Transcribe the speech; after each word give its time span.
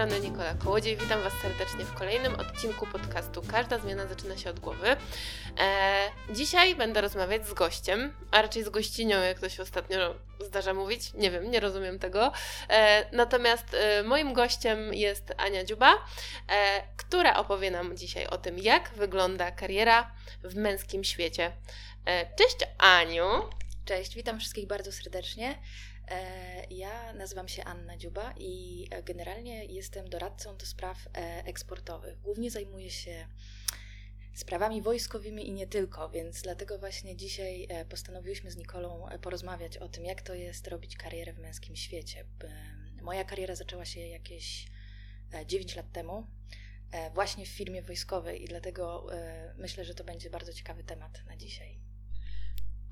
strony 0.00 0.20
Nikola 0.20 0.54
Kołodziej. 0.54 0.96
Witam 0.96 1.22
Was 1.22 1.32
serdecznie 1.42 1.84
w 1.84 1.94
kolejnym 1.94 2.34
odcinku 2.34 2.86
podcastu 2.86 3.42
Każda 3.50 3.78
zmiana 3.78 4.06
zaczyna 4.06 4.36
się 4.36 4.50
od 4.50 4.60
głowy. 4.60 4.96
E, 5.58 6.10
dzisiaj 6.30 6.74
będę 6.74 7.00
rozmawiać 7.00 7.48
z 7.48 7.52
gościem, 7.52 8.14
a 8.30 8.42
raczej 8.42 8.64
z 8.64 8.68
gościnią, 8.68 9.20
jak 9.20 9.38
to 9.38 9.48
się 9.48 9.62
ostatnio 9.62 10.14
zdarza 10.40 10.74
mówić. 10.74 11.14
Nie 11.14 11.30
wiem, 11.30 11.50
nie 11.50 11.60
rozumiem 11.60 11.98
tego. 11.98 12.32
E, 12.68 13.06
natomiast 13.16 13.74
e, 13.74 14.02
moim 14.02 14.32
gościem 14.32 14.94
jest 14.94 15.32
Ania 15.36 15.64
Dziuba, 15.64 15.94
e, 16.48 16.82
która 16.96 17.36
opowie 17.36 17.70
nam 17.70 17.96
dzisiaj 17.96 18.26
o 18.26 18.38
tym, 18.38 18.58
jak 18.58 18.90
wygląda 18.96 19.50
kariera 19.50 20.12
w 20.44 20.54
męskim 20.54 21.04
świecie. 21.04 21.52
E, 22.04 22.36
cześć 22.36 22.56
Aniu! 22.78 23.24
Cześć, 23.84 24.14
witam 24.14 24.38
wszystkich 24.38 24.66
bardzo 24.66 24.92
serdecznie. 24.92 25.58
E, 26.10 26.64
ja 26.70 27.12
nazywam 27.12 27.48
się 27.48 27.64
Anna 27.64 27.96
Dziuba 27.96 28.34
i 28.36 28.86
e, 28.90 29.02
generalnie 29.02 29.64
jestem 29.64 30.08
doradcą 30.08 30.56
do 30.56 30.66
spraw 30.66 30.98
e, 31.06 31.44
eksportowych. 31.44 32.20
Głównie 32.20 32.50
zajmuję 32.50 32.90
się 32.90 33.26
sprawami 34.34 34.82
wojskowymi 34.82 35.48
i 35.48 35.52
nie 35.52 35.66
tylko, 35.66 36.10
więc 36.10 36.42
dlatego 36.42 36.78
właśnie 36.78 37.16
dzisiaj 37.16 37.68
postanowiłyśmy 37.88 38.50
z 38.50 38.56
Nikolą 38.56 39.06
porozmawiać 39.22 39.76
o 39.76 39.88
tym, 39.88 40.04
jak 40.04 40.22
to 40.22 40.34
jest 40.34 40.68
robić 40.68 40.96
karierę 40.96 41.32
w 41.32 41.38
męskim 41.38 41.76
świecie. 41.76 42.24
Moja 43.02 43.24
kariera 43.24 43.54
zaczęła 43.54 43.84
się 43.84 44.00
jakieś 44.00 44.68
9 45.46 45.76
lat 45.76 45.92
temu, 45.92 46.26
właśnie 47.14 47.46
w 47.46 47.48
firmie 47.48 47.82
wojskowej 47.82 48.44
i 48.44 48.46
dlatego 48.46 49.06
myślę, 49.56 49.84
że 49.84 49.94
to 49.94 50.04
będzie 50.04 50.30
bardzo 50.30 50.52
ciekawy 50.52 50.84
temat 50.84 51.24
na 51.26 51.36
dzisiaj. 51.36 51.80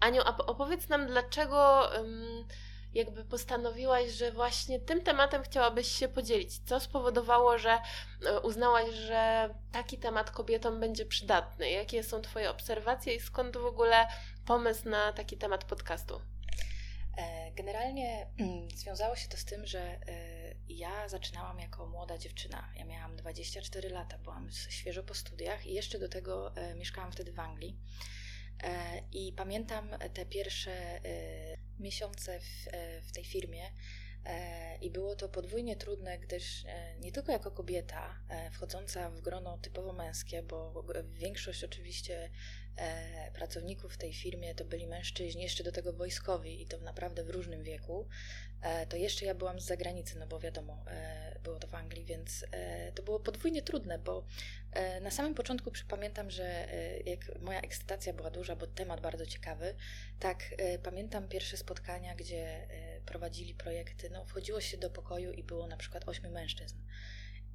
Aniu, 0.01 0.23
opowiedz 0.23 0.89
nam, 0.89 1.07
dlaczego 1.07 1.91
um, 1.97 2.45
jakby 2.95 3.25
postanowiłaś, 3.25 4.11
że 4.11 4.33
właśnie 4.33 4.81
tym 4.81 5.03
tematem 5.03 5.43
chciałabyś 5.43 5.89
się 5.89 6.09
podzielić? 6.09 6.59
Co 6.59 6.81
spowodowało, 6.81 7.59
że 7.59 7.79
e, 8.27 8.41
uznałaś, 8.41 8.91
że 8.91 9.55
taki 9.73 9.99
temat 9.99 10.31
kobietom 10.31 10.81
będzie 10.81 11.07
przydatny? 11.07 11.71
Jakie 11.71 12.03
są 12.03 12.23
Twoje 12.23 12.51
obserwacje 12.51 13.15
i 13.15 13.21
skąd 13.21 13.57
w 13.57 13.65
ogóle 13.65 14.07
pomysł 14.47 14.89
na 14.89 15.13
taki 15.13 15.37
temat 15.37 15.65
podcastu? 15.65 16.21
E, 17.17 17.53
generalnie 17.53 18.27
mm, 18.39 18.71
związało 18.71 19.17
się 19.17 19.29
to 19.29 19.37
z 19.37 19.45
tym, 19.45 19.67
że 19.67 19.81
e, 19.81 19.99
ja 20.69 21.09
zaczynałam 21.09 21.59
jako 21.59 21.87
młoda 21.87 22.19
dziewczyna. 22.19 22.69
Ja 22.77 22.85
miałam 22.85 23.17
24 23.17 23.89
lata, 23.89 24.19
byłam 24.19 24.51
świeżo 24.51 25.03
po 25.03 25.15
studiach 25.15 25.67
i 25.67 25.75
jeszcze 25.75 25.99
do 25.99 26.09
tego 26.09 26.53
mieszkałam 26.77 27.13
wtedy 27.13 27.33
w 27.33 27.39
Anglii. 27.39 27.79
I 29.13 29.33
pamiętam 29.33 29.91
te 30.15 30.27
pierwsze 30.27 31.01
miesiące 31.81 32.41
w, 32.41 32.69
e, 32.73 33.03
w 33.03 33.13
tej 33.13 33.25
firmie. 33.25 33.71
E, 34.25 34.77
I 34.77 34.91
było 34.91 35.17
to 35.17 35.29
podwójnie 35.29 35.77
trudne, 35.77 36.19
gdyż 36.19 36.65
e, 36.65 36.99
nie 36.99 37.13
tylko 37.13 37.33
jako 37.33 37.51
kobieta 37.51 38.21
wchodząca 38.53 39.11
w 39.11 39.21
grono 39.21 39.59
typowo 39.59 39.93
męskie, 39.93 40.43
bo 40.43 40.85
większość 41.13 41.65
oczywiście 41.65 42.31
pracowników 43.35 43.95
w 43.95 43.99
tej 43.99 44.13
firmie 44.13 44.55
to 44.55 44.65
byli 44.65 44.87
mężczyźni, 44.87 45.43
jeszcze 45.43 45.65
do 45.65 45.73
tego 45.73 45.93
wojskowi 45.93 46.63
i 46.63 46.67
to 46.67 46.79
naprawdę 46.79 47.25
w 47.25 47.31
różnym 47.31 47.63
wieku, 47.63 48.09
to 48.89 48.97
jeszcze 48.97 49.25
ja 49.25 49.35
byłam 49.35 49.61
z 49.61 49.65
zagranicy, 49.65 50.19
no 50.19 50.27
bo 50.27 50.41
wiadomo, 50.41 50.85
było 51.43 51.59
to 51.59 51.67
w 51.67 51.75
Anglii, 51.75 52.05
więc 52.05 52.47
to 52.95 53.03
było 53.03 53.21
podwójnie 53.21 53.63
trudne, 53.63 53.99
bo 53.99 54.27
na 55.01 55.11
samym 55.11 55.35
początku 55.35 55.71
przypamiętam, 55.71 56.31
że 56.31 56.67
jak 57.05 57.41
moja 57.41 57.61
ekscytacja 57.61 58.13
była 58.13 58.31
duża, 58.31 58.57
bo 58.57 58.67
temat 58.67 59.01
bardzo 59.01 59.27
ciekawy, 59.27 59.75
tak 60.19 60.55
pamiętam 60.83 61.29
pierwsze 61.29 61.57
spotkania, 61.57 62.15
gdzie 62.15 62.69
prowadzili 63.07 63.55
projekty, 63.55 64.11
no 64.11 64.25
wchodziło 64.25 64.61
się 64.61 64.77
do 64.77 64.91
pokoju 64.91 65.33
i 65.33 65.43
było 65.43 65.67
na 65.67 65.77
przykład 65.77 66.09
ośmiu 66.09 66.31
mężczyzn. 66.31 66.77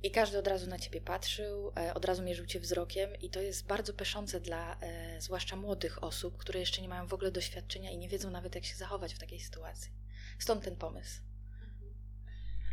I 0.04 0.12
każdy 0.12 0.38
od 0.38 0.48
razu 0.48 0.70
na 0.70 0.80
ciebie 0.80 1.02
patrzył, 1.02 1.72
od 1.94 2.06
razu 2.06 2.24
mierzył 2.24 2.46
cię 2.46 2.60
wzrokiem, 2.60 3.16
i 3.16 3.30
to 3.30 3.42
jest 3.42 3.68
bardzo 3.68 3.94
peszące 3.94 4.40
dla 4.40 4.78
zwłaszcza 5.20 5.56
młodych 5.56 6.04
osób, 6.04 6.38
które 6.38 6.60
jeszcze 6.60 6.82
nie 6.82 6.90
mają 6.90 7.08
w 7.08 7.14
ogóle 7.14 7.32
doświadczenia 7.32 7.92
i 7.92 7.98
nie 7.98 8.10
wiedzą 8.10 8.30
nawet, 8.30 8.56
jak 8.56 8.66
się 8.66 8.76
zachować 8.76 9.14
w 9.14 9.20
takiej 9.20 9.40
sytuacji. 9.40 9.92
Stąd 10.40 10.64
ten 10.64 10.76
pomysł. 10.76 11.22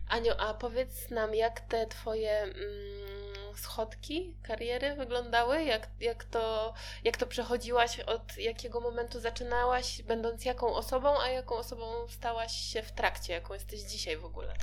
Aniu, 0.08 0.32
a 0.38 0.54
powiedz 0.54 1.10
nam, 1.10 1.34
jak 1.34 1.60
te 1.60 1.86
Twoje 1.86 2.32
mm, 2.32 3.56
schodki 3.56 4.36
kariery 4.42 4.94
wyglądały? 4.94 5.64
Jak, 5.64 5.88
jak, 6.00 6.24
to, 6.24 6.74
jak 7.04 7.16
to 7.16 7.26
przechodziłaś? 7.26 8.00
Od 8.00 8.36
jakiego 8.36 8.80
momentu 8.80 9.20
zaczynałaś, 9.20 10.02
będąc 10.02 10.44
jaką 10.44 10.74
osobą, 10.74 11.20
a 11.20 11.28
jaką 11.28 11.54
osobą 11.54 12.08
stałaś 12.08 12.52
się 12.52 12.82
w 12.82 12.92
trakcie? 12.92 13.32
Jaką 13.32 13.54
jesteś 13.54 13.80
dzisiaj 13.80 14.16
w 14.16 14.24
ogóle? 14.24 14.54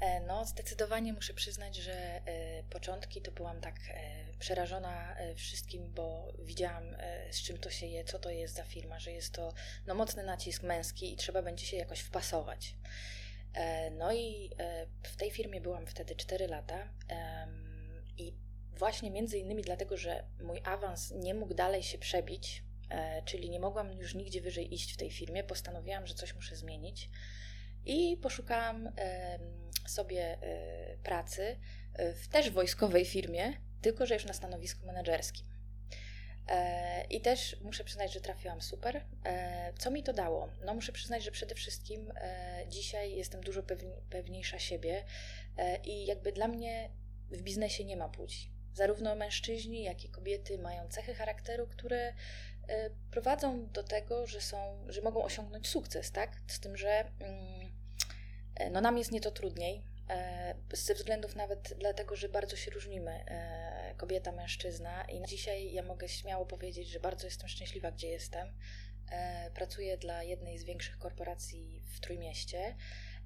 E, 0.00 0.20
no, 0.20 0.44
zdecydowanie 0.44 1.12
muszę 1.12 1.34
przyznać, 1.34 1.76
że 1.76 1.92
e, 1.92 2.22
początki 2.70 3.22
to 3.22 3.30
byłam 3.30 3.60
tak 3.60 3.74
e, 3.88 4.26
przerażona 4.38 5.16
wszystkim, 5.36 5.92
bo 5.94 6.32
widziałam, 6.38 6.96
z 7.30 7.42
czym 7.42 7.58
to 7.58 7.70
się 7.70 7.86
je, 7.86 8.04
co 8.04 8.18
to 8.18 8.30
jest 8.30 8.54
za 8.54 8.64
firma, 8.64 8.98
że 8.98 9.12
jest 9.12 9.34
to 9.34 9.52
no, 9.86 9.94
mocny 9.94 10.22
nacisk 10.22 10.62
męski 10.62 11.12
i 11.12 11.16
trzeba 11.16 11.42
będzie 11.42 11.66
się 11.66 11.76
jakoś 11.76 12.00
wpasować. 12.00 12.76
No 13.98 14.12
i 14.12 14.50
w 15.02 15.16
tej 15.16 15.30
firmie 15.30 15.60
byłam 15.60 15.86
wtedy 15.86 16.16
4 16.16 16.46
lata 16.46 16.88
i 18.18 18.34
właśnie 18.72 19.10
między 19.10 19.38
innymi 19.38 19.62
dlatego, 19.62 19.96
że 19.96 20.24
mój 20.40 20.60
awans 20.64 21.10
nie 21.10 21.34
mógł 21.34 21.54
dalej 21.54 21.82
się 21.82 21.98
przebić, 21.98 22.64
czyli 23.24 23.50
nie 23.50 23.60
mogłam 23.60 23.92
już 23.92 24.14
nigdzie 24.14 24.40
wyżej 24.40 24.74
iść 24.74 24.94
w 24.94 24.96
tej 24.96 25.10
firmie, 25.10 25.44
postanowiłam, 25.44 26.06
że 26.06 26.14
coś 26.14 26.34
muszę 26.34 26.56
zmienić 26.56 27.10
i 27.86 28.16
poszukałam 28.16 28.92
sobie 29.90 30.38
pracy 31.02 31.56
w 32.14 32.28
też 32.28 32.50
wojskowej 32.50 33.04
firmie, 33.04 33.52
tylko 33.82 34.06
że 34.06 34.14
już 34.14 34.24
na 34.24 34.32
stanowisku 34.32 34.86
menedżerskim. 34.86 35.56
E, 36.48 37.04
I 37.10 37.20
też 37.20 37.56
muszę 37.60 37.84
przyznać, 37.84 38.12
że 38.12 38.20
trafiłam 38.20 38.62
super. 38.62 39.04
E, 39.24 39.72
co 39.78 39.90
mi 39.90 40.02
to 40.02 40.12
dało? 40.12 40.48
No, 40.64 40.74
muszę 40.74 40.92
przyznać, 40.92 41.24
że 41.24 41.30
przede 41.30 41.54
wszystkim 41.54 42.12
e, 42.16 42.64
dzisiaj 42.68 43.16
jestem 43.16 43.40
dużo 43.40 43.62
pewniejsza 44.10 44.58
siebie 44.58 45.04
i 45.84 46.06
jakby 46.06 46.32
dla 46.32 46.48
mnie 46.48 46.90
w 47.30 47.42
biznesie 47.42 47.84
nie 47.84 47.96
ma 47.96 48.08
płci. 48.08 48.50
Zarówno 48.74 49.16
mężczyźni, 49.16 49.82
jak 49.82 50.04
i 50.04 50.08
kobiety 50.08 50.58
mają 50.58 50.88
cechy 50.88 51.14
charakteru, 51.14 51.66
które 51.66 52.12
prowadzą 53.10 53.66
do 53.66 53.82
tego, 53.82 54.26
że, 54.26 54.40
są, 54.40 54.86
że 54.88 55.02
mogą 55.02 55.24
osiągnąć 55.24 55.68
sukces, 55.68 56.12
tak? 56.12 56.36
Z 56.46 56.60
tym, 56.60 56.76
że 56.76 57.04
mm, 57.20 57.65
no, 58.70 58.80
nam 58.80 58.98
jest 58.98 59.12
nieco 59.12 59.30
trudniej, 59.30 59.82
ze 60.72 60.94
względów 60.94 61.36
nawet 61.36 61.74
dlatego, 61.78 62.16
że 62.16 62.28
bardzo 62.28 62.56
się 62.56 62.70
różnimy 62.70 63.24
kobieta, 63.96 64.32
mężczyzna 64.32 65.04
i 65.04 65.26
dzisiaj 65.26 65.72
ja 65.72 65.82
mogę 65.82 66.08
śmiało 66.08 66.46
powiedzieć, 66.46 66.88
że 66.88 67.00
bardzo 67.00 67.26
jestem 67.26 67.48
szczęśliwa, 67.48 67.90
gdzie 67.90 68.08
jestem. 68.08 68.48
E, 69.10 69.50
pracuję 69.50 69.96
dla 69.96 70.22
jednej 70.22 70.58
z 70.58 70.64
większych 70.64 70.98
korporacji 70.98 71.82
w 71.86 72.00
Trójmieście. 72.00 72.76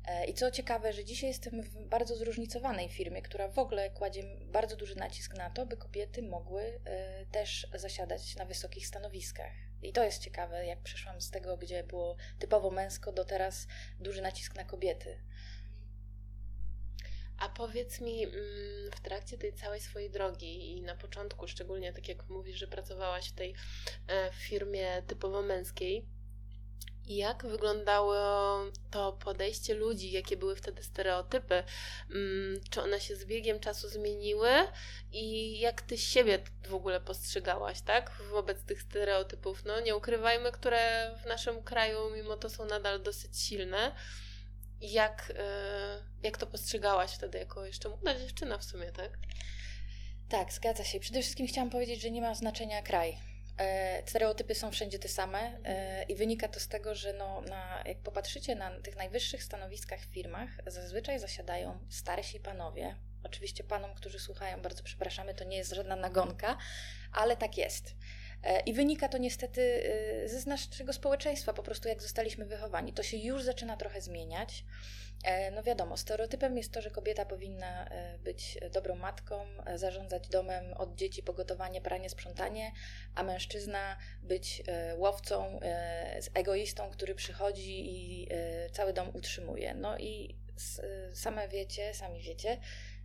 E, 0.06 0.24
I 0.24 0.34
co 0.34 0.50
ciekawe, 0.50 0.92
że 0.92 1.04
dzisiaj 1.04 1.28
jestem 1.28 1.62
w 1.62 1.88
bardzo 1.88 2.16
zróżnicowanej 2.16 2.88
firmie, 2.88 3.22
która 3.22 3.48
w 3.48 3.58
ogóle 3.58 3.90
kładzie 3.90 4.22
bardzo 4.52 4.76
duży 4.76 4.96
nacisk 4.96 5.34
na 5.34 5.50
to, 5.50 5.66
by 5.66 5.76
kobiety 5.76 6.22
mogły 6.22 6.80
e, 6.84 7.26
też 7.26 7.66
zasiadać 7.74 8.36
na 8.36 8.44
wysokich 8.44 8.86
stanowiskach. 8.86 9.52
I 9.82 9.92
to 9.92 10.04
jest 10.04 10.22
ciekawe, 10.22 10.66
jak 10.66 10.82
przeszłam 10.82 11.20
z 11.20 11.30
tego, 11.30 11.56
gdzie 11.56 11.84
było 11.84 12.16
typowo 12.38 12.70
męsko, 12.70 13.12
do 13.12 13.24
teraz 13.24 13.66
duży 13.98 14.22
nacisk 14.22 14.54
na 14.54 14.64
kobiety. 14.64 15.20
A 17.38 17.48
powiedz 17.48 18.00
mi, 18.00 18.24
mm, 18.24 18.36
w 18.96 19.00
trakcie 19.00 19.38
tej 19.38 19.52
całej 19.52 19.80
swojej 19.80 20.10
drogi 20.10 20.72
i 20.72 20.82
na 20.82 20.96
początku, 20.96 21.48
szczególnie 21.48 21.92
tak 21.92 22.08
jak 22.08 22.28
mówisz, 22.28 22.56
że 22.56 22.66
pracowałaś 22.66 23.28
w 23.28 23.34
tej 23.34 23.54
e, 24.08 24.30
firmie 24.32 25.02
typowo 25.02 25.42
męskiej, 25.42 26.06
jak 27.16 27.46
wyglądało 27.46 28.14
to 28.90 29.12
podejście 29.12 29.74
ludzi, 29.74 30.12
jakie 30.12 30.36
były 30.36 30.56
wtedy 30.56 30.82
stereotypy? 30.82 31.62
Mm, 32.10 32.60
czy 32.70 32.82
one 32.82 33.00
się 33.00 33.16
z 33.16 33.24
biegiem 33.24 33.60
czasu 33.60 33.88
zmieniły 33.88 34.50
i 35.12 35.58
jak 35.60 35.82
ty 35.82 35.98
siebie 35.98 36.38
w 36.66 36.74
ogóle 36.74 37.00
postrzegałaś, 37.00 37.80
tak? 37.80 38.12
Wobec 38.30 38.64
tych 38.64 38.82
stereotypów, 38.82 39.64
no 39.64 39.80
nie 39.80 39.96
ukrywajmy, 39.96 40.52
które 40.52 41.14
w 41.22 41.26
naszym 41.26 41.62
kraju 41.62 42.10
mimo 42.10 42.36
to 42.36 42.50
są 42.50 42.64
nadal 42.64 43.02
dosyć 43.02 43.38
silne. 43.38 43.94
Jak, 44.80 45.32
e, 45.36 46.02
jak 46.22 46.36
to 46.36 46.46
postrzegałaś 46.46 47.14
wtedy 47.14 47.38
jako 47.38 47.66
jeszcze 47.66 47.88
młoda 47.88 48.18
dziewczyna 48.18 48.58
w 48.58 48.64
sumie, 48.64 48.92
tak? 48.92 49.18
Tak, 50.28 50.52
zgadza 50.52 50.84
się. 50.84 51.00
Przede 51.00 51.22
wszystkim 51.22 51.46
chciałam 51.46 51.70
powiedzieć, 51.70 52.02
że 52.02 52.10
nie 52.10 52.20
ma 52.20 52.34
znaczenia 52.34 52.82
kraj. 52.82 53.29
E, 53.60 54.02
stereotypy 54.06 54.54
są 54.54 54.70
wszędzie 54.70 54.98
te 54.98 55.08
same 55.08 55.58
e, 55.64 56.02
i 56.02 56.14
wynika 56.14 56.48
to 56.48 56.60
z 56.60 56.68
tego, 56.68 56.94
że 56.94 57.12
no, 57.12 57.40
na, 57.40 57.82
jak 57.86 57.98
popatrzycie 57.98 58.54
na 58.54 58.80
tych 58.80 58.96
najwyższych 58.96 59.44
stanowiskach 59.44 60.00
w 60.00 60.12
firmach, 60.12 60.48
zazwyczaj 60.66 61.18
zasiadają 61.18 61.78
starsi 61.88 62.40
panowie. 62.40 62.96
Oczywiście 63.24 63.64
panom, 63.64 63.94
którzy 63.94 64.18
słuchają, 64.18 64.62
bardzo 64.62 64.82
przepraszamy, 64.82 65.34
to 65.34 65.44
nie 65.44 65.56
jest 65.56 65.72
żadna 65.72 65.96
nagonka, 65.96 66.56
ale 67.12 67.36
tak 67.36 67.58
jest. 67.58 67.94
I 68.66 68.72
wynika 68.72 69.08
to 69.08 69.18
niestety 69.18 69.82
ze 70.26 70.50
naszego 70.50 70.92
społeczeństwa, 70.92 71.52
po 71.52 71.62
prostu 71.62 71.88
jak 71.88 72.02
zostaliśmy 72.02 72.44
wychowani. 72.44 72.92
To 72.92 73.02
się 73.02 73.16
już 73.16 73.42
zaczyna 73.42 73.76
trochę 73.76 74.00
zmieniać. 74.00 74.64
E, 75.24 75.50
no 75.50 75.62
wiadomo, 75.62 75.96
stereotypem 75.96 76.56
jest 76.56 76.72
to, 76.72 76.82
że 76.82 76.90
kobieta 76.90 77.24
powinna 77.24 77.88
e, 77.88 78.18
być 78.18 78.58
dobrą 78.72 78.94
matką, 78.94 79.44
e, 79.66 79.78
zarządzać 79.78 80.28
domem 80.28 80.72
od 80.72 80.94
dzieci, 80.94 81.22
pogotowanie, 81.22 81.80
pranie, 81.80 82.10
sprzątanie, 82.10 82.72
a 83.14 83.22
mężczyzna 83.22 83.96
być 84.22 84.62
łowcą, 84.96 85.60
egoistą, 86.34 86.90
który 86.90 87.14
przychodzi 87.14 87.94
i 87.94 88.28
cały 88.72 88.92
dom 88.92 89.10
utrzymuje. 89.14 89.74
No 89.74 89.98
i 89.98 90.36
same 91.12 91.48
wiecie, 91.48 91.94
sami 91.94 92.22
wiecie, 92.22 92.58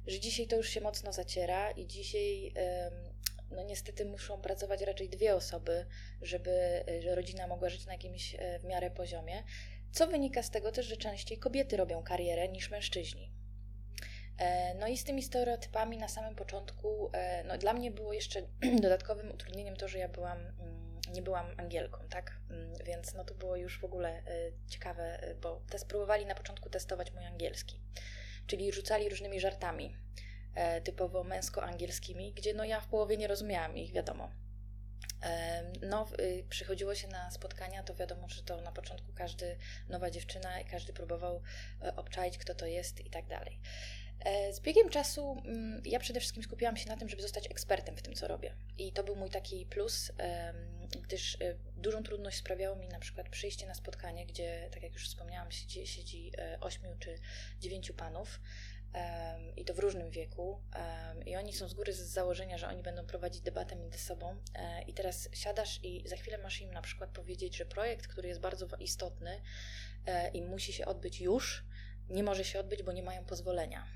że 0.07 0.19
dzisiaj 0.19 0.47
to 0.47 0.55
już 0.55 0.69
się 0.69 0.81
mocno 0.81 1.13
zaciera 1.13 1.71
i 1.71 1.87
dzisiaj 1.87 2.53
no 3.51 3.63
niestety 3.63 4.05
muszą 4.05 4.41
pracować 4.41 4.81
raczej 4.81 5.09
dwie 5.09 5.35
osoby, 5.35 5.85
żeby 6.21 6.83
rodzina 7.15 7.47
mogła 7.47 7.69
żyć 7.69 7.85
na 7.85 7.93
jakimś 7.93 8.35
w 8.59 8.63
miarę 8.63 8.91
poziomie 8.91 9.43
co 9.95 10.07
wynika 10.07 10.43
z 10.43 10.49
tego 10.49 10.71
też, 10.71 10.85
że 10.85 10.97
częściej 10.97 11.37
kobiety 11.37 11.77
robią 11.77 12.03
karierę 12.03 12.49
niż 12.49 12.71
mężczyźni. 12.71 13.31
E, 14.37 14.73
no 14.73 14.87
i 14.87 14.97
z 14.97 15.03
tymi 15.03 15.23
stereotypami 15.23 15.97
na 15.97 16.07
samym 16.07 16.35
początku, 16.35 17.09
e, 17.13 17.43
no 17.43 17.57
dla 17.57 17.73
mnie 17.73 17.91
było 17.91 18.13
jeszcze 18.13 18.41
dodatkowym 18.81 19.31
utrudnieniem 19.31 19.75
to, 19.75 19.87
że 19.87 19.99
ja 19.99 20.09
byłam, 20.09 20.37
mm, 20.37 21.01
nie 21.13 21.21
byłam 21.21 21.45
Angielką, 21.57 21.97
tak? 22.09 22.39
Mm, 22.49 22.73
więc 22.85 23.13
no 23.13 23.23
to 23.23 23.33
było 23.33 23.55
już 23.55 23.79
w 23.79 23.83
ogóle 23.83 24.09
e, 24.09 24.23
ciekawe, 24.69 25.35
bo 25.41 25.61
te 25.69 25.79
spróbowali 25.79 26.25
na 26.25 26.35
początku 26.35 26.69
testować 26.69 27.11
mój 27.13 27.25
angielski, 27.25 27.79
czyli 28.47 28.71
rzucali 28.71 29.09
różnymi 29.09 29.39
żartami, 29.39 29.97
typowo 30.83 31.23
męsko-angielskimi, 31.23 32.33
gdzie 32.33 32.53
no 32.53 32.63
ja 32.63 32.81
w 32.81 32.87
połowie 32.87 33.17
nie 33.17 33.27
rozumiałam 33.27 33.77
ich, 33.77 33.93
wiadomo. 33.93 34.31
No, 35.81 36.07
y, 36.19 36.43
przychodziło 36.49 36.95
się 36.95 37.07
na 37.07 37.31
spotkania, 37.31 37.83
to 37.83 37.95
wiadomo, 37.95 38.29
że 38.29 38.43
to 38.43 38.61
na 38.61 38.71
początku 38.71 39.13
każdy, 39.13 39.57
nowa 39.89 40.11
dziewczyna, 40.11 40.63
każdy 40.63 40.93
próbował 40.93 41.41
e, 41.81 41.95
obczaić, 41.95 42.37
kto 42.37 42.55
to 42.55 42.65
jest 42.65 43.05
i 43.05 43.09
tak 43.09 43.27
dalej. 43.27 43.59
E, 44.19 44.53
z 44.53 44.59
biegiem 44.59 44.89
czasu 44.89 45.41
mm, 45.45 45.81
ja 45.85 45.99
przede 45.99 46.19
wszystkim 46.19 46.43
skupiłam 46.43 46.77
się 46.77 46.89
na 46.89 46.97
tym, 46.97 47.09
żeby 47.09 47.21
zostać 47.21 47.51
ekspertem 47.51 47.97
w 47.97 48.01
tym, 48.01 48.13
co 48.13 48.27
robię. 48.27 48.55
I 48.77 48.91
to 48.91 49.03
był 49.03 49.15
mój 49.15 49.29
taki 49.29 49.65
plus, 49.65 50.11
gdyż 51.01 51.35
e, 51.41 51.55
dużą 51.77 52.03
trudność 52.03 52.37
sprawiało 52.37 52.75
mi 52.75 52.87
na 52.87 52.99
przykład 52.99 53.29
przyjście 53.29 53.67
na 53.67 53.73
spotkanie, 53.73 54.25
gdzie, 54.25 54.69
tak 54.73 54.83
jak 54.83 54.93
już 54.93 55.07
wspomniałam, 55.07 55.51
siedzi, 55.51 55.87
siedzi 55.87 56.31
8 56.61 56.99
czy 56.99 57.19
9 57.59 57.91
panów 57.91 58.39
i 59.57 59.65
to 59.65 59.73
w 59.73 59.79
różnym 59.79 60.09
wieku. 60.09 60.61
I 61.25 61.35
oni 61.35 61.53
są 61.53 61.67
z 61.67 61.73
góry 61.73 61.93
z 61.93 61.99
założenia, 61.99 62.57
że 62.57 62.67
oni 62.67 62.83
będą 62.83 63.05
prowadzić 63.05 63.41
debatę 63.41 63.75
między 63.75 63.99
sobą. 63.99 64.37
E, 64.55 64.81
I 64.81 64.93
teraz 64.93 65.29
siadasz 65.33 65.79
i 65.83 66.03
za 66.09 66.15
chwilę 66.15 66.37
masz 66.37 66.61
im 66.61 66.71
na 66.71 66.81
przykład 66.81 67.09
powiedzieć, 67.09 67.57
że 67.57 67.65
projekt, 67.65 68.07
który 68.07 68.27
jest 68.27 68.41
bardzo 68.41 68.67
istotny 68.79 69.41
e, 70.05 70.29
i 70.29 70.41
musi 70.41 70.73
się 70.73 70.85
odbyć 70.85 71.21
już, 71.21 71.65
nie 72.09 72.23
może 72.23 72.45
się 72.45 72.59
odbyć, 72.59 72.83
bo 72.83 72.91
nie 72.91 73.03
mają 73.03 73.25
pozwolenia 73.25 73.87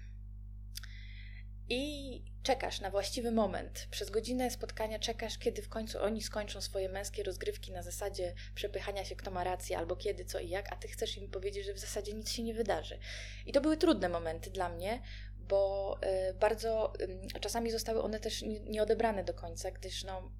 i 1.69 2.21
czekasz 2.44 2.81
na 2.81 2.92
właściwy 2.92 3.31
moment. 3.31 3.88
Przez 3.92 4.10
godzinę 4.10 4.51
spotkania 4.51 5.00
czekasz, 5.00 5.38
kiedy 5.38 5.62
w 5.62 5.69
końcu 5.69 6.04
oni 6.04 6.21
skończą 6.21 6.62
swoje 6.62 6.89
męskie 6.89 7.24
rozgrywki 7.24 7.71
na 7.71 7.83
zasadzie 7.83 8.33
przepychania 8.56 9.06
się, 9.06 9.16
kto 9.16 9.31
ma 9.31 9.44
rację, 9.44 9.77
albo 9.77 9.95
kiedy, 9.95 10.25
co 10.25 10.39
i 10.39 10.50
jak, 10.50 10.74
a 10.74 10.75
ty 10.75 10.88
chcesz 10.88 11.18
im 11.18 11.31
powiedzieć, 11.31 11.66
że 11.66 11.74
w 11.74 11.80
zasadzie 11.80 12.13
nic 12.13 12.31
się 12.31 12.44
nie 12.44 12.54
wydarzy. 12.54 13.00
I 13.45 13.51
to 13.51 13.62
były 13.62 13.77
trudne 13.77 14.10
momenty 14.10 14.50
dla 14.50 14.69
mnie, 14.69 15.01
bo 15.38 15.98
y, 16.30 16.33
bardzo 16.33 16.94
czasami 17.42 17.72
zostały 17.72 18.01
one 18.01 18.19
też 18.19 18.42
nieodebrane 18.65 19.24
do 19.24 19.33
końca, 19.33 19.72
gdyż 19.72 20.04
no, 20.04 20.31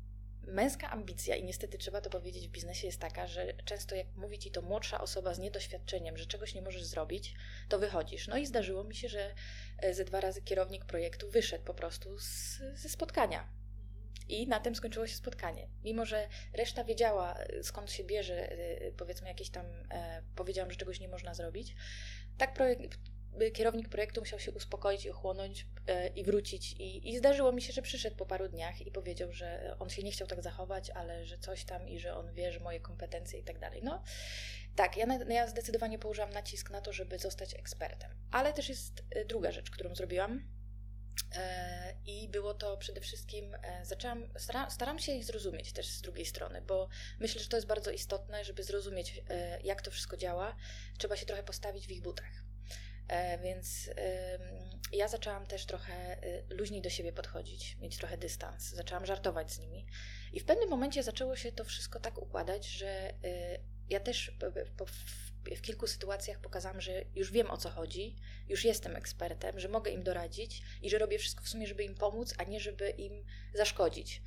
męska 0.52 0.90
ambicja, 0.90 1.36
i 1.36 1.44
niestety 1.44 1.78
trzeba 1.78 2.02
to 2.02 2.10
powiedzieć 2.10 2.48
w 2.48 2.52
biznesie, 2.52 2.88
jest 2.88 3.00
taka, 3.00 3.28
że 3.28 3.54
często 3.66 3.96
jak 3.96 4.08
mówi 4.16 4.40
ci 4.40 4.52
to 4.52 4.62
młodsza 4.62 5.02
osoba 5.02 5.34
z 5.34 5.40
niedoświadczeniem, 5.40 6.18
że 6.18 6.26
czegoś 6.26 6.56
nie 6.56 6.62
możesz 6.62 6.84
zrobić, 6.84 7.34
to 7.70 7.80
wychodzisz. 7.80 8.28
No 8.28 8.38
i 8.38 8.46
zdarzyło 8.46 8.84
mi 8.84 8.96
się, 8.96 9.10
że 9.10 9.36
e, 9.80 9.94
ze 9.94 10.06
dwa 10.06 10.20
razy 10.20 10.42
kierownik 10.42 10.86
projektu 10.86 11.30
wyszedł 11.30 11.64
po 11.64 11.74
prostu 11.74 12.20
z, 12.20 12.58
ze 12.74 12.90
spotkania. 12.90 13.50
I 14.28 14.48
na 14.48 14.60
tym 14.60 14.76
skończyło 14.76 15.08
się 15.08 15.16
spotkanie. 15.16 15.68
Mimo, 15.84 16.06
że 16.06 16.28
reszta 16.54 16.84
wiedziała, 16.84 17.38
e, 17.38 17.64
skąd 17.64 17.92
się 17.92 18.04
bierze, 18.04 18.52
e, 18.52 18.92
powiedzmy, 18.92 19.28
jakieś 19.28 19.50
tam, 19.50 19.66
powiedziałam, 20.36 20.72
że 20.72 20.78
czegoś 20.78 21.00
nie 21.00 21.08
można 21.08 21.34
zrobić, 21.34 21.76
tak 22.38 22.54
projekt, 22.54 23.00
kierownik 23.54 23.90
projektu 23.90 24.22
musiał 24.22 24.40
się 24.40 24.52
uspokoić 24.52 25.06
i 25.06 25.10
ochłonąć 25.10 25.68
e, 25.88 26.08
i 26.08 26.24
wrócić. 26.24 26.74
I, 26.74 27.10
I, 27.10 27.18
zdarzyło 27.18 27.52
mi 27.52 27.62
się, 27.62 27.74
że 27.74 27.82
przyszedł 27.82 28.16
po 28.16 28.26
paru 28.26 28.50
dniach 28.50 28.82
i 28.82 28.92
powiedział, 28.92 29.34
że 29.34 29.76
on 29.80 29.90
się 29.90 30.04
nie 30.04 30.12
chciał 30.12 30.28
tak 30.28 30.42
zachować, 30.42 30.90
ale 30.90 31.26
że 31.26 31.38
coś 31.38 31.66
tam 31.66 31.90
i 31.90 32.00
że 32.00 32.16
on 32.16 32.34
wie, 32.34 32.52
że 32.52 32.60
moje 32.60 32.80
kompetencje 32.80 33.40
i 33.40 33.44
tak 33.44 33.60
dalej. 33.60 33.82
No 33.84 34.04
tak, 34.76 34.98
ja, 34.98 35.06
ja 35.30 35.48
zdecydowanie 35.48 36.00
położyłam 36.00 36.30
nacisk 36.30 36.70
na 36.70 36.82
to, 36.82 36.94
żeby 36.94 37.20
zostać 37.20 37.54
ekspertem. 37.54 38.12
Ale 38.32 38.54
też 38.54 38.70
jest 38.70 39.04
e, 39.12 39.26
druga 39.26 39.52
rzecz, 39.52 39.72
którą 39.72 39.96
zrobiłam. 39.96 40.48
E, 41.36 41.96
I 42.06 42.30
było 42.30 42.54
to 42.54 42.78
przede 42.78 43.02
wszystkim, 43.02 43.58
zaczęłam, 43.84 44.30
staram, 44.70 45.00
się 45.00 45.12
ich 45.12 45.26
zrozumieć 45.26 45.74
też 45.74 45.88
z 45.88 46.02
drugiej 46.02 46.26
strony, 46.26 46.62
bo 46.62 46.90
myślę, 47.20 47.42
że 47.42 47.50
to 47.50 47.58
jest 47.58 47.68
bardzo 47.68 47.92
istotne, 47.92 48.46
żeby 48.46 48.64
zrozumieć, 48.64 49.24
jak 49.64 49.82
to 49.82 49.92
wszystko 49.92 50.18
działa. 50.18 50.56
Trzeba 50.98 51.16
się 51.16 51.26
trochę 51.26 51.44
postawić 51.44 51.88
w 51.88 51.92
ich 51.92 52.02
butach. 52.02 52.49
E, 53.10 53.38
więc 53.38 53.90
ja 54.92 55.08
zaczęłam 55.08 55.46
też 55.46 55.66
trochę 55.66 56.24
y, 56.24 56.46
luźniej 56.50 56.82
do 56.82 56.90
siebie 56.90 57.14
podchodzić, 57.14 57.78
mieć 57.78 57.98
trochę 57.98 58.18
dystans, 58.18 58.70
zaczęłam 58.70 59.06
żartować 59.06 59.52
z 59.52 59.60
nimi. 59.60 59.86
I 60.34 60.40
w 60.40 60.46
pewnym 60.46 60.70
momencie 60.70 61.04
zaczęło 61.04 61.36
się 61.36 61.52
to 61.52 61.64
wszystko 61.64 62.00
tak 62.00 62.18
układać, 62.18 62.66
że 62.66 63.10
y, 63.10 63.60
ja 63.90 64.00
też 64.00 64.32
w 65.58 65.62
kilku 65.62 65.88
sytuacjach 65.88 66.40
pokazałam, 66.40 66.82
że 66.82 67.06
już 67.16 67.32
wiem 67.32 67.52
o 67.52 67.58
co 67.58 67.70
chodzi, 67.70 68.16
już 68.48 68.66
jestem 68.66 68.96
ekspertem, 68.96 69.60
że 69.60 69.68
mogę 69.68 69.92
im 69.92 70.04
doradzić 70.04 70.62
i 70.82 70.90
że 70.90 70.98
robię 70.98 71.20
wszystko 71.20 71.44
w 71.44 71.50
sumie, 71.50 71.68
żeby 71.68 71.84
im 71.84 71.96
pomóc, 71.96 72.34
a 72.38 72.44
nie 72.44 72.60
żeby 72.60 72.90
im 72.90 73.26
zaszkodzić. 73.54 74.22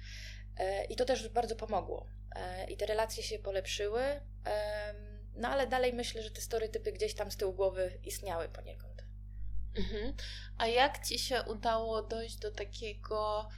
E, 0.58 0.84
I 0.84 0.96
to 0.96 1.04
też 1.04 1.28
bardzo 1.28 1.56
pomogło. 1.56 2.06
E, 2.36 2.70
I 2.70 2.76
te 2.76 2.86
relacje 2.86 3.22
się 3.22 3.38
polepszyły. 3.38 4.02
No 5.34 5.48
ale 5.48 5.66
dalej 5.66 5.92
myślę, 5.92 6.22
że 6.22 6.30
te 6.30 6.40
stereotypy 6.40 6.92
gdzieś 6.92 7.14
tam 7.14 7.30
z 7.30 7.36
tyłu 7.36 7.52
głowy 7.52 7.98
istniały 8.04 8.48
poniekąd. 8.48 9.04
Mhm. 9.76 10.14
A 10.58 10.66
jak 10.66 11.06
ci 11.06 11.18
się 11.18 11.42
udało 11.42 12.02
dojść 12.02 12.36
do 12.36 12.50
takiego 12.50 13.48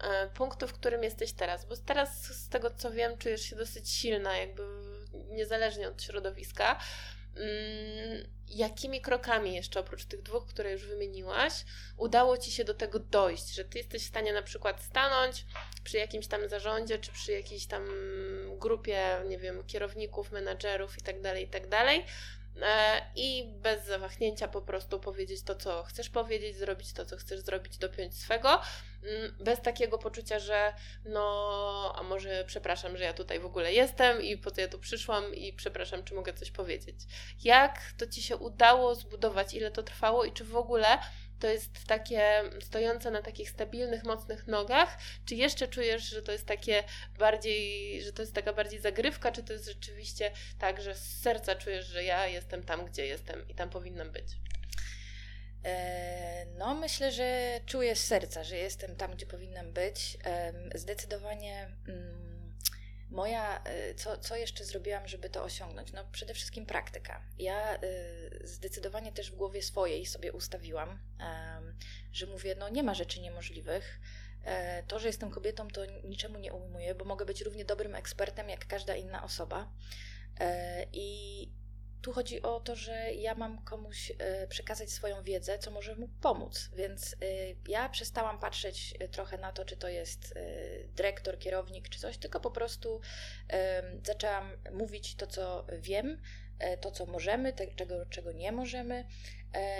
e, 0.00 0.28
punktu, 0.28 0.68
w 0.68 0.72
którym 0.72 1.02
jesteś 1.02 1.32
teraz? 1.32 1.64
Bo 1.64 1.76
teraz, 1.76 2.24
z 2.24 2.48
tego 2.48 2.70
co 2.70 2.90
wiem, 2.90 3.18
czujesz 3.18 3.42
się 3.42 3.56
dosyć 3.56 3.90
silna, 3.90 4.36
jakby 4.36 4.62
niezależnie 5.12 5.88
od 5.88 6.02
środowiska. 6.02 6.80
Mm, 7.36 8.26
jakimi 8.48 9.00
krokami 9.00 9.54
jeszcze 9.54 9.80
oprócz 9.80 10.04
tych 10.04 10.22
dwóch, 10.22 10.46
które 10.46 10.72
już 10.72 10.86
wymieniłaś, 10.86 11.64
udało 11.96 12.38
Ci 12.38 12.50
się 12.52 12.64
do 12.64 12.74
tego 12.74 12.98
dojść, 12.98 13.54
że 13.54 13.64
Ty 13.64 13.78
jesteś 13.78 14.02
w 14.04 14.08
stanie 14.08 14.32
na 14.32 14.42
przykład 14.42 14.82
stanąć 14.82 15.46
przy 15.84 15.96
jakimś 15.96 16.26
tam 16.26 16.48
zarządzie, 16.48 16.98
czy 16.98 17.12
przy 17.12 17.32
jakiejś 17.32 17.66
tam 17.66 17.86
grupie, 18.58 19.22
nie 19.28 19.38
wiem, 19.38 19.64
kierowników, 19.64 20.32
menadżerów 20.32 20.98
itd., 20.98 21.30
tak 21.30 21.40
itd., 21.40 21.68
tak 21.68 22.06
i 23.16 23.44
bez 23.56 23.84
zawahnięcia 23.84 24.48
po 24.48 24.62
prostu 24.62 25.00
powiedzieć 25.00 25.42
to, 25.42 25.54
co 25.54 25.82
chcesz 25.82 26.10
powiedzieć, 26.10 26.56
zrobić 26.56 26.92
to, 26.92 27.06
co 27.06 27.16
chcesz 27.16 27.40
zrobić, 27.40 27.78
dopiąć 27.78 28.14
swego, 28.14 28.60
mm, 29.02 29.36
bez 29.40 29.60
takiego 29.60 29.98
poczucia, 29.98 30.38
że 30.38 30.74
no, 31.04 31.94
a 31.96 32.02
może 32.02 32.44
przepraszam, 32.46 32.96
że 32.96 33.04
ja 33.04 33.12
tutaj 33.12 33.40
w 33.40 33.46
ogóle 33.46 33.72
jestem 33.72 34.22
i 34.22 34.36
po 34.36 34.50
co 34.50 34.60
ja 34.60 34.68
tu 34.68 34.78
przyszłam 34.78 35.34
i 35.34 35.52
przepraszam, 35.52 36.04
czy 36.04 36.14
mogę 36.14 36.34
coś 36.34 36.50
powiedzieć. 36.50 36.96
Jak 37.44 37.80
to 37.98 38.06
Ci 38.06 38.22
się 38.22 38.36
udało 38.36 38.94
zbudować, 38.94 39.54
ile 39.54 39.70
to 39.70 39.82
trwało 39.82 40.24
i 40.24 40.32
czy 40.32 40.44
w 40.44 40.56
ogóle 40.56 40.98
to 41.42 41.48
jest 41.48 41.86
takie 41.86 42.42
stojące 42.60 43.10
na 43.10 43.22
takich 43.22 43.50
stabilnych, 43.50 44.04
mocnych 44.04 44.46
nogach, 44.46 44.98
czy 45.26 45.34
jeszcze 45.34 45.68
czujesz, 45.68 46.02
że 46.02 46.22
to 46.22 46.32
jest 46.32 46.46
takie 46.46 46.84
bardziej, 47.18 48.02
że 48.02 48.12
to 48.12 48.22
jest 48.22 48.34
taka 48.34 48.52
bardziej 48.52 48.80
zagrywka, 48.80 49.32
czy 49.32 49.42
to 49.42 49.52
jest 49.52 49.66
rzeczywiście 49.66 50.30
tak, 50.58 50.82
że 50.82 50.94
z 50.94 51.20
serca 51.20 51.54
czujesz, 51.54 51.86
że 51.86 52.04
ja 52.04 52.26
jestem 52.26 52.62
tam, 52.62 52.86
gdzie 52.86 53.06
jestem 53.06 53.48
i 53.48 53.54
tam 53.54 53.70
powinnam 53.70 54.12
być? 54.12 54.26
E, 55.64 56.46
no, 56.58 56.74
myślę, 56.74 57.12
że 57.12 57.60
czuję 57.66 57.96
z 57.96 58.04
serca, 58.04 58.44
że 58.44 58.56
jestem 58.56 58.96
tam, 58.96 59.12
gdzie 59.12 59.26
powinnam 59.26 59.72
być. 59.72 60.18
Zdecydowanie 60.74 61.68
mm, 61.88 62.31
Moja, 63.12 63.62
y, 63.90 63.94
co, 63.94 64.18
co 64.18 64.36
jeszcze 64.36 64.64
zrobiłam, 64.64 65.08
żeby 65.08 65.30
to 65.30 65.44
osiągnąć? 65.44 65.92
No 65.92 66.04
przede 66.12 66.34
wszystkim 66.34 66.66
praktyka. 66.66 67.22
Ja 67.38 67.76
y, 67.82 68.40
zdecydowanie 68.44 69.12
też 69.12 69.30
w 69.30 69.36
głowie 69.36 69.62
swojej 69.62 70.06
sobie 70.06 70.32
ustawiłam, 70.32 70.98
że 72.12 72.26
mówię, 72.26 72.54
no 72.58 72.68
nie 72.68 72.82
ma 72.82 72.94
rzeczy 72.94 73.20
niemożliwych. 73.20 74.00
E, 74.44 74.82
to, 74.82 74.98
że 74.98 75.06
jestem 75.06 75.30
kobietą, 75.30 75.68
to 75.68 75.80
niczemu 76.04 76.38
nie 76.38 76.52
ujmuje, 76.52 76.94
bo 76.94 77.04
mogę 77.04 77.24
być 77.24 77.40
równie 77.40 77.64
dobrym 77.64 77.94
ekspertem 77.94 78.48
jak 78.48 78.66
każda 78.66 78.96
inna 78.96 79.22
osoba. 79.22 79.68
E, 80.40 80.86
I 80.92 81.48
tu 82.02 82.12
chodzi 82.12 82.42
o 82.42 82.60
to, 82.60 82.76
że 82.76 83.12
ja 83.12 83.34
mam 83.34 83.64
komuś 83.64 84.12
e, 84.18 84.46
przekazać 84.46 84.90
swoją 84.90 85.22
wiedzę, 85.22 85.58
co 85.58 85.70
może 85.70 85.96
mu 85.96 86.08
pomóc. 86.08 86.70
Więc 86.76 87.12
e, 87.12 87.16
ja 87.68 87.88
przestałam 87.88 88.38
patrzeć 88.38 88.94
e, 88.98 89.08
trochę 89.08 89.38
na 89.38 89.52
to, 89.52 89.64
czy 89.64 89.76
to 89.76 89.88
jest 89.88 90.34
dyrektor, 90.96 91.38
kierownik, 91.38 91.88
czy 91.88 92.00
coś, 92.00 92.18
tylko 92.18 92.40
po 92.40 92.50
prostu 92.50 93.00
zaczęłam 94.04 94.52
mówić 94.72 95.14
to, 95.16 95.26
co 95.26 95.66
wiem, 95.78 96.22
to, 96.80 96.90
co 96.90 97.06
możemy, 97.06 97.52
te, 97.52 97.66
czego, 97.66 98.06
czego 98.06 98.32
nie 98.32 98.52
możemy. 98.52 99.06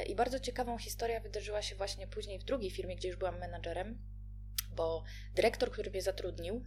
I 0.07 0.15
bardzo 0.15 0.41
ciekawą 0.41 0.79
historia 0.79 1.21
wydarzyła 1.21 1.63
się 1.63 1.77
właśnie 1.77 2.07
później 2.07 2.39
w 2.39 2.45
drugiej 2.45 2.71
firmie, 2.71 2.97
gdzie 2.97 3.09
już 3.09 3.17
byłam 3.17 3.39
menadżerem, 3.39 3.99
bo 4.71 5.05
dyrektor, 5.35 5.71
który 5.71 5.91
mnie 5.91 6.03
zatrudnił, 6.03 6.65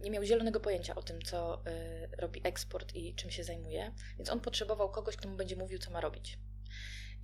nie 0.00 0.10
miał 0.10 0.24
zielonego 0.24 0.60
pojęcia 0.60 0.94
o 0.94 1.02
tym, 1.02 1.22
co 1.22 1.62
y, 1.66 2.16
robi 2.18 2.40
eksport 2.44 2.94
i 2.94 3.14
czym 3.14 3.30
się 3.30 3.44
zajmuje, 3.44 3.92
więc 4.18 4.30
on 4.30 4.40
potrzebował 4.40 4.90
kogoś, 4.90 5.16
kto 5.16 5.28
mu 5.28 5.36
będzie 5.36 5.56
mówił, 5.56 5.78
co 5.78 5.90
ma 5.90 6.00
robić. 6.00 6.38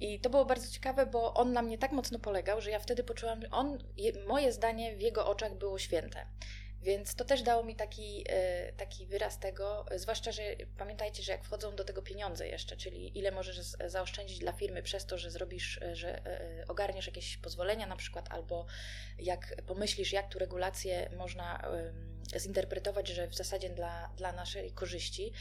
I 0.01 0.21
to 0.21 0.31
było 0.31 0.45
bardzo 0.45 0.71
ciekawe, 0.71 1.07
bo 1.07 1.35
on 1.35 1.53
na 1.53 1.63
mnie 1.63 1.79
tak 1.79 1.93
mocno 1.93 2.19
polegał, 2.19 2.61
że 2.61 2.71
ja 2.71 2.79
wtedy 2.79 3.05
poczułam, 3.05 3.41
on, 3.51 3.79
moje 4.27 4.53
zdanie 4.53 4.97
w 4.97 5.01
jego 5.01 5.27
oczach 5.27 5.59
było 5.59 5.79
święte. 5.79 6.27
Więc 6.83 7.15
to 7.15 7.25
też 7.25 7.43
dało 7.43 7.65
mi 7.65 7.77
taki, 7.77 8.25
e, 8.29 8.73
taki 8.73 9.07
wyraz 9.07 9.39
tego, 9.39 9.87
zwłaszcza, 9.97 10.33
że 10.33 10.43
pamiętajcie, 10.79 11.23
że 11.23 11.33
jak 11.33 11.45
wchodzą 11.45 11.77
do 11.77 11.85
tego 11.85 12.03
pieniądze 12.03 12.49
jeszcze, 12.49 12.77
czyli 12.77 13.19
ile 13.19 13.31
możesz 13.31 13.61
zaoszczędzić 13.87 14.39
dla 14.39 14.53
firmy 14.53 14.83
przez 14.83 15.07
to, 15.07 15.19
że 15.19 15.31
zrobisz, 15.31 15.83
e, 15.83 15.97
że 15.97 16.27
e, 16.27 16.65
ogarniesz 16.69 17.07
jakieś 17.07 17.37
pozwolenia 17.37 17.87
na 17.87 17.97
przykład, 17.97 18.33
albo 18.33 18.67
jak 19.19 19.63
pomyślisz, 19.67 20.13
jak 20.13 20.29
tu 20.29 20.39
regulacje 20.39 21.11
można 21.17 21.73
zinterpretować, 22.39 23.09
że 23.09 23.29
w 23.29 23.35
zasadzie 23.35 23.71
dla, 23.71 24.13
dla 24.17 24.33
naszej 24.33 24.73
korzyści, 24.73 25.33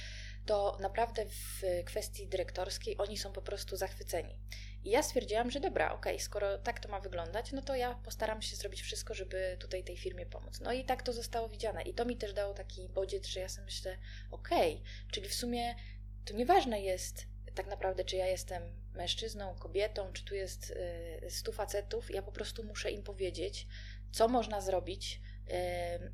to 0.46 0.78
naprawdę 0.80 1.26
w 1.26 1.62
kwestii 1.86 2.28
dyrektorskiej 2.28 2.98
oni 2.98 3.18
są 3.18 3.32
po 3.32 3.42
prostu 3.42 3.78
zachwyceni. 3.78 4.38
I 4.84 4.90
ja 4.90 5.04
stwierdziłam, 5.04 5.52
że 5.52 5.60
dobra, 5.60 5.92
okej, 5.92 6.14
okay, 6.14 6.26
skoro 6.26 6.58
tak 6.58 6.80
to 6.80 6.90
ma 6.90 7.00
wyglądać, 7.00 7.52
no 7.52 7.62
to 7.62 7.76
ja 7.76 7.96
postaram 7.96 8.42
się 8.42 8.56
zrobić 8.56 8.82
wszystko, 8.82 9.14
żeby 9.14 9.58
tutaj 9.60 9.84
tej 9.84 9.98
firmie 9.98 10.26
pomóc. 10.26 10.60
No 10.60 10.74
i 10.74 10.86
tak 10.86 11.04
to 11.04 11.14
zostało 11.14 11.50
widziane. 11.50 11.82
I 11.82 11.94
to 11.94 12.06
mi 12.06 12.18
też 12.18 12.34
dało 12.34 12.54
taki 12.54 12.90
bodziec, 12.90 13.28
że 13.28 13.40
ja 13.40 13.50
sobie 13.50 13.66
myślę, 13.66 13.98
okej, 14.32 14.74
okay, 14.74 15.12
czyli 15.12 15.30
w 15.30 15.34
sumie 15.34 15.76
to 16.26 16.34
nieważne 16.34 16.82
jest 16.82 17.26
tak 17.56 17.68
naprawdę, 17.68 18.04
czy 18.04 18.16
ja 18.16 18.28
jestem 18.28 18.64
mężczyzną, 18.94 19.56
kobietą, 19.56 20.14
czy 20.14 20.26
tu 20.26 20.36
jest 20.36 20.74
y, 21.24 21.30
stu 21.30 21.52
facetów, 21.52 22.12
ja 22.12 22.22
po 22.22 22.32
prostu 22.32 22.64
muszę 22.64 22.92
im 22.92 23.04
powiedzieć, 23.04 23.68
co 24.12 24.28
można 24.28 24.62
zrobić, 24.62 25.22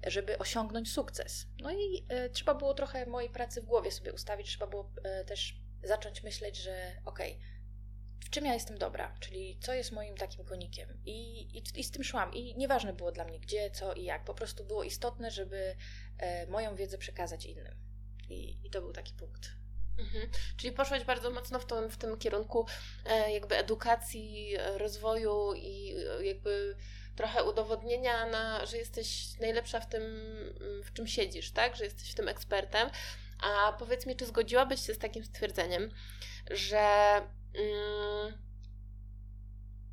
żeby 0.07 0.37
osiągnąć 0.37 0.91
sukces. 0.91 1.47
No 1.59 1.71
i 1.71 2.05
y, 2.25 2.29
trzeba 2.29 2.53
było 2.53 2.73
trochę 2.73 3.05
mojej 3.05 3.29
pracy 3.29 3.61
w 3.61 3.65
głowie 3.65 3.91
sobie 3.91 4.13
ustawić, 4.13 4.47
trzeba 4.47 4.67
było 4.67 4.91
też 5.25 5.61
zacząć 5.83 6.23
myśleć, 6.23 6.57
że 6.57 7.01
okej, 7.05 7.33
okay, 7.33 7.57
w 8.27 8.29
czym 8.29 8.45
ja 8.45 8.53
jestem 8.53 8.77
dobra, 8.77 9.15
czyli 9.19 9.59
co 9.61 9.73
jest 9.73 9.91
moim 9.91 10.17
takim 10.17 10.45
konikiem. 10.45 11.01
I, 11.05 11.41
i, 11.57 11.79
i, 11.79 11.83
z 11.83 11.91
tym 11.91 12.03
szłam. 12.03 12.33
I 12.33 12.55
nieważne 12.55 12.93
było 12.93 13.11
dla 13.11 13.25
mnie 13.25 13.39
gdzie, 13.39 13.71
co 13.71 13.93
i 13.93 14.03
jak. 14.03 14.25
Po 14.25 14.33
prostu 14.33 14.65
było 14.65 14.83
istotne, 14.83 15.31
żeby 15.31 15.75
e, 16.17 16.47
moją 16.47 16.75
wiedzę 16.75 16.97
przekazać 16.97 17.45
innym. 17.45 17.75
I, 18.29 18.65
I, 18.67 18.69
to 18.69 18.81
był 18.81 18.93
taki 18.93 19.13
punkt. 19.13 19.49
Mhm. 19.97 20.29
Czyli 20.57 20.73
poszłaś 20.73 21.03
bardzo 21.03 21.31
mocno 21.31 21.59
w, 21.59 21.65
w 21.91 21.97
tym 21.97 22.17
kierunku 22.17 22.65
e, 23.05 23.33
jakby 23.33 23.57
edukacji, 23.57 24.55
e, 24.57 24.77
rozwoju 24.77 25.53
i 25.53 25.95
e, 26.19 26.25
jakby 26.25 26.75
trochę 27.17 27.43
udowodnienia, 27.43 28.25
na, 28.25 28.65
że 28.65 28.77
jesteś 28.77 29.39
najlepsza 29.39 29.79
w 29.79 29.89
tym, 29.89 30.03
w 30.83 30.93
czym 30.93 31.07
siedzisz, 31.07 31.51
tak? 31.51 31.75
Że 31.75 31.83
jesteś 31.83 32.11
w 32.11 32.15
tym 32.15 32.27
ekspertem. 32.27 32.89
A 33.41 33.73
powiedz 33.73 34.05
mi, 34.05 34.15
czy 34.15 34.25
zgodziłabyś 34.25 34.85
się 34.85 34.93
z 34.93 34.97
takim 34.97 35.25
stwierdzeniem, 35.25 35.91
że 36.51 37.21
mm, 37.53 38.37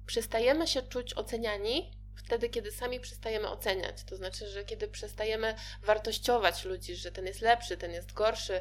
przestajemy 0.07 0.67
się 0.67 0.83
czuć 0.83 1.15
oceniani 1.15 1.93
wtedy, 2.17 2.49
kiedy 2.49 2.73
sami 2.73 3.01
przestajemy 3.01 3.49
oceniać. 3.49 4.05
To 4.05 4.17
znaczy, 4.17 4.49
że 4.49 4.65
kiedy 4.65 4.89
przestajemy 4.89 5.55
wartościować 5.83 6.65
ludzi, 6.65 6.97
że 6.97 7.13
ten 7.13 7.27
jest 7.27 7.41
lepszy, 7.41 7.77
ten 7.77 7.93
jest 7.93 8.13
gorszy, 8.13 8.61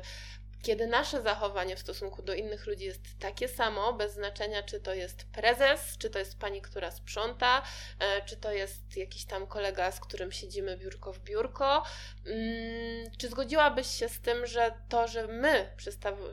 kiedy 0.64 0.88
nasze 0.88 1.22
zachowanie 1.22 1.76
w 1.76 1.80
stosunku 1.80 2.22
do 2.22 2.34
innych 2.34 2.66
ludzi 2.66 2.86
jest 2.86 3.02
takie 3.20 3.48
samo, 3.48 3.94
bez 3.94 4.14
znaczenia, 4.14 4.64
czy 4.64 4.80
to 4.80 4.94
jest 4.94 5.26
prezes, 5.32 5.98
czy 5.98 6.10
to 6.10 6.20
jest 6.20 6.40
pani, 6.40 6.62
która 6.62 6.92
sprząta, 6.92 7.64
e, 8.00 8.26
czy 8.26 8.38
to 8.38 8.52
jest 8.52 8.98
jakiś 8.98 9.26
tam 9.26 9.48
kolega, 9.48 9.92
z 9.92 10.00
którym 10.00 10.32
siedzimy 10.32 10.78
biurko 10.78 11.14
w 11.14 11.20
biurko. 11.20 11.84
Mm, 12.26 13.12
czy 13.18 13.30
zgodziłabyś 13.30 13.88
się 13.88 14.10
z 14.10 14.20
tym, 14.20 14.46
że 14.46 14.74
to, 14.90 15.08
że 15.08 15.28
my 15.28 15.76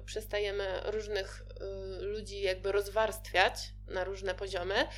przestajemy 0.06 0.80
różnych 0.84 1.42
y, 2.00 2.02
ludzi 2.02 2.40
jakby 2.40 2.72
rozwarstwiać 2.72 3.54
na 3.88 4.04
różne 4.04 4.34
poziomy, 4.34 4.88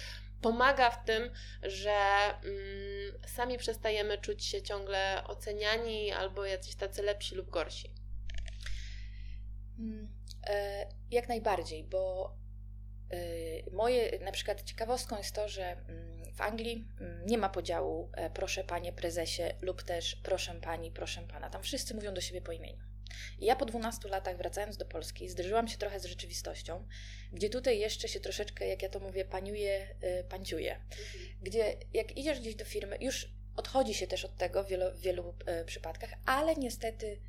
pomaga 0.42 0.90
w 0.90 1.04
tym, 1.04 1.30
że 1.62 1.96
mm, 2.44 3.28
sami 3.36 3.58
przestajemy 3.58 4.18
czuć 4.18 4.44
się 4.44 4.62
ciągle 4.62 5.24
oceniani 5.26 6.12
albo 6.12 6.44
jacyś 6.44 6.74
tacy 6.74 7.02
lepsi 7.02 7.34
lub 7.34 7.50
gorsi? 7.50 8.01
Mm, 9.78 10.08
e, 10.46 10.86
jak 11.10 11.28
najbardziej, 11.28 11.84
bo 11.84 12.34
e, 13.10 13.70
moje, 13.70 14.18
na 14.18 14.32
przykład 14.32 14.62
ciekawostką 14.62 15.18
jest 15.18 15.34
to, 15.34 15.48
że 15.48 15.70
mm, 15.70 16.34
w 16.34 16.40
Anglii 16.40 16.88
mm, 17.00 17.26
nie 17.26 17.38
ma 17.38 17.48
podziału 17.48 18.10
e, 18.14 18.30
proszę 18.30 18.64
panie 18.64 18.92
prezesie 18.92 19.42
lub 19.60 19.82
też 19.82 20.16
proszę 20.16 20.54
pani, 20.60 20.90
proszę 20.90 21.22
pana. 21.22 21.50
Tam 21.50 21.62
wszyscy 21.62 21.94
mówią 21.94 22.14
do 22.14 22.20
siebie 22.20 22.42
po 22.42 22.52
imieniu. 22.52 22.84
I 23.38 23.46
ja 23.46 23.56
po 23.56 23.64
12 23.64 24.08
latach 24.08 24.36
wracając 24.36 24.76
do 24.76 24.86
Polski 24.86 25.28
zderzyłam 25.28 25.68
się 25.68 25.78
trochę 25.78 26.00
z 26.00 26.04
rzeczywistością, 26.04 26.86
gdzie 27.32 27.50
tutaj 27.50 27.78
jeszcze 27.78 28.08
się 28.08 28.20
troszeczkę, 28.20 28.68
jak 28.68 28.82
ja 28.82 28.88
to 28.88 29.00
mówię, 29.00 29.24
paniuje, 29.24 29.94
panciuje. 30.28 30.74
Mhm. 30.74 30.98
Gdzie 31.42 31.76
jak 31.94 32.16
idziesz 32.16 32.40
gdzieś 32.40 32.54
do 32.54 32.64
firmy, 32.64 32.98
już 33.00 33.32
odchodzi 33.56 33.94
się 33.94 34.06
też 34.06 34.24
od 34.24 34.36
tego 34.36 34.64
w 34.64 34.68
wielu, 34.68 34.92
w 34.94 35.00
wielu 35.00 35.34
przypadkach, 35.66 36.10
ale 36.26 36.56
niestety 36.56 37.20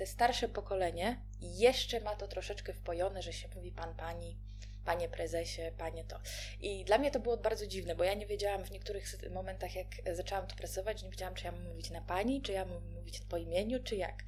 te 0.00 0.06
starsze 0.06 0.48
pokolenie 0.48 1.20
jeszcze 1.40 2.00
ma 2.00 2.16
to 2.16 2.28
troszeczkę 2.28 2.72
wpojone, 2.72 3.22
że 3.22 3.32
się 3.32 3.48
mówi 3.54 3.72
pan, 3.72 3.94
pani, 3.94 4.36
panie 4.84 5.08
prezesie, 5.08 5.62
panie 5.78 6.04
to. 6.04 6.20
I 6.60 6.84
dla 6.84 6.98
mnie 6.98 7.10
to 7.10 7.20
było 7.20 7.36
bardzo 7.36 7.66
dziwne, 7.66 7.94
bo 7.94 8.04
ja 8.04 8.14
nie 8.14 8.26
wiedziałam 8.26 8.64
w 8.64 8.70
niektórych 8.70 9.04
momentach, 9.30 9.74
jak 9.74 9.86
zaczęłam 10.12 10.46
tu 10.46 10.56
pracować, 10.56 11.02
nie 11.02 11.10
wiedziałam, 11.10 11.34
czy 11.34 11.44
ja 11.44 11.52
mam 11.52 11.68
mówić 11.68 11.90
na 11.90 12.00
pani, 12.00 12.42
czy 12.42 12.52
ja 12.52 12.64
mam 12.64 12.92
mówić 12.92 13.20
po 13.20 13.36
imieniu, 13.36 13.82
czy 13.82 13.96
jak. 13.96 14.24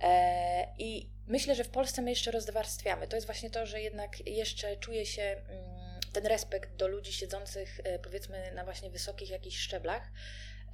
E, 0.00 0.74
I 0.78 1.10
myślę, 1.26 1.54
że 1.54 1.64
w 1.64 1.70
Polsce 1.70 2.02
my 2.02 2.10
jeszcze 2.10 2.30
rozwarstwiamy. 2.30 3.08
To 3.08 3.16
jest 3.16 3.26
właśnie 3.26 3.50
to, 3.50 3.66
że 3.66 3.80
jednak 3.80 4.26
jeszcze 4.26 4.76
czuje 4.76 5.06
się 5.06 5.22
mm, 5.22 6.00
ten 6.12 6.26
respekt 6.26 6.76
do 6.76 6.88
ludzi 6.88 7.12
siedzących, 7.12 7.80
e, 7.84 7.98
powiedzmy, 7.98 8.52
na 8.54 8.64
właśnie 8.64 8.90
wysokich 8.90 9.30
jakichś 9.30 9.58
szczeblach. 9.58 10.10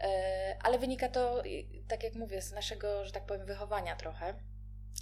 E, 0.00 0.56
ale 0.62 0.78
wynika 0.78 1.08
to, 1.08 1.42
tak 1.88 2.02
jak 2.02 2.14
mówię, 2.14 2.42
z 2.42 2.52
naszego, 2.52 3.04
że 3.04 3.12
tak 3.12 3.26
powiem, 3.26 3.46
wychowania 3.46 3.96
trochę 3.96 4.34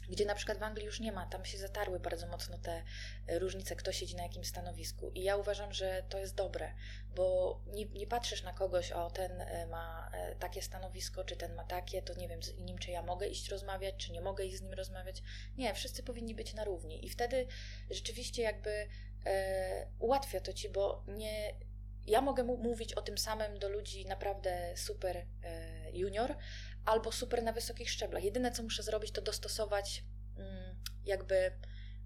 gdzie 0.08 0.24
na 0.24 0.34
przykład 0.34 0.58
w 0.58 0.62
Anglii 0.62 0.86
już 0.86 1.00
nie 1.00 1.12
ma, 1.12 1.26
tam 1.26 1.44
się 1.44 1.58
zatarły 1.58 2.00
bardzo 2.00 2.26
mocno 2.26 2.58
te 2.58 2.82
e, 3.26 3.38
różnice, 3.38 3.76
kto 3.76 3.92
siedzi 3.92 4.16
na 4.16 4.22
jakim 4.22 4.44
stanowisku. 4.44 5.10
I 5.10 5.22
ja 5.22 5.36
uważam, 5.36 5.72
że 5.72 6.02
to 6.08 6.18
jest 6.18 6.34
dobre, 6.34 6.72
bo 7.14 7.60
nie, 7.66 7.84
nie 7.84 8.06
patrzysz 8.06 8.42
na 8.42 8.52
kogoś, 8.52 8.92
o 8.92 9.10
ten 9.10 9.40
e, 9.40 9.66
ma 9.66 10.10
takie 10.38 10.62
stanowisko, 10.62 11.24
czy 11.24 11.36
ten 11.36 11.54
ma 11.54 11.64
takie, 11.64 12.02
to 12.02 12.14
nie 12.14 12.28
wiem 12.28 12.42
z 12.42 12.58
nim, 12.58 12.78
czy 12.78 12.90
ja 12.90 13.02
mogę 13.02 13.28
iść 13.28 13.48
rozmawiać, 13.48 13.94
czy 13.96 14.12
nie 14.12 14.20
mogę 14.20 14.44
iść 14.44 14.56
z 14.58 14.62
nim 14.62 14.72
rozmawiać. 14.72 15.22
Nie, 15.56 15.74
wszyscy 15.74 16.02
powinni 16.02 16.34
być 16.34 16.54
na 16.54 16.64
równi. 16.64 17.06
I 17.06 17.08
wtedy 17.08 17.46
rzeczywiście 17.90 18.42
jakby 18.42 18.88
e, 19.26 19.86
ułatwia 19.98 20.40
to 20.40 20.52
ci, 20.52 20.68
bo 20.68 21.04
nie 21.08 21.54
ja 22.06 22.20
mogę 22.20 22.44
mówić 22.44 22.94
o 22.94 23.02
tym 23.02 23.18
samym 23.18 23.58
do 23.58 23.68
ludzi 23.68 24.06
naprawdę 24.06 24.72
super 24.76 25.16
e, 25.16 25.26
junior 25.92 26.36
albo 26.84 27.12
super 27.12 27.42
na 27.42 27.52
wysokich 27.52 27.90
szczeblach. 27.90 28.24
Jedyne, 28.24 28.52
co 28.52 28.62
muszę 28.62 28.82
zrobić, 28.82 29.12
to 29.12 29.22
dostosować 29.22 30.04
mm, 30.36 30.76
jakby 31.04 31.52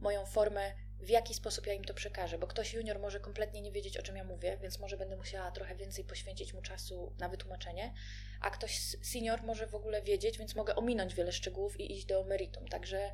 moją 0.00 0.26
formę, 0.26 0.72
w 1.00 1.08
jaki 1.08 1.34
sposób 1.34 1.66
ja 1.66 1.72
im 1.72 1.84
to 1.84 1.94
przekażę, 1.94 2.38
bo 2.38 2.46
ktoś 2.46 2.74
junior 2.74 2.98
może 2.98 3.20
kompletnie 3.20 3.62
nie 3.62 3.72
wiedzieć, 3.72 3.96
o 3.96 4.02
czym 4.02 4.16
ja 4.16 4.24
mówię, 4.24 4.58
więc 4.62 4.78
może 4.78 4.96
będę 4.96 5.16
musiała 5.16 5.50
trochę 5.50 5.76
więcej 5.76 6.04
poświęcić 6.04 6.54
mu 6.54 6.62
czasu 6.62 7.14
na 7.18 7.28
wytłumaczenie, 7.28 7.94
a 8.40 8.50
ktoś 8.50 8.78
senior 9.02 9.42
może 9.42 9.66
w 9.66 9.74
ogóle 9.74 10.02
wiedzieć, 10.02 10.38
więc 10.38 10.54
mogę 10.54 10.76
ominąć 10.76 11.14
wiele 11.14 11.32
szczegółów 11.32 11.80
i 11.80 11.92
iść 11.92 12.06
do 12.06 12.24
meritum. 12.24 12.68
Także 12.68 13.12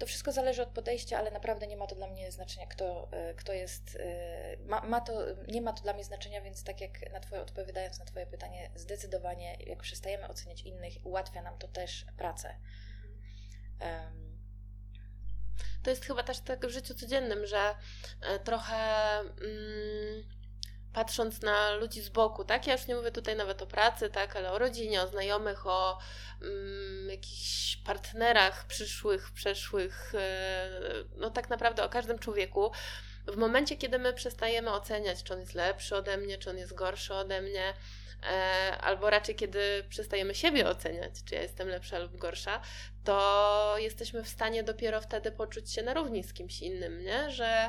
to 0.00 0.06
wszystko 0.06 0.32
zależy 0.32 0.62
od 0.62 0.68
podejścia, 0.68 1.18
ale 1.18 1.30
naprawdę 1.30 1.66
nie 1.66 1.76
ma 1.76 1.86
to 1.86 1.94
dla 1.94 2.06
mnie 2.06 2.32
znaczenia, 2.32 2.66
kto, 2.66 3.08
e, 3.12 3.34
kto 3.34 3.52
jest. 3.52 3.96
E, 4.00 4.56
ma, 4.66 4.80
ma 4.80 5.00
to, 5.00 5.12
nie 5.48 5.62
ma 5.62 5.72
to 5.72 5.82
dla 5.82 5.92
mnie 5.92 6.04
znaczenia, 6.04 6.40
więc 6.40 6.64
tak 6.64 6.80
jak 6.80 7.12
na 7.12 7.20
twoje, 7.20 7.42
odpowiadając 7.42 7.98
na 7.98 8.04
Twoje 8.04 8.26
pytanie, 8.26 8.70
zdecydowanie, 8.74 9.56
jak 9.66 9.82
przestajemy 9.82 10.28
oceniać 10.28 10.62
innych, 10.62 10.92
ułatwia 11.04 11.42
nam 11.42 11.58
to 11.58 11.68
też 11.68 12.06
pracę. 12.16 12.56
Um. 13.80 14.30
To 15.82 15.90
jest 15.90 16.04
chyba 16.04 16.22
też 16.22 16.40
tak 16.40 16.66
w 16.66 16.70
życiu 16.70 16.94
codziennym, 16.94 17.46
że 17.46 17.74
e, 18.20 18.38
trochę. 18.38 18.76
Mm, 19.18 20.39
patrząc 20.92 21.42
na 21.42 21.70
ludzi 21.70 22.00
z 22.00 22.08
boku, 22.08 22.44
tak? 22.44 22.66
Ja 22.66 22.72
już 22.72 22.86
nie 22.86 22.94
mówię 22.94 23.10
tutaj 23.10 23.36
nawet 23.36 23.62
o 23.62 23.66
pracy, 23.66 24.10
tak, 24.10 24.36
ale 24.36 24.52
o 24.52 24.58
rodzinie, 24.58 25.02
o 25.02 25.08
znajomych, 25.08 25.66
o 25.66 25.98
mm, 26.42 27.10
jakichś 27.10 27.76
partnerach 27.76 28.66
przyszłych, 28.66 29.30
przeszłych, 29.30 30.12
yy, 30.14 31.06
no 31.16 31.30
tak 31.30 31.50
naprawdę 31.50 31.84
o 31.84 31.88
każdym 31.88 32.18
człowieku. 32.18 32.70
W 33.26 33.36
momencie, 33.36 33.76
kiedy 33.76 33.98
my 33.98 34.12
przestajemy 34.12 34.72
oceniać, 34.72 35.22
czy 35.22 35.34
on 35.34 35.40
jest 35.40 35.54
lepszy 35.54 35.96
ode 35.96 36.16
mnie, 36.16 36.38
czy 36.38 36.50
on 36.50 36.58
jest 36.58 36.74
gorszy 36.74 37.14
ode 37.14 37.42
mnie, 37.42 37.74
E, 38.22 38.78
albo 38.80 39.10
raczej 39.10 39.34
kiedy 39.34 39.84
przestajemy 39.88 40.34
siebie 40.34 40.68
oceniać, 40.68 41.12
czy 41.24 41.34
ja 41.34 41.42
jestem 41.42 41.68
lepsza 41.68 41.98
lub 41.98 42.16
gorsza, 42.16 42.60
to 43.04 43.74
jesteśmy 43.78 44.24
w 44.24 44.28
stanie 44.28 44.62
dopiero 44.62 45.00
wtedy 45.00 45.32
poczuć 45.32 45.72
się 45.72 45.82
na 45.82 45.94
równi 45.94 46.24
z 46.24 46.32
kimś 46.32 46.62
innym, 46.62 47.04
nie? 47.04 47.30
Że 47.30 47.68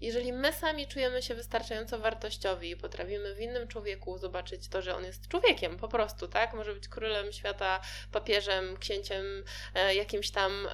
jeżeli 0.00 0.32
my 0.32 0.52
sami 0.52 0.86
czujemy 0.86 1.22
się 1.22 1.34
wystarczająco 1.34 1.98
wartościowi 1.98 2.70
i 2.70 2.76
potrafimy 2.76 3.34
w 3.34 3.40
innym 3.40 3.68
człowieku 3.68 4.18
zobaczyć 4.18 4.68
to, 4.68 4.82
że 4.82 4.96
on 4.96 5.04
jest 5.04 5.28
człowiekiem 5.28 5.76
po 5.76 5.88
prostu, 5.88 6.28
tak? 6.28 6.54
Może 6.54 6.74
być 6.74 6.88
królem 6.88 7.32
świata, 7.32 7.80
papieżem, 8.12 8.76
księciem 8.76 9.44
e, 9.74 9.94
jakimś 9.94 10.30
tam, 10.30 10.66
e, 10.66 10.70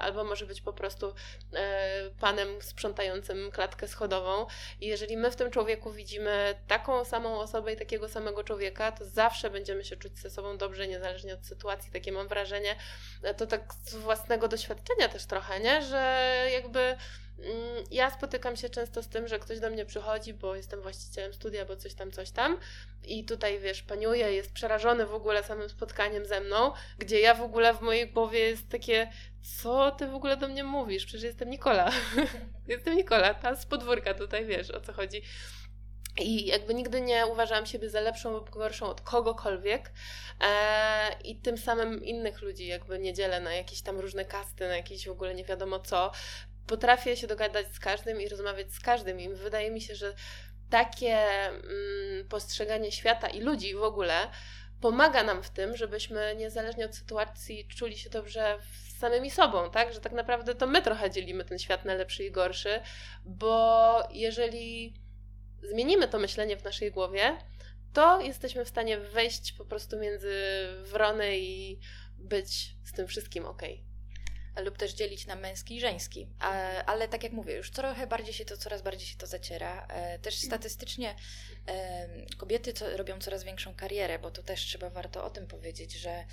albo 0.00 0.24
może 0.24 0.46
być 0.46 0.60
po 0.60 0.72
prostu 0.72 1.14
e, 1.52 2.10
panem 2.20 2.62
sprzątającym 2.62 3.50
klatkę 3.50 3.88
schodową. 3.88 4.46
I 4.80 4.86
jeżeli 4.86 5.16
my 5.16 5.30
w 5.30 5.36
tym 5.36 5.50
człowieku 5.50 5.92
widzimy 5.92 6.54
taką 6.66 7.04
samą 7.04 7.40
osobę 7.40 7.72
i 7.72 7.76
takiego 7.76 8.08
samego 8.08 8.44
człowieka, 8.44 8.92
to 8.92 9.04
zawsze 9.04 9.50
będziemy 9.50 9.84
się 9.84 9.96
czuć 9.96 10.18
ze 10.18 10.30
sobą 10.30 10.58
dobrze, 10.58 10.88
niezależnie 10.88 11.34
od 11.34 11.46
sytuacji. 11.46 11.92
Takie 11.92 12.12
mam 12.12 12.28
wrażenie, 12.28 12.76
e, 13.22 13.34
to 13.34 13.46
tak 13.46 13.74
z 13.84 13.94
własnego 13.94 14.48
doświadczenia 14.48 15.08
też 15.08 15.26
trochę, 15.26 15.60
nie? 15.60 15.82
Że 15.82 16.26
jakby 16.52 16.80
Mm, 16.80 16.96
ja 17.90 18.10
spotykam 18.10 18.56
się 18.56 18.70
często 18.70 19.02
z 19.02 19.08
tym, 19.08 19.28
że 19.28 19.38
ktoś 19.38 19.60
do 19.60 19.70
mnie 19.70 19.86
przychodzi, 19.86 20.34
bo 20.34 20.56
jestem 20.56 20.82
właścicielem 20.82 21.34
studia, 21.34 21.64
bo 21.64 21.76
coś 21.76 21.94
tam, 21.94 22.10
coś 22.10 22.30
tam 22.30 22.58
i 23.04 23.24
tutaj, 23.24 23.60
wiesz, 23.60 23.82
paniuje, 23.82 24.32
jest 24.32 24.52
przerażony 24.52 25.06
w 25.06 25.14
ogóle 25.14 25.44
samym 25.44 25.68
spotkaniem 25.68 26.26
ze 26.26 26.40
mną, 26.40 26.72
gdzie 26.98 27.20
ja 27.20 27.34
w 27.34 27.42
ogóle 27.42 27.74
w 27.74 27.80
mojej 27.80 28.12
głowie 28.12 28.38
jest 28.38 28.68
takie, 28.68 29.10
co 29.60 29.90
ty 29.90 30.06
w 30.06 30.14
ogóle 30.14 30.36
do 30.36 30.48
mnie 30.48 30.64
mówisz? 30.64 31.06
Przecież 31.06 31.22
jestem 31.22 31.50
Nikola. 31.50 31.92
jestem 32.68 32.96
Nikola, 32.96 33.34
ta 33.34 33.56
z 33.56 33.66
podwórka 33.66 34.14
tutaj, 34.14 34.46
wiesz, 34.46 34.70
o 34.70 34.80
co 34.80 34.92
chodzi. 34.92 35.22
I 36.18 36.46
jakby 36.46 36.74
nigdy 36.74 37.00
nie 37.00 37.26
uważałam 37.26 37.66
siebie 37.66 37.90
za 37.90 38.00
lepszą 38.00 38.32
lub 38.32 38.50
gorszą 38.50 38.86
od 38.86 39.00
kogokolwiek 39.00 39.92
e, 40.40 41.16
i 41.24 41.36
tym 41.36 41.58
samym 41.58 42.04
innych 42.04 42.42
ludzi 42.42 42.66
jakby 42.66 42.98
nie 42.98 43.14
dzielę 43.14 43.40
na 43.40 43.54
jakieś 43.54 43.82
tam 43.82 44.00
różne 44.00 44.24
kasty, 44.24 44.68
na 44.68 44.76
jakieś 44.76 45.06
w 45.06 45.10
ogóle 45.10 45.34
nie 45.34 45.44
wiadomo 45.44 45.80
co, 45.80 46.12
potrafię 46.70 47.16
się 47.16 47.26
dogadać 47.26 47.74
z 47.74 47.80
każdym 47.80 48.20
i 48.20 48.28
rozmawiać 48.28 48.72
z 48.72 48.80
każdym. 48.80 49.20
I 49.20 49.28
wydaje 49.28 49.70
mi 49.70 49.80
się, 49.80 49.94
że 49.94 50.14
takie 50.70 51.16
mm, 51.18 52.28
postrzeganie 52.28 52.92
świata 52.92 53.28
i 53.28 53.40
ludzi 53.40 53.74
w 53.74 53.82
ogóle 53.82 54.14
pomaga 54.80 55.22
nam 55.22 55.42
w 55.42 55.50
tym, 55.50 55.76
żebyśmy 55.76 56.34
niezależnie 56.36 56.84
od 56.84 56.94
sytuacji 56.94 57.68
czuli 57.68 57.98
się 57.98 58.10
dobrze 58.10 58.58
z 58.62 58.98
samymi 58.98 59.30
sobą, 59.30 59.70
tak? 59.70 59.92
Że 59.92 60.00
tak 60.00 60.12
naprawdę 60.12 60.54
to 60.54 60.66
my 60.66 60.82
trochę 60.82 61.10
dzielimy 61.10 61.44
ten 61.44 61.58
świat 61.58 61.84
na 61.84 61.94
lepszy 61.94 62.24
i 62.24 62.30
gorszy, 62.30 62.80
bo 63.24 64.02
jeżeli 64.12 64.94
zmienimy 65.62 66.08
to 66.08 66.18
myślenie 66.18 66.56
w 66.56 66.64
naszej 66.64 66.92
głowie, 66.92 67.38
to 67.92 68.20
jesteśmy 68.20 68.64
w 68.64 68.68
stanie 68.68 68.98
wejść 68.98 69.52
po 69.52 69.64
prostu 69.64 69.98
między 69.98 70.34
wrony 70.82 71.38
i 71.38 71.78
być 72.18 72.76
z 72.84 72.92
tym 72.92 73.06
wszystkim 73.06 73.46
ok 73.46 73.62
lub 74.56 74.78
też 74.78 74.94
dzielić 74.94 75.26
na 75.26 75.36
męski 75.36 75.76
i 75.76 75.80
żeński. 75.80 76.28
Ale 76.86 77.08
tak 77.08 77.22
jak 77.22 77.32
mówię, 77.32 77.54
już 77.54 77.70
trochę 77.70 78.06
bardziej 78.06 78.34
się 78.34 78.44
to, 78.44 78.56
coraz 78.56 78.82
bardziej 78.82 79.06
się 79.06 79.16
to 79.16 79.26
zaciera. 79.26 79.86
E, 79.86 80.18
też 80.18 80.34
statystycznie 80.34 81.14
kobiety 82.36 82.72
robią 82.96 83.18
coraz 83.18 83.44
większą 83.44 83.74
karierę, 83.74 84.18
bo 84.18 84.30
to 84.30 84.42
też 84.42 84.60
trzeba 84.60 84.90
warto 84.90 85.24
o 85.24 85.30
tym 85.30 85.46
powiedzieć, 85.46 85.92
że 85.92 86.24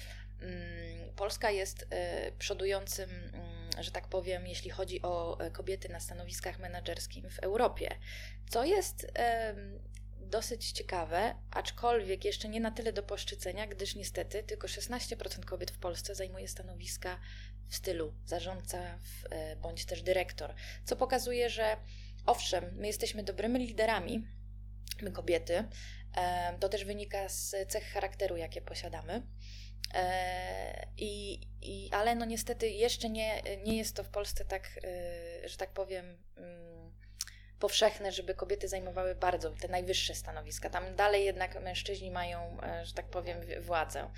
mm, 0.41 1.13
Polska 1.15 1.51
jest 1.51 1.87
e, 1.89 2.31
przodującym, 2.31 3.09
mm, 3.09 3.83
że 3.83 3.91
tak 3.91 4.07
powiem, 4.07 4.47
jeśli 4.47 4.69
chodzi 4.69 5.01
o 5.01 5.39
e, 5.39 5.51
kobiety 5.51 5.89
na 5.89 5.99
stanowiskach 5.99 6.59
menedżerskich 6.59 7.31
w 7.31 7.39
Europie, 7.39 7.95
co 8.49 8.63
jest 8.63 9.07
dosyć 10.29 10.71
ciekawe, 10.71 11.35
aczkolwiek 11.51 12.25
jeszcze 12.25 12.49
nie 12.49 12.59
na 12.59 12.71
tyle 12.71 12.93
do 12.93 13.03
poszczycenia, 13.03 13.67
gdyż 13.67 13.95
niestety 13.95 14.43
tylko 14.43 14.67
16% 14.67 15.45
kobiet 15.45 15.71
w 15.71 15.77
Polsce 15.77 16.15
zajmuje 16.15 16.47
stanowiska 16.47 17.19
w 17.69 17.75
stylu 17.75 18.13
zarządca 18.25 18.99
e, 19.29 19.55
bądź 19.55 19.85
też 19.85 20.01
dyrektor, 20.01 20.53
co 20.85 20.95
pokazuje, 20.95 21.49
że 21.49 21.77
owszem, 22.25 22.75
my 22.75 22.87
jesteśmy 22.87 23.23
dobrymi 23.23 23.59
liderami, 23.59 24.27
my 25.01 25.11
kobiety, 25.11 25.63
e, 26.17 26.57
to 26.59 26.69
też 26.69 26.85
wynika 26.85 27.29
z 27.29 27.55
cech 27.67 27.83
charakteru, 27.83 28.37
jakie 28.37 28.61
posiadamy. 28.61 29.27
E, 29.93 30.87
I, 30.97 31.41
i, 31.61 31.89
ale 31.91 32.15
no 32.15 32.25
niestety 32.25 32.69
jeszcze 32.69 33.09
nie, 33.09 33.41
nie 33.63 33.77
jest 33.77 33.95
to 33.95 34.03
w 34.03 34.09
Polsce 34.09 34.45
tak, 34.45 34.79
że 35.45 35.57
tak 35.57 35.73
powiem, 35.73 36.17
mm, 36.37 36.86
powszechne, 37.59 38.11
żeby 38.11 38.35
kobiety 38.35 38.67
zajmowały 38.67 39.15
bardzo 39.15 39.51
te 39.51 39.67
najwyższe 39.67 40.15
stanowiska. 40.15 40.69
Tam 40.69 40.95
dalej 40.95 41.25
jednak 41.25 41.63
mężczyźni 41.63 42.11
mają, 42.11 42.61
e, 42.61 42.85
że 42.85 42.93
tak 42.93 43.09
powiem, 43.09 43.37
władzę. 43.61 44.09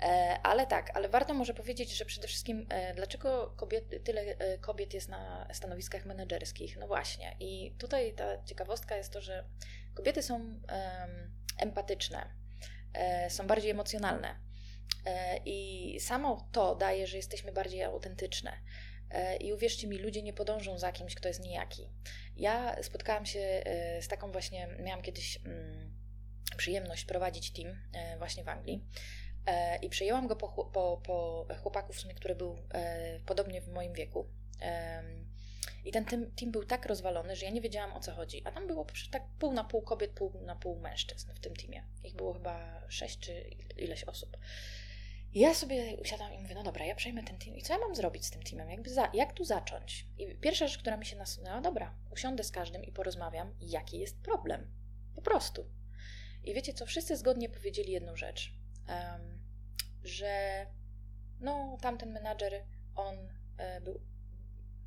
E, 0.00 0.38
ale 0.42 0.66
tak, 0.66 0.96
ale 0.96 1.08
warto 1.08 1.34
może 1.34 1.54
powiedzieć, 1.54 1.96
że 1.96 2.04
przede 2.04 2.28
wszystkim 2.28 2.66
e, 2.68 2.94
dlaczego 2.94 3.54
kobiet, 3.56 4.04
tyle 4.04 4.36
kobiet 4.60 4.94
jest 4.94 5.08
na 5.08 5.48
stanowiskach 5.52 6.04
menedżerskich? 6.04 6.76
No 6.76 6.86
właśnie. 6.86 7.36
I 7.40 7.76
tutaj 7.78 8.14
ta 8.14 8.44
ciekawostka 8.44 8.96
jest 8.96 9.12
to, 9.12 9.20
że 9.20 9.44
kobiety 9.94 10.22
są 10.22 10.60
empatyczne, 11.58 12.34
są 13.28 13.46
bardziej 13.46 13.70
emocjonalne. 13.70 14.40
I 15.44 15.96
samo 16.00 16.48
to 16.52 16.74
daje, 16.74 17.06
że 17.06 17.16
jesteśmy 17.16 17.52
bardziej 17.52 17.82
autentyczne. 17.82 18.52
I 19.40 19.52
uwierzcie 19.52 19.86
mi, 19.86 19.98
ludzie 19.98 20.22
nie 20.22 20.32
podążą 20.32 20.78
za 20.78 20.92
kimś, 20.92 21.14
kto 21.14 21.28
jest 21.28 21.40
nijaki. 21.40 21.88
Ja 22.36 22.82
spotkałam 22.82 23.26
się 23.26 23.40
e, 23.40 24.02
z 24.02 24.08
taką 24.08 24.32
właśnie, 24.32 24.68
miałam 24.80 25.02
kiedyś 25.02 25.38
mm, 25.44 25.92
przyjemność 26.56 27.04
prowadzić 27.04 27.50
team 27.50 27.76
e, 27.92 28.18
właśnie 28.18 28.44
w 28.44 28.48
Anglii. 28.48 28.84
E, 29.46 29.76
I 29.76 29.88
przejęłam 29.88 30.26
go 30.26 30.36
po, 30.36 30.48
po, 30.48 31.00
po 31.04 31.46
chłopaku, 31.62 31.92
w 31.92 32.00
sumie, 32.00 32.14
który 32.14 32.34
był 32.34 32.56
podobnie 33.26 33.60
w 33.60 33.68
moim 33.68 33.92
wieku. 33.92 34.28
I 35.84 35.92
ten 35.92 36.04
team, 36.04 36.30
team, 36.30 36.52
był 36.52 36.64
tak 36.64 36.86
rozwalony, 36.86 37.36
że 37.36 37.44
ja 37.46 37.50
nie 37.50 37.60
wiedziałam 37.60 37.92
o 37.92 38.00
co 38.00 38.12
chodzi. 38.12 38.42
A 38.44 38.52
tam 38.52 38.66
było 38.66 38.86
tak 39.10 39.22
pół 39.38 39.52
na 39.52 39.64
pół 39.64 39.82
kobiet, 39.82 40.10
pół 40.10 40.40
na 40.40 40.56
pół 40.56 40.80
mężczyzn 40.80 41.34
w 41.34 41.40
tym 41.40 41.56
teamie. 41.56 41.84
Ich 42.04 42.14
było 42.14 42.32
chyba 42.32 42.82
sześć 42.88 43.18
czy 43.18 43.50
ileś 43.76 44.04
osób. 44.04 44.36
Ja 45.34 45.54
sobie 45.54 45.96
usiadłam 45.96 46.32
i 46.32 46.38
mówię, 46.38 46.54
no 46.54 46.62
dobra, 46.62 46.84
ja 46.84 46.94
przejmę 46.94 47.22
ten 47.22 47.38
team 47.38 47.56
i 47.56 47.62
co 47.62 47.72
ja 47.72 47.78
mam 47.78 47.94
zrobić 47.94 48.26
z 48.26 48.30
tym 48.30 48.42
teamem? 48.42 48.70
Jakby 48.70 48.90
za, 48.90 49.10
jak 49.14 49.32
tu 49.32 49.44
zacząć? 49.44 50.06
I 50.18 50.36
pierwsza 50.36 50.66
rzecz, 50.66 50.78
która 50.78 50.96
mi 50.96 51.06
się 51.06 51.16
nasunęła, 51.16 51.60
dobra, 51.60 51.94
usiądę 52.10 52.44
z 52.44 52.50
każdym 52.50 52.84
i 52.84 52.92
porozmawiam, 52.92 53.54
jaki 53.60 53.98
jest 53.98 54.22
problem. 54.22 54.72
Po 55.14 55.22
prostu. 55.22 55.66
I 56.44 56.54
wiecie 56.54 56.72
co, 56.72 56.86
wszyscy 56.86 57.16
zgodnie 57.16 57.48
powiedzieli 57.48 57.92
jedną 57.92 58.16
rzecz, 58.16 58.54
um, 58.88 59.42
że 60.04 60.66
no 61.40 61.78
tamten 61.80 62.12
menadżer, 62.12 62.64
on 62.94 63.16
e, 63.56 63.80
był 63.80 64.00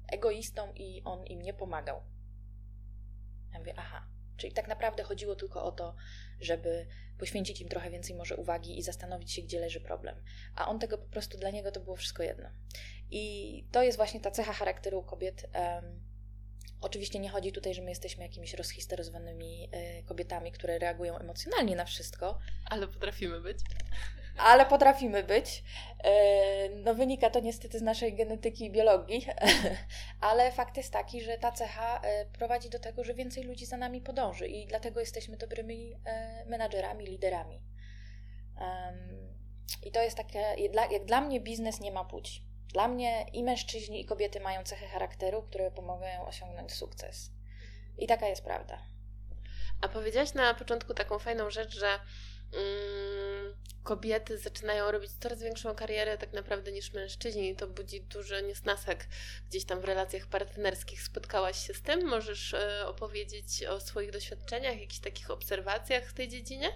egoistą 0.07 0.73
i 0.73 1.01
on 1.03 1.25
im 1.25 1.41
nie 1.41 1.53
pomagał. 1.53 2.01
Ja 3.53 3.59
mówię, 3.59 3.73
aha, 3.77 4.07
czyli 4.37 4.53
tak 4.53 4.67
naprawdę 4.67 5.03
chodziło 5.03 5.35
tylko 5.35 5.63
o 5.63 5.71
to, 5.71 5.95
żeby 6.39 6.87
poświęcić 7.17 7.61
im 7.61 7.69
trochę 7.69 7.89
więcej 7.89 8.15
może 8.15 8.35
uwagi 8.35 8.79
i 8.79 8.81
zastanowić 8.81 9.31
się, 9.31 9.41
gdzie 9.41 9.59
leży 9.59 9.81
problem. 9.81 10.15
A 10.55 10.67
on 10.67 10.79
tego 10.79 10.97
po 10.97 11.07
prostu 11.07 11.37
dla 11.37 11.49
niego 11.49 11.71
to 11.71 11.79
było 11.79 11.95
wszystko 11.95 12.23
jedno. 12.23 12.49
I 13.11 13.65
to 13.71 13.83
jest 13.83 13.97
właśnie 13.97 14.19
ta 14.19 14.31
cecha 14.31 14.53
charakteru 14.53 15.03
kobiet. 15.03 15.49
Um, 15.55 16.01
oczywiście 16.81 17.19
nie 17.19 17.29
chodzi 17.29 17.51
tutaj, 17.51 17.73
że 17.73 17.81
my 17.81 17.89
jesteśmy 17.89 18.23
jakimiś 18.23 18.53
rozhistoryzowanymi 18.53 19.69
y, 19.99 20.03
kobietami, 20.03 20.51
które 20.51 20.79
reagują 20.79 21.17
emocjonalnie 21.17 21.75
na 21.75 21.85
wszystko. 21.85 22.39
Ale 22.65 22.87
potrafimy 22.87 23.41
być 23.41 23.57
ale 24.37 24.65
potrafimy 24.65 25.23
być. 25.23 25.63
E, 26.03 26.69
no 26.69 26.95
wynika 26.95 27.29
to 27.29 27.39
niestety 27.39 27.79
z 27.79 27.81
naszej 27.81 28.15
genetyki 28.15 28.65
i 28.65 28.71
biologii, 28.71 29.25
ale 30.29 30.51
fakt 30.51 30.77
jest 30.77 30.93
taki, 30.93 31.21
że 31.21 31.37
ta 31.37 31.51
cecha 31.51 32.01
e, 32.01 32.25
prowadzi 32.25 32.69
do 32.69 32.79
tego, 32.79 33.03
że 33.03 33.13
więcej 33.13 33.43
ludzi 33.43 33.65
za 33.65 33.77
nami 33.77 34.01
podąży 34.01 34.47
i 34.47 34.67
dlatego 34.67 34.99
jesteśmy 34.99 35.37
dobrymi 35.37 35.93
e, 36.05 36.45
menadżerami, 36.45 37.05
liderami. 37.05 37.61
I 39.83 39.91
to 39.91 40.01
jest 40.01 40.17
takie, 40.17 40.39
jak 40.91 41.05
dla 41.05 41.21
mnie 41.21 41.41
biznes 41.41 41.79
nie 41.79 41.91
ma 41.91 42.05
płci. 42.05 42.43
Dla 42.73 42.87
mnie 42.87 43.25
i 43.33 43.43
mężczyźni, 43.43 44.01
i 44.01 44.05
kobiety 44.05 44.39
mają 44.39 44.63
cechy 44.63 44.87
charakteru, 44.87 45.41
które 45.43 45.71
pomagają 45.71 46.25
osiągnąć 46.25 46.73
sukces. 46.73 47.31
I 47.97 48.07
taka 48.07 48.27
jest 48.27 48.43
prawda. 48.43 48.81
A 49.81 49.89
powiedziałaś 49.89 50.33
na 50.33 50.53
początku 50.53 50.93
taką 50.93 51.19
fajną 51.19 51.49
rzecz, 51.49 51.79
że 51.79 51.99
kobiety 53.85 54.37
zaczynają 54.37 54.91
robić 54.91 55.11
coraz 55.11 55.41
większą 55.41 55.75
karierę 55.75 56.17
tak 56.17 56.33
naprawdę 56.33 56.71
niż 56.71 56.93
mężczyźni 56.93 57.55
to 57.55 57.67
budzi 57.67 58.01
duży 58.01 58.43
niesnasek 58.43 59.07
gdzieś 59.49 59.65
tam 59.65 59.81
w 59.81 59.85
relacjach 59.85 60.27
partnerskich. 60.27 61.03
Spotkałaś 61.03 61.67
się 61.67 61.73
z 61.73 61.81
tym? 61.81 62.07
Możesz 62.07 62.53
e, 62.53 62.87
opowiedzieć 62.87 63.63
o 63.63 63.79
swoich 63.79 64.11
doświadczeniach, 64.11 64.79
jakichś 64.79 64.99
takich 64.99 65.31
obserwacjach 65.31 66.09
w 66.09 66.13
tej 66.13 66.27
dziedzinie? 66.27 66.71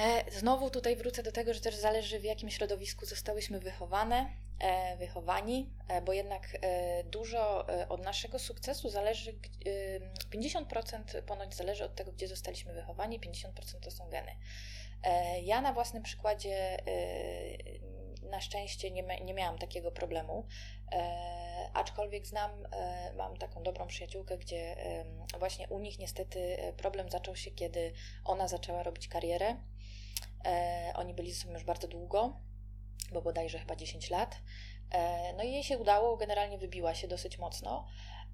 E, 0.00 0.30
znowu 0.30 0.70
tutaj 0.70 0.96
wrócę 0.96 1.22
do 1.22 1.32
tego, 1.32 1.54
że 1.54 1.60
też 1.60 1.76
zależy 1.76 2.20
w 2.20 2.24
jakim 2.24 2.50
środowisku 2.50 3.06
zostałyśmy 3.06 3.60
wychowane, 3.60 4.30
e, 4.58 4.96
wychowani, 4.96 5.70
e, 5.88 6.02
bo 6.02 6.12
jednak 6.12 6.58
dużo 7.04 7.66
od 7.88 8.00
naszego 8.00 8.38
sukcesu 8.38 8.88
zależy, 8.88 9.34
50% 10.30 11.22
ponoć 11.22 11.54
zależy 11.54 11.84
od 11.84 11.94
tego, 11.94 12.12
gdzie 12.12 12.28
zostaliśmy 12.28 12.72
wychowani, 12.72 13.20
50% 13.20 13.80
to 13.80 13.90
są 13.90 14.08
geny. 14.08 14.36
Ja 15.42 15.60
na 15.60 15.72
własnym 15.72 16.02
przykładzie 16.02 16.76
na 18.22 18.40
szczęście 18.40 18.90
nie, 18.90 19.02
nie 19.02 19.34
miałam 19.34 19.58
takiego 19.58 19.92
problemu, 19.92 20.46
aczkolwiek 21.74 22.26
znam, 22.26 22.68
mam 23.16 23.36
taką 23.36 23.62
dobrą 23.62 23.86
przyjaciółkę, 23.86 24.38
gdzie 24.38 24.76
właśnie 25.38 25.68
u 25.68 25.78
nich 25.78 25.98
niestety 25.98 26.56
problem 26.76 27.10
zaczął 27.10 27.36
się, 27.36 27.50
kiedy 27.50 27.92
ona 28.24 28.48
zaczęła 28.48 28.82
robić 28.82 29.08
karierę 29.08 29.56
E, 30.44 30.92
oni 30.94 31.14
byli 31.14 31.32
ze 31.32 31.40
sobą 31.40 31.54
już 31.54 31.64
bardzo 31.64 31.88
długo, 31.88 32.40
bo 33.12 33.22
bodajże 33.22 33.58
chyba 33.58 33.76
10 33.76 34.10
lat. 34.10 34.36
E, 34.90 35.32
no 35.36 35.42
i 35.42 35.52
jej 35.52 35.64
się 35.64 35.78
udało, 35.78 36.16
generalnie 36.16 36.58
wybiła 36.58 36.94
się 36.94 37.08
dosyć 37.08 37.38
mocno. 37.38 37.86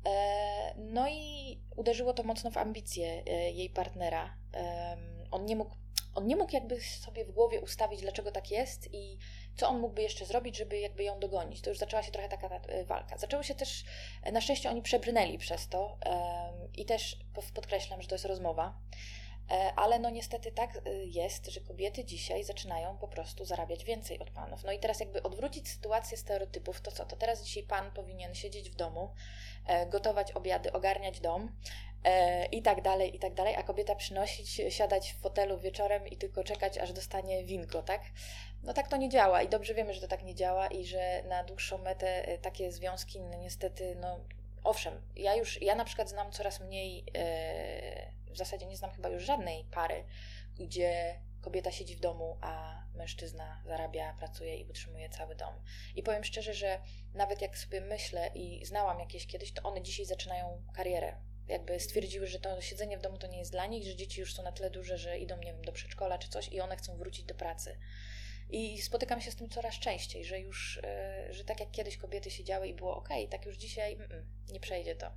E, 0.06 0.74
no 0.76 1.08
i 1.08 1.60
uderzyło 1.76 2.12
to 2.12 2.22
mocno 2.22 2.50
w 2.50 2.56
ambicje 2.56 3.22
e, 3.26 3.50
jej 3.50 3.70
partnera. 3.70 4.36
On 5.30 5.44
nie 5.44 5.56
mógł 5.56 5.76
on 6.14 6.26
nie 6.26 6.36
mógł 6.36 6.52
jakby 6.52 6.80
sobie 6.80 7.24
w 7.24 7.32
głowie 7.32 7.60
ustawić, 7.60 8.00
dlaczego 8.00 8.32
tak 8.32 8.50
jest 8.50 8.94
i 8.94 9.18
co 9.56 9.68
on 9.68 9.80
mógłby 9.80 10.02
jeszcze 10.02 10.26
zrobić, 10.26 10.56
żeby 10.56 10.78
jakby 10.78 11.04
ją 11.04 11.18
dogonić. 11.20 11.60
To 11.60 11.70
już 11.70 11.78
zaczęła 11.78 12.02
się 12.02 12.12
trochę 12.12 12.28
taka 12.28 12.48
e, 12.48 12.84
walka. 12.84 13.18
Zaczęło 13.18 13.42
się 13.42 13.54
też, 13.54 13.84
na 14.32 14.40
szczęście 14.40 14.70
oni 14.70 14.82
przebrnęli 14.82 15.38
przez 15.38 15.68
to 15.68 15.98
i 16.74 16.84
też 16.84 17.18
podkreślam, 17.54 18.02
że 18.02 18.08
to 18.08 18.14
jest 18.14 18.24
rozmowa. 18.24 18.78
E, 19.50 19.72
ale 19.76 19.98
no 19.98 20.10
niestety 20.10 20.52
tak 20.52 20.76
e, 20.76 21.04
jest, 21.04 21.46
że 21.46 21.60
kobiety 21.60 22.04
dzisiaj 22.04 22.44
zaczynają 22.44 22.98
po 22.98 23.08
prostu 23.08 23.44
zarabiać 23.44 23.84
więcej 23.84 24.18
od 24.18 24.30
panów. 24.30 24.64
No 24.64 24.72
i 24.72 24.78
teraz 24.78 25.00
jakby 25.00 25.22
odwrócić 25.22 25.68
sytuację 25.68 26.16
stereotypów, 26.16 26.80
to 26.80 26.92
co? 26.92 27.04
To 27.04 27.16
teraz 27.16 27.42
dzisiaj 27.42 27.62
pan 27.62 27.90
powinien 27.92 28.34
siedzieć 28.34 28.70
w 28.70 28.74
domu, 28.74 29.10
e, 29.66 29.86
gotować 29.86 30.32
obiady, 30.32 30.72
ogarniać 30.72 31.20
dom 31.20 31.52
i 32.52 32.62
tak 32.62 32.82
dalej, 32.82 33.16
i 33.16 33.18
tak 33.18 33.34
dalej, 33.34 33.56
a 33.56 33.62
kobieta 33.62 33.94
przynosić, 33.94 34.60
siadać 34.68 35.12
w 35.12 35.20
fotelu 35.20 35.58
wieczorem 35.58 36.06
i 36.06 36.16
tylko 36.16 36.44
czekać, 36.44 36.78
aż 36.78 36.92
dostanie 36.92 37.44
winko, 37.44 37.82
tak? 37.82 38.02
No 38.62 38.72
tak 38.72 38.88
to 38.88 38.96
nie 38.96 39.08
działa 39.08 39.42
i 39.42 39.48
dobrze 39.48 39.74
wiemy, 39.74 39.94
że 39.94 40.00
to 40.00 40.08
tak 40.08 40.22
nie 40.22 40.34
działa 40.34 40.66
i 40.66 40.84
że 40.84 41.22
na 41.22 41.44
dłuższą 41.44 41.78
metę 41.78 42.38
takie 42.42 42.72
związki 42.72 43.20
no 43.20 43.36
niestety, 43.36 43.96
no 44.00 44.20
owszem, 44.66 45.02
ja 45.16 45.34
już, 45.34 45.62
ja 45.62 45.74
na 45.74 45.84
przykład 45.84 46.08
znam 46.08 46.32
coraz 46.32 46.60
mniej 46.60 47.06
w 48.30 48.36
zasadzie 48.38 48.66
nie 48.66 48.76
znam 48.76 48.90
chyba 48.90 49.08
już 49.08 49.22
żadnej 49.22 49.64
pary, 49.64 50.04
gdzie 50.58 51.20
kobieta 51.40 51.72
siedzi 51.72 51.96
w 51.96 52.00
domu, 52.00 52.38
a 52.40 52.82
mężczyzna 52.94 53.62
zarabia, 53.66 54.14
pracuje 54.18 54.56
i 54.56 54.64
utrzymuje 54.64 55.08
cały 55.08 55.34
dom. 55.34 55.54
I 55.94 56.02
powiem 56.02 56.24
szczerze, 56.24 56.54
że 56.54 56.80
nawet 57.14 57.42
jak 57.42 57.58
sobie 57.58 57.80
myślę 57.80 58.30
i 58.34 58.64
znałam 58.64 59.00
jakieś 59.00 59.26
kiedyś, 59.26 59.52
to 59.52 59.62
one 59.62 59.82
dzisiaj 59.82 60.06
zaczynają 60.06 60.62
karierę. 60.74 61.16
Jakby 61.48 61.80
stwierdziły, 61.80 62.26
że 62.26 62.38
to 62.38 62.60
siedzenie 62.60 62.98
w 62.98 63.02
domu 63.02 63.18
to 63.18 63.26
nie 63.26 63.38
jest 63.38 63.52
dla 63.52 63.66
nich, 63.66 63.84
że 63.84 63.96
dzieci 63.96 64.20
już 64.20 64.34
są 64.34 64.42
na 64.42 64.52
tyle 64.52 64.70
duże, 64.70 64.98
że 64.98 65.18
idą, 65.18 65.36
nie 65.36 65.52
wiem, 65.52 65.62
do 65.62 65.72
przedszkola 65.72 66.18
czy 66.18 66.28
coś 66.28 66.48
i 66.48 66.60
one 66.60 66.76
chcą 66.76 66.96
wrócić 66.96 67.24
do 67.24 67.34
pracy. 67.34 67.78
I 68.50 68.82
spotykam 68.82 69.20
się 69.20 69.30
z 69.30 69.36
tym 69.36 69.48
coraz 69.48 69.74
częściej, 69.74 70.24
że 70.24 70.40
już, 70.40 70.80
e, 70.82 71.28
że 71.30 71.44
tak 71.44 71.60
jak 71.60 71.70
kiedyś 71.70 71.96
kobiety 71.96 72.30
siedziały 72.30 72.68
i 72.68 72.74
było 72.74 72.96
ok, 72.96 73.08
tak 73.30 73.46
już 73.46 73.56
dzisiaj 73.56 73.92
mm, 73.92 74.12
mm, 74.12 74.26
nie 74.52 74.60
przejdzie 74.60 74.96
to. 74.96 75.10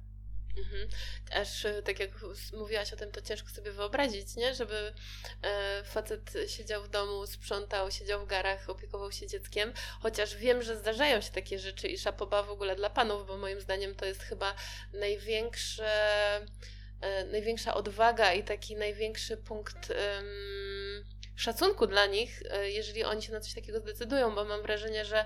Mhm. 0.57 0.89
Aż 1.31 1.65
e, 1.65 1.81
tak 1.81 1.99
jak 1.99 2.09
mówiłaś 2.53 2.93
o 2.93 2.95
tym, 2.95 3.11
to 3.11 3.21
ciężko 3.21 3.49
sobie 3.49 3.71
wyobrazić, 3.71 4.35
nie? 4.35 4.55
Żeby 4.55 4.93
e, 5.41 5.83
facet 5.83 6.33
siedział 6.47 6.83
w 6.83 6.89
domu, 6.89 7.27
sprzątał, 7.27 7.91
siedział 7.91 8.25
w 8.25 8.27
garach, 8.27 8.69
opiekował 8.69 9.11
się 9.11 9.27
dzieckiem. 9.27 9.73
Chociaż 9.99 10.35
wiem, 10.35 10.61
że 10.61 10.77
zdarzają 10.77 11.21
się 11.21 11.31
takie 11.31 11.59
rzeczy 11.59 11.87
i 11.87 11.97
szapoba 11.97 12.43
w 12.43 12.49
ogóle 12.49 12.75
dla 12.75 12.89
panów, 12.89 13.27
bo 13.27 13.37
moim 13.37 13.61
zdaniem 13.61 13.95
to 13.95 14.05
jest 14.05 14.21
chyba 14.21 14.55
największe, 14.93 15.91
największa 17.31 17.73
odwaga 17.73 18.33
i 18.33 18.43
taki 18.43 18.75
największy 18.75 19.37
punkt 19.37 19.93
szacunku 21.39 21.87
dla 21.87 22.05
nich, 22.05 22.43
e, 22.49 22.69
jeżeli 22.69 23.03
oni 23.03 23.21
się 23.21 23.31
na 23.31 23.39
coś 23.39 23.53
takiego 23.53 23.79
zdecydują, 23.79 24.35
bo 24.35 24.45
mam 24.45 24.61
wrażenie, 24.61 25.05
że 25.05 25.25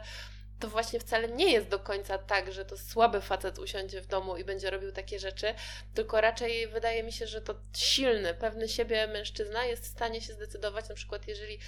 to 0.59 0.67
właśnie 0.67 0.99
wcale 0.99 1.27
nie 1.27 1.51
jest 1.51 1.67
do 1.67 1.79
końca 1.79 2.17
tak, 2.17 2.53
że 2.53 2.65
to 2.65 2.77
słaby 2.77 3.21
facet 3.21 3.59
usiądzie 3.59 4.01
w 4.01 4.07
domu 4.07 4.37
i 4.37 4.43
będzie 4.43 4.69
robił 4.69 4.91
takie 4.91 5.19
rzeczy, 5.19 5.53
tylko 5.93 6.21
raczej 6.21 6.67
wydaje 6.67 7.03
mi 7.03 7.11
się, 7.11 7.27
że 7.27 7.41
to 7.41 7.55
silny, 7.77 8.33
pewny 8.33 8.69
siebie 8.69 9.07
mężczyzna 9.07 9.65
jest 9.65 9.83
w 9.83 9.87
stanie 9.87 10.21
się 10.21 10.33
zdecydować, 10.33 10.89
na 10.89 10.95
przykład 10.95 11.27
jeżeli 11.27 11.59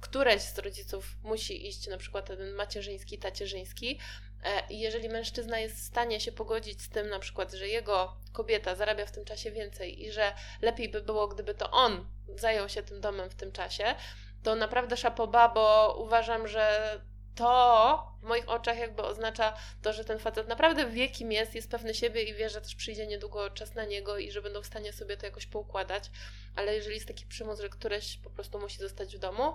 któreś 0.00 0.42
z 0.42 0.58
rodziców 0.58 1.16
musi 1.22 1.68
iść, 1.68 1.86
na 1.86 1.98
przykład 1.98 2.26
ten 2.26 2.54
macierzyński, 2.54 3.18
tacierzyński, 3.18 3.98
jeżeli 4.70 5.08
mężczyzna 5.08 5.58
jest 5.58 5.76
w 5.76 5.86
stanie 5.86 6.20
się 6.20 6.32
pogodzić 6.32 6.82
z 6.82 6.88
tym, 6.88 7.08
na 7.08 7.18
przykład, 7.18 7.52
że 7.52 7.68
jego 7.68 8.16
kobieta 8.32 8.74
zarabia 8.74 9.06
w 9.06 9.12
tym 9.12 9.24
czasie 9.24 9.50
więcej 9.50 10.02
i 10.02 10.12
że 10.12 10.34
lepiej 10.62 10.88
by 10.88 11.02
było, 11.02 11.28
gdyby 11.28 11.54
to 11.54 11.70
on 11.70 12.06
zajął 12.36 12.68
się 12.68 12.82
tym 12.82 13.00
domem 13.00 13.30
w 13.30 13.34
tym 13.34 13.52
czasie, 13.52 13.94
to 14.42 14.54
naprawdę 14.54 14.96
szapoba, 14.96 15.48
bo 15.48 15.96
uważam, 15.98 16.48
że 16.48 17.00
to 17.34 18.12
w 18.22 18.22
moich 18.22 18.48
oczach 18.48 18.78
jakby 18.78 19.02
oznacza 19.02 19.56
to, 19.82 19.92
że 19.92 20.04
ten 20.04 20.18
facet 20.18 20.48
naprawdę 20.48 20.90
wie, 20.90 21.08
kim 21.08 21.32
jest, 21.32 21.54
jest 21.54 21.70
pewny 21.70 21.94
siebie 21.94 22.22
i 22.22 22.34
wie, 22.34 22.50
że 22.50 22.60
też 22.60 22.74
przyjdzie 22.74 23.06
niedługo 23.06 23.50
czas 23.50 23.74
na 23.74 23.84
niego 23.84 24.18
i 24.18 24.30
że 24.30 24.42
będą 24.42 24.62
w 24.62 24.66
stanie 24.66 24.92
sobie 24.92 25.16
to 25.16 25.26
jakoś 25.26 25.46
poukładać. 25.46 26.10
Ale 26.56 26.74
jeżeli 26.74 26.94
jest 26.94 27.08
taki 27.08 27.26
przymus, 27.26 27.60
że 27.60 27.68
któreś 27.68 28.16
po 28.16 28.30
prostu 28.30 28.58
musi 28.58 28.78
zostać 28.78 29.16
w 29.16 29.18
domu, 29.18 29.54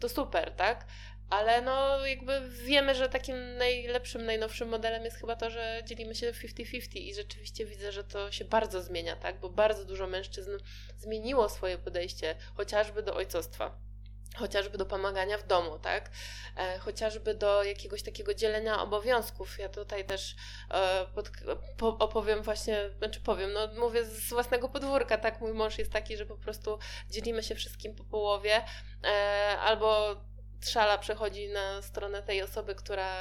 to 0.00 0.08
super, 0.08 0.52
tak? 0.52 0.86
Ale 1.30 1.62
no 1.62 2.06
jakby 2.06 2.50
wiemy, 2.50 2.94
że 2.94 3.08
takim 3.08 3.56
najlepszym, 3.56 4.26
najnowszym 4.26 4.68
modelem 4.68 5.04
jest 5.04 5.16
chyba 5.16 5.36
to, 5.36 5.50
że 5.50 5.82
dzielimy 5.84 6.14
się 6.14 6.32
50-50 6.32 6.96
i 6.96 7.14
rzeczywiście 7.14 7.66
widzę, 7.66 7.92
że 7.92 8.04
to 8.04 8.32
się 8.32 8.44
bardzo 8.44 8.82
zmienia, 8.82 9.16
tak? 9.16 9.40
Bo 9.40 9.50
bardzo 9.50 9.84
dużo 9.84 10.06
mężczyzn 10.06 10.50
zmieniło 10.96 11.48
swoje 11.48 11.78
podejście 11.78 12.34
chociażby 12.54 13.02
do 13.02 13.14
ojcostwa 13.14 13.86
chociażby 14.36 14.78
do 14.78 14.86
pomagania 14.86 15.38
w 15.38 15.46
domu, 15.46 15.78
tak? 15.78 16.10
E, 16.56 16.78
chociażby 16.78 17.34
do 17.34 17.64
jakiegoś 17.64 18.02
takiego 18.02 18.34
dzielenia 18.34 18.82
obowiązków. 18.82 19.58
Ja 19.58 19.68
tutaj 19.68 20.04
też 20.04 20.36
e, 20.70 21.06
pod, 21.14 21.30
po, 21.76 21.88
opowiem 21.98 22.42
właśnie, 22.42 22.90
znaczy 22.98 23.20
powiem, 23.20 23.52
no 23.52 23.68
mówię 23.80 24.04
z 24.04 24.28
własnego 24.28 24.68
podwórka, 24.68 25.18
tak? 25.18 25.40
Mój 25.40 25.52
mąż 25.52 25.78
jest 25.78 25.92
taki, 25.92 26.16
że 26.16 26.26
po 26.26 26.36
prostu 26.36 26.78
dzielimy 27.10 27.42
się 27.42 27.54
wszystkim 27.54 27.94
po 27.94 28.04
połowie, 28.04 28.64
e, 29.04 29.58
albo 29.58 30.16
trzala 30.60 30.98
przechodzi 30.98 31.48
na 31.48 31.82
stronę 31.82 32.22
tej 32.22 32.42
osoby, 32.42 32.74
która 32.74 33.16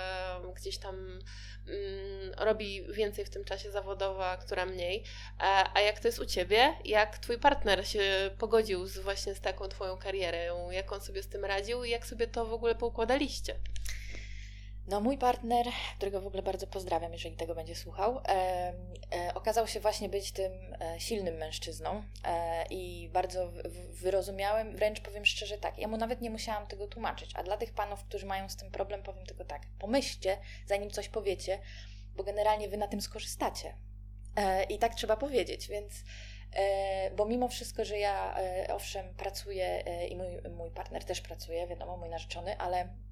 gdzieś 0.56 0.78
tam 0.78 1.20
Mm, 1.68 2.34
robi 2.38 2.84
więcej 2.94 3.26
w 3.26 3.30
tym 3.30 3.46
czasie 3.46 3.72
zawodowa, 3.72 4.38
która 4.38 4.66
mniej. 4.66 5.04
A, 5.38 5.72
a 5.74 5.82
jak 5.82 6.00
to 6.00 6.08
jest 6.08 6.20
u 6.20 6.26
ciebie? 6.26 6.74
Jak 6.86 7.18
twój 7.18 7.38
partner 7.38 7.88
się 7.88 8.32
pogodził 8.38 8.88
z, 8.88 8.98
właśnie 8.98 9.36
z 9.36 9.42
taką 9.42 9.68
twoją 9.68 9.98
karierą? 9.98 10.72
Jak 10.72 10.92
on 10.92 11.02
sobie 11.02 11.24
z 11.24 11.28
tym 11.28 11.46
radził 11.46 11.84
i 11.84 11.90
jak 11.90 12.06
sobie 12.06 12.28
to 12.28 12.46
w 12.46 12.54
ogóle 12.54 12.76
poukładaliście? 12.76 13.56
No, 14.88 15.02
mój 15.02 15.18
partner, 15.18 15.66
którego 15.98 16.22
w 16.22 16.28
ogóle 16.28 16.44
bardzo 16.44 16.68
pozdrawiam, 16.68 17.14
jeżeli 17.14 17.36
tego 17.36 17.56
będzie 17.56 17.76
słuchał, 17.76 18.20
e, 18.20 18.74
e, 19.14 19.34
okazał 19.34 19.68
się 19.68 19.80
właśnie 19.80 20.10
być 20.10 20.32
tym 20.32 20.52
e, 20.80 21.00
silnym 21.00 21.36
mężczyzną 21.36 22.04
e, 22.24 22.66
i 22.70 23.10
bardzo 23.10 23.52
wyrozumiałym, 23.92 24.76
wręcz 24.76 25.02
powiem 25.02 25.26
szczerze 25.26 25.58
tak, 25.58 25.78
ja 25.78 25.88
mu 25.88 25.98
nawet 25.98 26.22
nie 26.22 26.30
musiałam 26.30 26.68
tego 26.68 26.88
tłumaczyć, 26.88 27.32
a 27.36 27.44
dla 27.44 27.58
tych 27.58 27.74
panów, 27.74 28.04
którzy 28.04 28.26
mają 28.26 28.50
z 28.50 28.56
tym 28.56 28.72
problem, 28.72 29.04
powiem 29.04 29.26
tylko 29.26 29.46
tak, 29.46 29.62
pomyślcie, 29.80 30.38
zanim 30.68 30.92
coś 30.92 31.10
powiecie, 31.10 31.60
bo 32.16 32.24
generalnie 32.24 32.70
wy 32.70 32.78
na 32.78 32.88
tym 32.88 33.02
skorzystacie. 33.02 33.76
E, 34.36 34.64
I 34.64 34.80
tak 34.80 34.96
trzeba 34.96 35.18
powiedzieć, 35.18 35.68
więc 35.68 35.94
e, 36.54 37.12
bo 37.12 37.26
mimo 37.26 37.48
wszystko, 37.48 37.86
że 37.86 37.98
ja 37.98 38.38
owszem 38.70 39.16
pracuję 39.16 39.84
i 40.10 40.16
mój, 40.16 40.28
mój 40.50 40.72
partner 40.72 41.06
też 41.06 41.22
pracuje, 41.22 41.68
wiadomo, 41.68 41.98
mój 41.98 42.10
narzeczony, 42.10 42.58
ale 42.58 43.05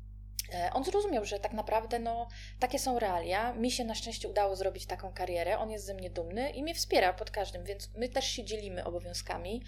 on 0.73 0.83
zrozumiał, 0.83 1.25
że 1.25 1.39
tak 1.39 1.53
naprawdę 1.53 1.99
no, 1.99 2.27
takie 2.59 2.79
są 2.79 2.99
realia. 2.99 3.53
Mi 3.53 3.71
się 3.71 3.83
na 3.83 3.95
szczęście 3.95 4.27
udało 4.27 4.55
zrobić 4.55 4.85
taką 4.85 5.13
karierę. 5.13 5.59
On 5.59 5.71
jest 5.71 5.85
ze 5.85 5.93
mnie 5.93 6.09
dumny 6.09 6.49
i 6.49 6.63
mnie 6.63 6.75
wspiera 6.75 7.13
pod 7.13 7.31
każdym, 7.31 7.63
więc 7.63 7.89
my 7.97 8.09
też 8.09 8.25
się 8.25 8.43
dzielimy 8.43 8.83
obowiązkami. 8.83 9.63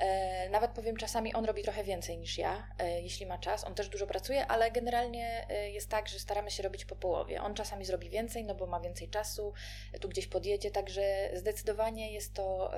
E, 0.00 0.48
nawet 0.48 0.70
powiem, 0.70 0.96
czasami 0.96 1.34
on 1.34 1.44
robi 1.44 1.62
trochę 1.62 1.84
więcej 1.84 2.18
niż 2.18 2.38
ja, 2.38 2.68
e, 2.78 3.00
jeśli 3.00 3.26
ma 3.26 3.38
czas. 3.38 3.64
On 3.64 3.74
też 3.74 3.88
dużo 3.88 4.06
pracuje, 4.06 4.46
ale 4.46 4.70
generalnie 4.70 5.46
e, 5.48 5.70
jest 5.70 5.88
tak, 5.88 6.08
że 6.08 6.18
staramy 6.18 6.50
się 6.50 6.62
robić 6.62 6.84
po 6.84 6.96
połowie. 6.96 7.42
On 7.42 7.54
czasami 7.54 7.84
zrobi 7.84 8.10
więcej, 8.10 8.44
no 8.44 8.54
bo 8.54 8.66
ma 8.66 8.80
więcej 8.80 9.08
czasu, 9.08 9.52
tu 10.00 10.08
gdzieś 10.08 10.26
podjedzie, 10.26 10.70
także 10.70 11.30
zdecydowanie 11.34 12.12
jest 12.12 12.34
to 12.34 12.70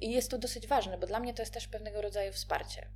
i 0.00 0.12
jest 0.12 0.30
to 0.30 0.38
dosyć 0.38 0.66
ważne, 0.66 0.98
bo 0.98 1.06
dla 1.06 1.20
mnie 1.20 1.34
to 1.34 1.42
jest 1.42 1.54
też 1.54 1.68
pewnego 1.68 2.02
rodzaju 2.02 2.32
wsparcie. 2.32 2.86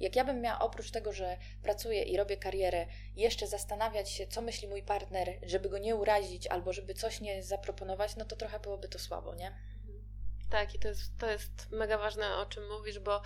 Jak 0.00 0.16
ja 0.16 0.24
bym 0.24 0.40
miała 0.40 0.58
oprócz 0.58 0.90
tego, 0.90 1.12
że 1.12 1.36
pracuję 1.62 2.02
i 2.02 2.16
robię 2.16 2.36
karierę, 2.36 2.86
jeszcze 3.16 3.46
zastanawiać 3.46 4.10
się, 4.10 4.26
co 4.26 4.42
myśli 4.42 4.68
mój 4.68 4.82
partner, 4.82 5.38
żeby 5.42 5.68
go 5.68 5.78
nie 5.78 5.96
urazić 5.96 6.46
albo 6.46 6.72
żeby 6.72 6.94
coś 6.94 7.20
nie 7.20 7.42
zaproponować, 7.42 8.16
no 8.16 8.24
to 8.24 8.36
trochę 8.36 8.60
byłoby 8.60 8.88
to 8.88 8.98
słabo, 8.98 9.34
nie? 9.34 9.73
Tak, 10.50 10.74
i 10.74 10.78
to 10.78 10.88
jest, 10.88 11.18
to 11.18 11.30
jest 11.30 11.70
mega 11.70 11.98
ważne, 11.98 12.36
o 12.36 12.46
czym 12.46 12.68
mówisz, 12.68 12.98
bo 12.98 13.22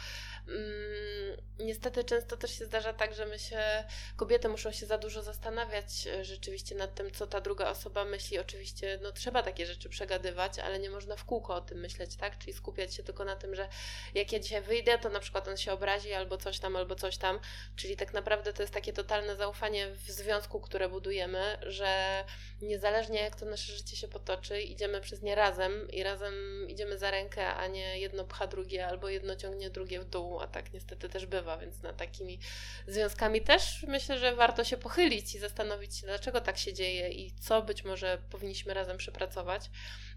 mm, 0.48 1.36
niestety 1.58 2.04
często 2.04 2.36
też 2.36 2.58
się 2.58 2.64
zdarza 2.64 2.92
tak, 2.92 3.14
że 3.14 3.26
my 3.26 3.38
się, 3.38 3.84
kobiety 4.16 4.48
muszą 4.48 4.72
się 4.72 4.86
za 4.86 4.98
dużo 4.98 5.22
zastanawiać 5.22 6.06
e, 6.06 6.24
rzeczywiście 6.24 6.74
nad 6.74 6.94
tym, 6.94 7.10
co 7.10 7.26
ta 7.26 7.40
druga 7.40 7.70
osoba 7.70 8.04
myśli. 8.04 8.38
Oczywiście, 8.38 8.98
no 9.02 9.12
trzeba 9.12 9.42
takie 9.42 9.66
rzeczy 9.66 9.88
przegadywać, 9.88 10.58
ale 10.58 10.78
nie 10.78 10.90
można 10.90 11.16
w 11.16 11.24
kółko 11.24 11.54
o 11.54 11.60
tym 11.60 11.78
myśleć, 11.78 12.16
tak? 12.16 12.38
Czyli 12.38 12.52
skupiać 12.52 12.94
się 12.94 13.02
tylko 13.02 13.24
na 13.24 13.36
tym, 13.36 13.54
że 13.54 13.68
jak 14.14 14.32
ja 14.32 14.38
dzisiaj 14.38 14.62
wyjdę, 14.62 14.98
to 14.98 15.08
na 15.08 15.20
przykład 15.20 15.48
on 15.48 15.56
się 15.56 15.72
obrazi 15.72 16.12
albo 16.12 16.38
coś 16.38 16.58
tam, 16.58 16.76
albo 16.76 16.94
coś 16.94 17.16
tam. 17.16 17.40
Czyli 17.76 17.96
tak 17.96 18.12
naprawdę 18.12 18.52
to 18.52 18.62
jest 18.62 18.74
takie 18.74 18.92
totalne 18.92 19.36
zaufanie 19.36 19.90
w 19.90 20.10
związku, 20.10 20.60
które 20.60 20.88
budujemy, 20.88 21.58
że 21.62 22.24
niezależnie 22.62 23.20
jak 23.20 23.36
to 23.36 23.46
nasze 23.46 23.72
życie 23.72 23.96
się 23.96 24.08
potoczy, 24.08 24.60
idziemy 24.62 25.00
przez 25.00 25.22
nie 25.22 25.34
razem 25.34 25.90
i 25.90 26.02
razem 26.02 26.34
idziemy 26.68 26.98
za 26.98 27.07
rękę, 27.10 27.46
a 27.46 27.66
nie 27.66 27.98
jedno 27.98 28.24
pcha 28.24 28.46
drugie 28.46 28.86
albo 28.86 29.08
jedno 29.08 29.36
ciągnie 29.36 29.70
drugie 29.70 30.00
w 30.00 30.04
dół, 30.04 30.40
a 30.40 30.46
tak 30.46 30.72
niestety 30.72 31.08
też 31.08 31.26
bywa, 31.26 31.58
więc 31.58 31.82
nad 31.82 31.96
takimi 31.96 32.38
związkami 32.86 33.40
też 33.40 33.84
myślę, 33.88 34.18
że 34.18 34.36
warto 34.36 34.64
się 34.64 34.76
pochylić 34.76 35.34
i 35.34 35.38
zastanowić 35.38 35.96
się, 35.96 36.06
dlaczego 36.06 36.40
tak 36.40 36.58
się 36.58 36.72
dzieje 36.72 37.08
i 37.08 37.32
co 37.32 37.62
być 37.62 37.84
może 37.84 38.18
powinniśmy 38.30 38.74
razem 38.74 38.96
przepracować, 38.96 39.70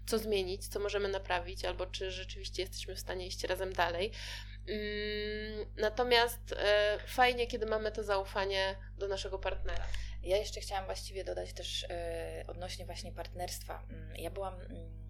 co 0.06 0.18
zmienić, 0.18 0.68
co 0.68 0.80
możemy 0.80 1.08
naprawić, 1.08 1.64
albo 1.64 1.86
czy 1.86 2.10
rzeczywiście 2.10 2.62
jesteśmy 2.62 2.94
w 2.94 3.00
stanie 3.00 3.26
iść 3.26 3.44
razem 3.44 3.72
dalej. 3.72 4.12
Mm, 4.68 5.66
natomiast 5.76 6.54
e, 6.56 6.98
fajnie, 7.06 7.46
kiedy 7.46 7.66
mamy 7.66 7.92
to 7.92 8.02
zaufanie 8.02 8.76
do 8.98 9.08
naszego 9.08 9.38
partnera. 9.38 9.86
Ja 10.22 10.36
jeszcze 10.36 10.60
chciałam 10.60 10.84
właściwie 10.84 11.24
dodać 11.24 11.52
też 11.52 11.86
e, 11.90 12.44
odnośnie 12.46 12.86
właśnie 12.86 13.12
partnerstwa. 13.12 13.82
Mm, 13.90 14.16
ja 14.16 14.30
byłam 14.30 14.54
mm, 14.54 15.01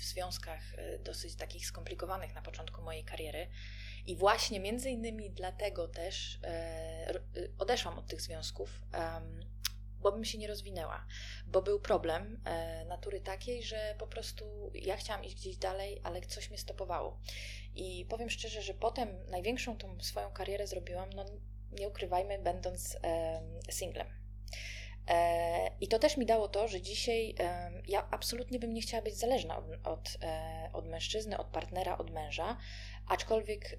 w 0.00 0.04
związkach 0.04 0.74
e, 0.74 0.98
dosyć 0.98 1.36
takich 1.36 1.66
skomplikowanych 1.66 2.34
na 2.34 2.42
początku 2.42 2.82
mojej 2.82 3.04
kariery. 3.04 3.48
I 4.06 4.16
właśnie 4.16 4.60
między 4.60 4.90
innymi 4.90 5.30
dlatego 5.30 5.88
też 5.88 6.38
e, 6.42 6.48
e, 6.48 7.20
odeszłam 7.58 7.98
od 7.98 8.06
tych 8.06 8.20
związków, 8.20 8.82
bo 9.98 10.12
bym 10.12 10.24
się 10.24 10.38
nie 10.38 10.48
rozwinęła, 10.48 11.06
bo 11.46 11.62
był 11.62 11.80
problem 11.80 12.42
natury 12.88 13.20
takiej, 13.20 13.62
że 13.62 13.94
po 13.98 14.06
prostu 14.06 14.70
ja 14.74 14.96
chciałam 14.96 15.24
iść 15.24 15.36
gdzieś 15.36 15.56
dalej, 15.56 16.00
ale 16.04 16.20
coś 16.20 16.50
mnie 16.50 16.58
stopowało. 16.58 17.20
I 17.74 18.06
powiem 18.08 18.30
szczerze, 18.30 18.62
że 18.62 18.74
potem 18.74 19.08
największą 19.30 19.76
tą 19.78 20.00
swoją 20.00 20.30
karierę 20.30 20.66
zrobiłam, 20.66 21.10
no 21.10 21.24
nie 21.72 21.88
ukrywajmy, 21.88 22.38
będąc 22.38 22.96
singlem. 23.70 24.06
E, 25.08 25.70
I 25.80 25.88
to 25.88 25.98
też 25.98 26.16
mi 26.16 26.26
dało 26.26 26.48
to, 26.48 26.68
że 26.68 26.80
dzisiaj 26.80 27.34
ja 27.86 28.08
absolutnie 28.10 28.58
bym 28.58 28.74
nie 28.74 28.82
chciała 28.82 29.02
być 29.02 29.18
zależna 29.18 29.56
od, 29.56 29.64
od, 29.84 30.16
e, 30.22 30.70
od 30.72 30.86
mężczyzny, 30.86 31.38
od 31.38 31.46
partnera, 31.46 31.98
od 31.98 32.10
męża, 32.10 32.56
aczkolwiek 33.08 33.78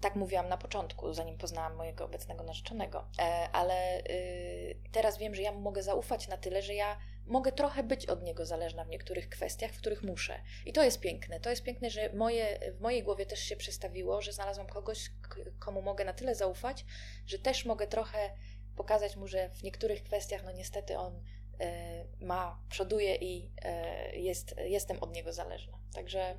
tak 0.00 0.16
mówiłam 0.16 0.48
na 0.48 0.56
początku, 0.56 1.12
zanim 1.12 1.38
poznałam 1.38 1.76
mojego 1.76 2.04
obecnego 2.04 2.44
narzeczonego, 2.44 3.08
e, 3.18 3.22
ale 3.52 4.00
y, 4.00 4.80
teraz 4.92 5.18
wiem, 5.18 5.34
że 5.34 5.42
ja 5.42 5.52
mu 5.52 5.60
mogę 5.60 5.82
zaufać 5.82 6.28
na 6.28 6.36
tyle, 6.36 6.62
że 6.62 6.74
ja 6.74 6.98
mogę 7.26 7.52
trochę 7.52 7.82
być 7.82 8.06
od 8.06 8.22
niego 8.22 8.46
zależna 8.46 8.84
w 8.84 8.88
niektórych 8.88 9.28
kwestiach, 9.28 9.72
w 9.72 9.78
których 9.78 10.02
muszę. 10.02 10.42
I 10.66 10.72
to 10.72 10.84
jest 10.84 11.00
piękne. 11.00 11.40
To 11.40 11.50
jest 11.50 11.62
piękne, 11.62 11.90
że 11.90 12.12
moje, 12.12 12.72
w 12.72 12.80
mojej 12.80 13.02
głowie 13.02 13.26
też 13.26 13.40
się 13.40 13.56
przestawiło, 13.56 14.22
że 14.22 14.32
znalazłam 14.32 14.66
kogoś, 14.66 15.10
komu 15.58 15.82
mogę 15.82 16.04
na 16.04 16.12
tyle 16.12 16.34
zaufać, 16.34 16.84
że 17.26 17.38
też 17.38 17.64
mogę 17.64 17.86
trochę 17.86 18.30
pokazać 18.76 19.16
mu, 19.16 19.28
że 19.28 19.50
w 19.50 19.62
niektórych 19.62 20.02
kwestiach, 20.02 20.44
no 20.44 20.52
niestety 20.52 20.98
on 20.98 21.22
e, 21.60 22.04
ma, 22.20 22.62
przoduje 22.68 23.14
i 23.14 23.50
e, 23.62 24.16
jest, 24.16 24.54
jestem 24.58 24.98
od 24.98 25.12
niego 25.12 25.32
zależna. 25.32 25.78
Także. 25.94 26.36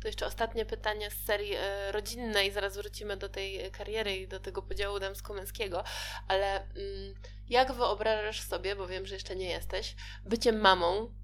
To 0.00 0.08
jeszcze 0.08 0.26
ostatnie 0.26 0.66
pytanie 0.66 1.10
z 1.10 1.24
serii 1.24 1.54
e, 1.54 1.92
rodzinnej, 1.92 2.52
zaraz 2.52 2.76
wrócimy 2.76 3.16
do 3.16 3.28
tej 3.28 3.70
kariery 3.70 4.16
i 4.16 4.28
do 4.28 4.40
tego 4.40 4.62
podziału 4.62 4.98
damsko-męskiego, 4.98 5.84
ale 6.28 6.56
mm, 6.56 7.14
jak 7.48 7.72
wyobrażasz 7.72 8.40
sobie, 8.40 8.76
bo 8.76 8.86
wiem, 8.86 9.06
że 9.06 9.14
jeszcze 9.14 9.36
nie 9.36 9.48
jesteś, 9.48 9.96
bycie 10.24 10.52
mamą 10.52 11.14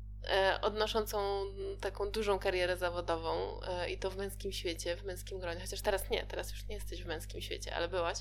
odnoszącą 0.62 1.44
taką 1.80 2.10
dużą 2.10 2.38
karierę 2.38 2.76
zawodową 2.76 3.60
e, 3.62 3.90
i 3.90 3.98
to 3.98 4.10
w 4.10 4.16
męskim 4.16 4.52
świecie, 4.52 4.96
w 4.96 5.04
męskim 5.04 5.38
gronie, 5.38 5.60
chociaż 5.60 5.80
teraz 5.80 6.10
nie, 6.10 6.26
teraz 6.26 6.50
już 6.50 6.68
nie 6.68 6.74
jesteś 6.74 7.02
w 7.02 7.06
męskim 7.06 7.40
świecie, 7.40 7.74
ale 7.74 7.88
byłaś. 7.88 8.18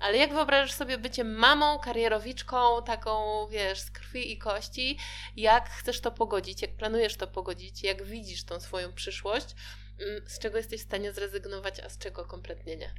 Ale 0.00 0.16
jak 0.16 0.32
wyobrażasz 0.32 0.72
sobie 0.72 0.98
bycie 0.98 1.24
mamą, 1.24 1.78
karierowiczką, 1.78 2.82
taką, 2.82 3.46
wiesz, 3.46 3.80
z 3.80 3.90
krwi 3.90 4.32
i 4.32 4.38
kości? 4.38 4.98
Jak 5.36 5.70
chcesz 5.70 6.00
to 6.00 6.10
pogodzić? 6.10 6.62
Jak 6.62 6.76
planujesz 6.76 7.16
to 7.16 7.26
pogodzić? 7.26 7.82
Jak 7.82 8.02
widzisz 8.02 8.44
tą 8.44 8.60
swoją 8.60 8.92
przyszłość? 8.92 9.46
Mm, 10.00 10.28
z 10.28 10.38
czego 10.38 10.56
jesteś 10.56 10.80
w 10.80 10.84
stanie 10.84 11.12
zrezygnować, 11.12 11.80
a 11.80 11.88
z 11.88 11.98
czego 11.98 12.24
kompletnie 12.24 12.76
nie? 12.76 12.94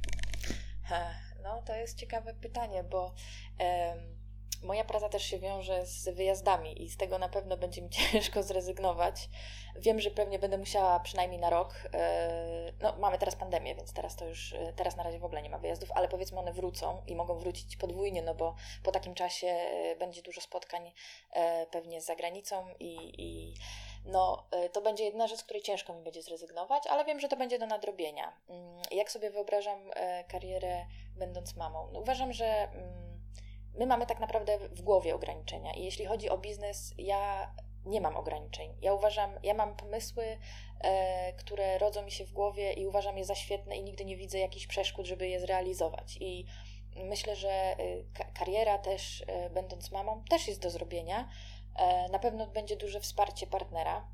No, 1.42 1.62
to 1.66 1.74
jest 1.74 1.98
ciekawe 1.98 2.34
pytanie, 2.34 2.84
bo... 2.84 3.14
Moja 4.62 4.84
praca 4.84 5.08
też 5.08 5.22
się 5.22 5.38
wiąże 5.38 5.86
z 5.86 6.08
wyjazdami 6.08 6.82
i 6.82 6.88
z 6.88 6.96
tego 6.96 7.18
na 7.18 7.28
pewno 7.28 7.56
będzie 7.56 7.82
mi 7.82 7.90
ciężko 8.12 8.42
zrezygnować. 8.42 9.28
Wiem, 9.76 10.00
że 10.00 10.10
pewnie 10.10 10.38
będę 10.38 10.58
musiała 10.58 11.00
przynajmniej 11.00 11.40
na 11.40 11.50
rok. 11.50 11.74
E, 11.94 12.72
no, 12.80 12.96
mamy 12.98 13.18
teraz 13.18 13.36
pandemię, 13.36 13.74
więc 13.74 13.92
teraz 13.92 14.16
to 14.16 14.26
już, 14.26 14.52
e, 14.52 14.72
teraz 14.72 14.96
na 14.96 15.02
razie 15.02 15.18
w 15.18 15.24
ogóle 15.24 15.42
nie 15.42 15.50
ma 15.50 15.58
wyjazdów, 15.58 15.92
ale 15.92 16.08
powiedzmy 16.08 16.38
one 16.38 16.52
wrócą 16.52 17.02
i 17.06 17.14
mogą 17.14 17.38
wrócić 17.38 17.76
podwójnie, 17.76 18.22
no 18.22 18.34
bo 18.34 18.54
po 18.82 18.92
takim 18.92 19.14
czasie 19.14 19.46
e, 19.46 19.96
będzie 19.96 20.22
dużo 20.22 20.40
spotkań 20.40 20.92
pewnie 21.70 22.00
z 22.00 22.06
zagranicą 22.06 22.66
i, 22.80 22.96
i 23.18 23.54
no, 24.04 24.46
to 24.72 24.80
będzie 24.80 25.04
jedna 25.04 25.26
rzecz, 25.26 25.38
z 25.40 25.44
której 25.44 25.62
ciężko 25.62 25.94
mi 25.94 26.02
będzie 26.02 26.22
zrezygnować, 26.22 26.86
ale 26.86 27.04
wiem, 27.04 27.20
że 27.20 27.28
to 27.28 27.36
będzie 27.36 27.58
do 27.58 27.66
nadrobienia. 27.66 28.32
Mm, 28.48 28.82
jak 28.90 29.10
sobie 29.10 29.30
wyobrażam 29.30 29.90
karierę 30.28 30.86
będąc 31.16 31.56
mamą? 31.56 31.88
No, 31.92 32.00
uważam, 32.00 32.32
że 32.32 32.46
mm, 32.46 33.11
my 33.74 33.86
mamy 33.86 34.06
tak 34.06 34.20
naprawdę 34.20 34.58
w 34.58 34.82
głowie 34.82 35.14
ograniczenia. 35.14 35.72
I 35.72 35.84
jeśli 35.84 36.06
chodzi 36.06 36.30
o 36.30 36.38
biznes, 36.38 36.94
ja 36.98 37.52
nie 37.84 38.00
mam 38.00 38.16
ograniczeń. 38.16 38.74
Ja 38.80 38.94
uważam, 38.94 39.38
ja 39.42 39.54
mam 39.54 39.76
pomysły, 39.76 40.38
e, 40.80 41.32
które 41.32 41.78
rodzą 41.78 42.02
mi 42.02 42.10
się 42.10 42.24
w 42.24 42.32
głowie 42.32 42.72
i 42.72 42.86
uważam 42.86 43.18
je 43.18 43.24
za 43.24 43.34
świetne 43.34 43.76
i 43.76 43.82
nigdy 43.82 44.04
nie 44.04 44.16
widzę 44.16 44.38
jakichś 44.38 44.66
przeszkód, 44.66 45.06
żeby 45.06 45.28
je 45.28 45.40
zrealizować. 45.40 46.16
I 46.20 46.46
myślę, 46.96 47.36
że 47.36 47.50
e, 47.50 47.76
kariera 48.34 48.78
też, 48.78 49.24
e, 49.26 49.50
będąc 49.50 49.90
mamą, 49.90 50.24
też 50.30 50.48
jest 50.48 50.60
do 50.60 50.70
zrobienia. 50.70 51.28
E, 51.76 52.08
na 52.08 52.18
pewno 52.18 52.46
będzie 52.46 52.76
duże 52.76 53.00
wsparcie 53.00 53.46
partnera 53.46 54.08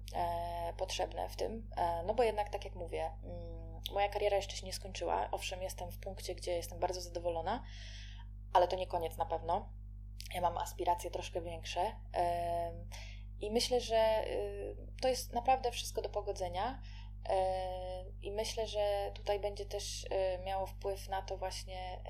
potrzebne 0.77 1.29
w 1.29 1.37
tym, 1.37 1.71
no 2.07 2.15
bo 2.15 2.23
jednak, 2.23 2.51
tak 2.51 2.65
jak 2.65 2.75
mówię, 2.75 3.11
mm, 3.25 3.81
moja 3.93 4.09
kariera 4.09 4.37
jeszcze 4.37 4.57
się 4.57 4.67
nie 4.67 4.73
skończyła. 4.73 5.29
Owszem, 5.31 5.63
jestem 5.63 5.91
w 5.91 5.99
punkcie, 5.99 6.35
gdzie 6.35 6.53
jestem 6.53 6.79
bardzo 6.79 7.01
zadowolona, 7.01 7.65
ale 8.53 8.69
to 8.69 8.77
nie 8.77 8.87
koniec 8.87 9.17
na 9.17 9.27
pewno. 9.27 9.69
Ja 10.35 10.41
mam 10.41 10.59
aspiracje 10.59 11.11
troszkę 11.11 11.41
większe 11.41 11.93
i 13.41 13.51
myślę, 13.51 13.81
że 13.81 14.25
y, 14.27 14.77
to 15.03 15.09
jest 15.09 15.33
naprawdę 15.33 15.71
wszystko 15.71 16.03
do 16.03 16.09
pogodzenia. 16.09 16.83
I 18.23 18.33
myślę, 18.33 18.67
że 18.67 19.11
tutaj 19.15 19.41
będzie 19.41 19.67
też 19.67 20.05
y, 20.05 20.09
miało 20.45 20.67
wpływ 20.67 21.09
na 21.09 21.23
to 21.23 21.37
właśnie 21.37 22.01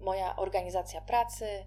moja 0.00 0.36
organizacja 0.36 1.00
pracy, 1.00 1.66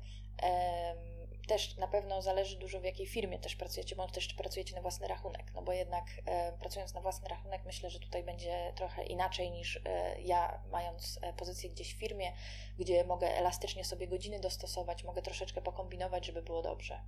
też 1.48 1.78
na 1.78 1.88
pewno 1.88 2.22
zależy 2.22 2.56
dużo 2.58 2.80
w 2.80 2.84
jakiej 2.84 3.06
firmie 3.06 3.40
też 3.40 3.56
pracujecie, 3.56 3.96
bo 3.96 4.08
też 4.08 4.34
pracujecie 4.34 4.76
na 4.76 4.82
własny 4.82 5.08
rachunek, 5.08 5.52
no 5.56 5.62
bo 5.62 5.72
jednak 5.72 6.06
e, 6.26 6.52
pracując 6.60 6.94
na 6.94 7.02
własny 7.02 7.30
rachunek 7.30 7.62
myślę, 7.66 7.90
że 7.90 8.00
tutaj 8.00 8.24
będzie 8.24 8.74
trochę 8.76 9.06
inaczej 9.06 9.52
niż 9.52 9.82
e, 9.86 10.22
ja 10.22 10.62
mając 10.72 11.20
e, 11.22 11.34
pozycję 11.34 11.70
gdzieś 11.70 11.96
w 11.96 12.00
firmie, 12.00 12.34
gdzie 12.80 13.04
mogę 13.04 13.38
elastycznie 13.38 13.86
sobie 13.86 14.08
godziny 14.08 14.40
dostosować, 14.40 15.04
mogę 15.04 15.22
troszeczkę 15.22 15.62
pokombinować, 15.62 16.26
żeby 16.26 16.42
było 16.42 16.62
dobrze. 16.62 17.02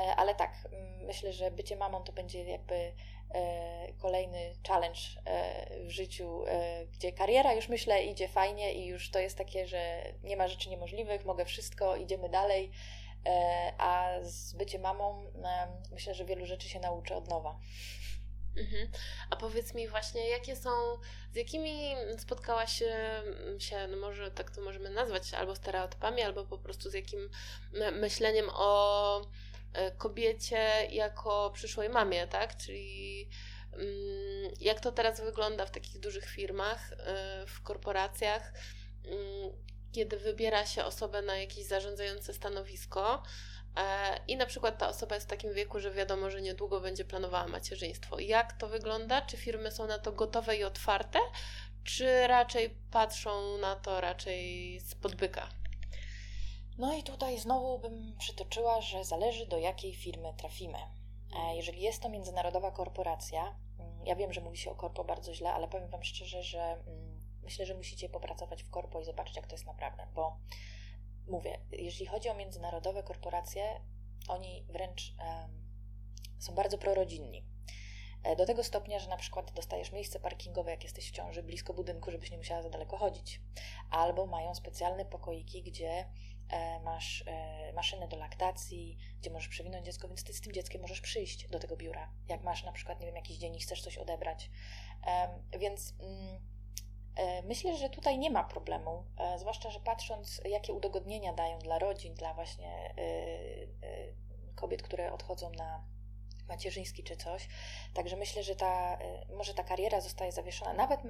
E, 0.00 0.16
ale 0.16 0.34
tak, 0.34 0.68
myślę, 1.00 1.32
że 1.32 1.50
bycie 1.50 1.76
mamą 1.76 2.02
to 2.02 2.12
będzie 2.12 2.44
jakby 2.44 2.92
e, 3.34 3.92
kolejny 3.98 4.52
challenge 4.68 5.00
e, 5.24 5.84
w 5.86 5.90
życiu, 5.90 6.44
gdzie 6.92 7.12
kariera 7.12 7.52
już 7.52 7.68
myślę 7.68 8.04
idzie 8.04 8.28
fajnie 8.28 8.72
i 8.74 8.86
już 8.86 9.10
to 9.10 9.18
jest 9.18 9.38
takie, 9.38 9.66
że 9.66 10.02
nie 10.24 10.36
ma 10.36 10.48
rzeczy 10.48 10.70
niemożliwych, 10.70 11.24
mogę 11.24 11.44
wszystko, 11.44 11.96
idziemy 11.96 12.28
dalej 12.28 12.70
a 13.78 14.08
z 14.22 14.52
byciem 14.52 14.82
mamą 14.82 15.32
myślę, 15.90 16.14
że 16.14 16.24
wielu 16.24 16.46
rzeczy 16.46 16.68
się 16.68 16.80
nauczę 16.80 17.16
od 17.16 17.28
nowa. 17.28 17.58
Mhm. 18.56 18.88
A 19.30 19.36
powiedz 19.36 19.74
mi 19.74 19.88
właśnie, 19.88 20.28
jakie 20.28 20.56
są, 20.56 20.70
z 21.32 21.36
jakimi 21.36 21.94
spotkałaś 22.18 22.82
się, 23.58 23.88
no 23.90 23.96
może 23.96 24.30
tak 24.30 24.50
to 24.50 24.60
możemy 24.60 24.90
nazwać, 24.90 25.34
albo 25.34 25.56
stereotypami, 25.56 26.22
albo 26.22 26.44
po 26.44 26.58
prostu 26.58 26.90
z 26.90 26.94
jakim 26.94 27.30
myśleniem 27.92 28.46
o 28.52 29.22
e, 29.72 29.90
kobiecie 29.90 30.86
jako 30.90 31.50
przyszłej 31.54 31.88
mamie, 31.88 32.26
tak? 32.26 32.56
Czyli 32.56 33.28
mm, 33.72 34.52
jak 34.60 34.80
to 34.80 34.92
teraz 34.92 35.20
wygląda 35.20 35.66
w 35.66 35.70
takich 35.70 36.00
dużych 36.00 36.24
firmach, 36.24 36.92
e, 36.92 36.96
w 37.46 37.62
korporacjach, 37.62 38.52
mm, 39.04 39.52
kiedy 39.92 40.18
wybiera 40.18 40.66
się 40.66 40.84
osobę 40.84 41.22
na 41.22 41.36
jakieś 41.36 41.66
zarządzające 41.66 42.34
stanowisko, 42.34 43.22
E, 43.76 44.20
I 44.28 44.36
na 44.36 44.46
przykład 44.46 44.78
ta 44.78 44.88
osoba 44.88 45.14
jest 45.14 45.26
w 45.26 45.30
takim 45.30 45.54
wieku, 45.54 45.80
że 45.80 45.90
wiadomo, 45.90 46.30
że 46.30 46.42
niedługo 46.42 46.80
będzie 46.80 47.04
planowała 47.04 47.48
macierzyństwo. 47.48 48.18
Jak 48.18 48.52
to 48.52 48.68
wygląda? 48.68 49.22
Czy 49.22 49.36
firmy 49.36 49.70
są 49.70 49.86
na 49.86 49.98
to 49.98 50.12
gotowe 50.12 50.56
i 50.56 50.64
otwarte, 50.64 51.18
czy 51.84 52.26
raczej 52.26 52.70
patrzą 52.90 53.58
na 53.58 53.76
to 53.76 54.00
raczej 54.00 54.80
z 54.80 54.94
podbyka? 54.94 55.48
No 56.78 56.94
i 56.94 57.02
tutaj 57.02 57.38
znowu 57.38 57.78
bym 57.78 58.16
przytoczyła, 58.18 58.80
że 58.80 59.04
zależy 59.04 59.46
do 59.46 59.58
jakiej 59.58 59.94
firmy 59.94 60.34
trafimy. 60.36 60.78
E, 61.36 61.56
jeżeli 61.56 61.82
jest 61.82 62.02
to 62.02 62.08
międzynarodowa 62.08 62.70
korporacja, 62.70 63.56
mm, 63.78 64.06
ja 64.06 64.16
wiem, 64.16 64.32
że 64.32 64.40
mówi 64.40 64.56
się 64.56 64.70
o 64.70 64.74
korpo 64.74 65.04
bardzo 65.04 65.34
źle, 65.34 65.52
ale 65.52 65.68
powiem 65.68 65.88
Wam 65.88 66.04
szczerze, 66.04 66.42
że 66.42 66.60
mm, 66.60 67.19
myślę, 67.50 67.66
że 67.66 67.74
musicie 67.74 68.08
popracować 68.08 68.62
w 68.62 68.70
korpo 68.70 69.00
i 69.00 69.04
zobaczyć, 69.04 69.36
jak 69.36 69.46
to 69.46 69.54
jest 69.54 69.66
naprawdę, 69.66 70.06
bo 70.14 70.38
mówię, 71.26 71.60
jeśli 71.72 72.06
chodzi 72.06 72.28
o 72.28 72.34
międzynarodowe 72.34 73.02
korporacje, 73.02 73.80
oni 74.28 74.66
wręcz 74.68 75.14
są 76.38 76.54
bardzo 76.54 76.78
prorodzinni. 76.78 77.44
E, 78.22 78.36
do 78.36 78.46
tego 78.46 78.64
stopnia, 78.64 78.98
że 78.98 79.08
na 79.08 79.16
przykład 79.16 79.52
dostajesz 79.52 79.92
miejsce 79.92 80.20
parkingowe, 80.20 80.70
jak 80.70 80.82
jesteś 80.82 81.08
w 81.08 81.14
ciąży, 81.14 81.42
blisko 81.42 81.74
budynku, 81.74 82.10
żebyś 82.10 82.30
nie 82.30 82.38
musiała 82.38 82.62
za 82.62 82.70
daleko 82.70 82.96
chodzić. 82.96 83.40
Albo 83.90 84.26
mają 84.26 84.54
specjalne 84.54 85.04
pokoiki, 85.04 85.62
gdzie 85.62 86.04
e, 86.48 86.80
masz 86.80 87.24
e, 87.26 87.72
maszynę 87.72 88.08
do 88.08 88.16
laktacji, 88.16 88.98
gdzie 89.20 89.30
możesz 89.30 89.48
przewinąć 89.48 89.86
dziecko, 89.86 90.08
więc 90.08 90.24
ty 90.24 90.32
z 90.32 90.40
tym 90.40 90.52
dzieckiem 90.52 90.80
możesz 90.80 91.00
przyjść 91.00 91.48
do 91.48 91.58
tego 91.58 91.76
biura. 91.76 92.12
Jak 92.28 92.42
masz 92.42 92.64
na 92.64 92.72
przykład, 92.72 93.00
nie 93.00 93.06
wiem, 93.06 93.16
jakiś 93.16 93.36
dzień 93.36 93.56
i 93.56 93.60
chcesz 93.60 93.82
coś 93.82 93.98
odebrać. 93.98 94.50
Więc. 95.58 95.94
E, 97.20 97.42
myślę, 97.42 97.76
że 97.76 97.90
tutaj 97.90 98.18
nie 98.18 98.30
ma 98.30 98.44
problemu, 98.44 99.04
e, 99.18 99.38
zwłaszcza, 99.38 99.70
że 99.70 99.80
patrząc, 99.80 100.40
jakie 100.44 100.72
udogodnienia 100.72 101.32
dają 101.32 101.58
dla 101.58 101.78
rodzin, 101.78 102.14
dla 102.14 102.34
właśnie 102.34 102.94
e, 102.98 104.54
kobiet, 104.54 104.82
które 104.82 105.12
odchodzą 105.12 105.50
na 105.50 105.84
macierzyński 106.48 107.02
czy 107.02 107.16
coś. 107.16 107.48
Także 107.94 108.16
myślę, 108.16 108.42
że 108.42 108.56
ta, 108.56 108.98
może 109.36 109.54
ta 109.54 109.64
kariera 109.64 110.00
zostaje 110.00 110.32
zawieszona. 110.32 110.72
Nawet 110.72 111.00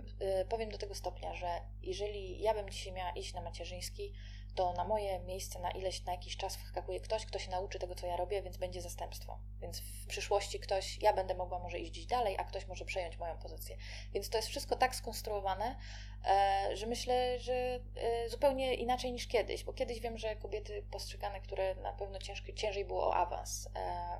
powiem 0.48 0.70
do 0.70 0.78
tego 0.78 0.94
stopnia, 0.94 1.34
że 1.34 1.60
jeżeli 1.82 2.40
ja 2.40 2.54
bym 2.54 2.70
dzisiaj 2.70 2.92
miała 2.92 3.10
iść 3.10 3.34
na 3.34 3.40
macierzyński, 3.40 4.12
to 4.54 4.72
na 4.72 4.84
moje 4.84 5.18
miejsce 5.18 5.58
na 5.58 5.70
ileś, 5.70 6.04
na 6.04 6.12
jakiś 6.12 6.36
czas 6.36 6.56
wskakuje 6.56 7.00
ktoś, 7.00 7.26
kto 7.26 7.38
się 7.38 7.50
nauczy 7.50 7.78
tego, 7.78 7.94
co 7.94 8.06
ja 8.06 8.16
robię, 8.16 8.42
więc 8.42 8.56
będzie 8.56 8.82
zastępstwo. 8.82 9.38
Więc 9.60 9.80
w 9.80 10.06
przyszłości 10.06 10.60
ktoś, 10.60 10.98
ja 11.02 11.12
będę 11.12 11.34
mogła 11.34 11.58
może 11.58 11.78
iść 11.78 11.90
gdzieś 11.90 12.06
dalej, 12.06 12.36
a 12.38 12.44
ktoś 12.44 12.66
może 12.66 12.84
przejąć 12.84 13.18
moją 13.18 13.38
pozycję. 13.38 13.76
Więc 14.12 14.30
to 14.30 14.38
jest 14.38 14.48
wszystko 14.48 14.76
tak 14.76 14.94
skonstruowane, 14.94 15.76
e, 16.24 16.76
że 16.76 16.86
myślę, 16.86 17.38
że 17.38 17.80
e, 17.96 18.28
zupełnie 18.28 18.74
inaczej 18.74 19.12
niż 19.12 19.26
kiedyś, 19.26 19.64
bo 19.64 19.72
kiedyś 19.72 20.00
wiem, 20.00 20.18
że 20.18 20.36
kobiety 20.36 20.82
postrzegane, 20.90 21.40
które 21.40 21.74
na 21.74 21.92
pewno 21.92 22.18
ciężki, 22.18 22.54
ciężej 22.54 22.84
było 22.84 23.06
o 23.06 23.14
awans. 23.14 23.68
E, 23.76 24.18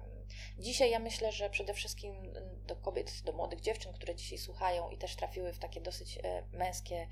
dzisiaj 0.59 0.91
ja 0.91 0.99
myślę, 0.99 1.33
że 1.33 1.51
przede 1.51 1.75
wszystkim 1.75 2.33
do 2.67 2.77
kobiet, 2.77 3.23
do 3.25 3.33
młodych 3.33 3.61
dziewczyn, 3.61 3.93
które 3.93 4.15
dzisiaj 4.15 4.39
słuchają 4.39 4.91
i 4.91 4.99
też 4.99 5.17
trafiły 5.17 5.53
w 5.53 5.59
takie 5.59 5.81
dosyć 5.81 6.19
męskie, 6.53 7.09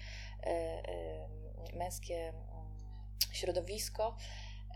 męskie 1.73 2.33
środowisko, 3.33 4.17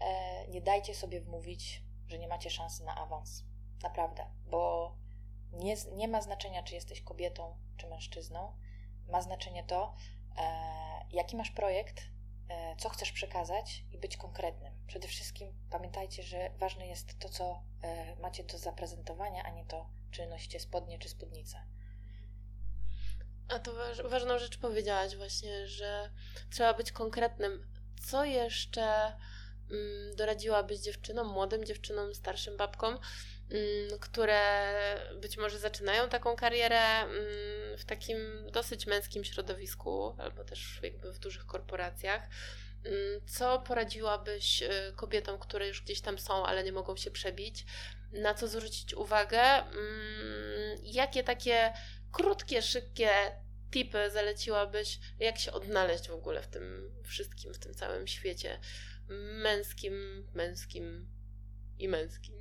e, 0.00 0.48
nie 0.48 0.60
dajcie 0.60 0.94
sobie 0.94 1.20
wmówić, 1.20 1.82
że 2.08 2.18
nie 2.18 2.28
macie 2.28 2.50
szansy 2.50 2.84
na 2.84 2.94
awans. 2.96 3.44
Naprawdę, 3.82 4.26
bo 4.46 4.94
nie, 5.52 5.76
nie 5.92 6.08
ma 6.08 6.22
znaczenia, 6.22 6.62
czy 6.62 6.74
jesteś 6.74 7.02
kobietą, 7.02 7.58
czy 7.76 7.86
mężczyzną. 7.86 8.56
Ma 9.08 9.22
znaczenie 9.22 9.64
to, 9.64 9.94
e, 10.38 10.42
jaki 11.10 11.36
masz 11.36 11.50
projekt, 11.50 12.02
e, 12.48 12.76
co 12.76 12.88
chcesz 12.88 13.12
przekazać 13.12 13.84
i 13.90 13.98
być 13.98 14.16
konkretnym. 14.16 14.72
Przede 14.86 15.08
wszystkim 15.08 15.52
pamiętajcie, 15.70 16.22
że 16.22 16.50
ważne 16.50 16.86
jest 16.86 17.18
to, 17.18 17.28
co 17.28 17.62
macie 18.20 18.44
do 18.44 18.58
zaprezentowania, 18.58 19.42
a 19.42 19.50
nie 19.50 19.64
to, 19.64 19.90
czy 20.10 20.26
nosicie 20.26 20.60
spodnie 20.60 20.98
czy 20.98 21.08
spódnicę. 21.08 21.66
A 23.48 23.58
to 23.58 23.74
waż, 23.74 24.02
ważną 24.02 24.38
rzecz 24.38 24.58
powiedziałaś 24.58 25.16
właśnie, 25.16 25.66
że 25.66 26.10
trzeba 26.50 26.74
być 26.74 26.92
konkretnym 26.92 27.72
co 28.06 28.24
jeszcze 28.24 29.12
mm, 29.70 30.16
doradziłabyś 30.16 30.78
dziewczynom, 30.78 31.26
młodym 31.26 31.64
dziewczynom, 31.64 32.14
starszym 32.14 32.56
babkom, 32.56 32.98
mm, 33.50 33.98
które 34.00 34.62
być 35.20 35.36
może 35.36 35.58
zaczynają 35.58 36.08
taką 36.08 36.36
karierę 36.36 36.80
mm, 36.80 37.78
w 37.78 37.84
takim 37.84 38.16
dosyć 38.52 38.86
męskim 38.86 39.24
środowisku, 39.24 40.16
albo 40.18 40.44
też 40.44 40.80
jakby 40.82 41.12
w 41.12 41.18
dużych 41.18 41.46
korporacjach? 41.46 42.28
Co 43.26 43.58
poradziłabyś 43.58 44.62
y, 44.62 44.68
kobietom, 44.96 45.38
które 45.38 45.68
już 45.68 45.82
gdzieś 45.82 46.00
tam 46.00 46.18
są, 46.18 46.46
ale 46.46 46.64
nie 46.64 46.72
mogą 46.72 46.96
się 46.96 47.10
przebić? 47.10 47.64
Na 48.12 48.34
co 48.34 48.48
zwrócić 48.48 48.94
uwagę? 48.94 49.42
Jakie 50.82 51.24
takie 51.24 51.72
krótkie, 52.12 52.62
szybkie 52.62 53.10
tipy 53.72 54.10
zaleciłabyś, 54.10 54.98
jak 55.18 55.38
się 55.38 55.52
odnaleźć 55.52 56.08
w 56.08 56.14
ogóle 56.14 56.42
w 56.42 56.46
tym 56.46 56.94
wszystkim, 57.04 57.54
w 57.54 57.58
tym 57.58 57.74
całym 57.74 58.06
świecie 58.06 58.58
męskim, 59.42 60.26
męskim 60.34 61.08
i 61.78 61.88
męskim? 61.88 62.34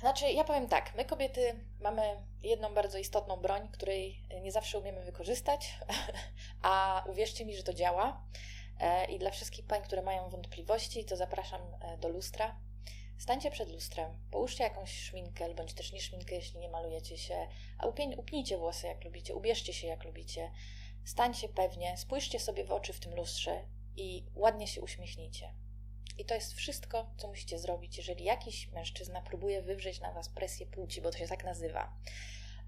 Znaczy, 0.00 0.30
ja 0.30 0.44
powiem 0.44 0.68
tak, 0.68 0.94
my 0.96 1.04
kobiety 1.04 1.64
mamy 1.80 2.02
jedną 2.42 2.74
bardzo 2.74 2.98
istotną 2.98 3.36
broń, 3.36 3.68
której 3.72 4.22
nie 4.42 4.52
zawsze 4.52 4.78
umiemy 4.78 5.04
wykorzystać, 5.04 5.78
a 6.62 7.04
uwierzcie 7.08 7.44
mi, 7.44 7.56
że 7.56 7.62
to 7.62 7.74
działa. 7.74 8.26
E, 8.80 9.04
I 9.04 9.18
dla 9.18 9.30
wszystkich 9.30 9.66
pań, 9.66 9.82
które 9.82 10.02
mają 10.02 10.28
wątpliwości, 10.28 11.04
to 11.04 11.16
zapraszam 11.16 11.60
e, 11.80 11.98
do 11.98 12.08
lustra 12.08 12.60
Stańcie 13.20 13.50
przed 13.50 13.70
lustrem, 13.70 14.18
połóżcie 14.30 14.64
jakąś 14.64 14.98
szminkę, 14.98 15.54
bądź 15.54 15.74
też 15.74 15.92
nie 15.92 16.00
szminkę, 16.00 16.34
jeśli 16.34 16.60
nie 16.60 16.68
malujecie 16.68 17.18
się, 17.18 17.48
a 17.78 17.86
upnijcie 18.16 18.58
włosy 18.58 18.86
jak 18.86 19.04
lubicie, 19.04 19.34
ubierzcie 19.34 19.72
się 19.72 19.86
jak 19.86 20.04
lubicie. 20.04 20.50
Stańcie 21.04 21.48
pewnie, 21.48 21.96
spójrzcie 21.96 22.40
sobie 22.40 22.64
w 22.64 22.72
oczy 22.72 22.92
w 22.92 23.00
tym 23.00 23.14
lustrze 23.14 23.64
i 23.96 24.26
ładnie 24.34 24.66
się 24.66 24.80
uśmiechnijcie. 24.80 25.54
I 26.18 26.24
to 26.24 26.34
jest 26.34 26.52
wszystko, 26.52 27.10
co 27.16 27.28
musicie 27.28 27.58
zrobić, 27.58 27.98
jeżeli 27.98 28.24
jakiś 28.24 28.68
mężczyzna 28.72 29.22
próbuje 29.22 29.62
wywrzeć 29.62 30.00
na 30.00 30.12
was 30.12 30.28
presję 30.28 30.66
płci, 30.66 31.00
bo 31.00 31.10
to 31.10 31.18
się 31.18 31.28
tak 31.28 31.44
nazywa. 31.44 31.92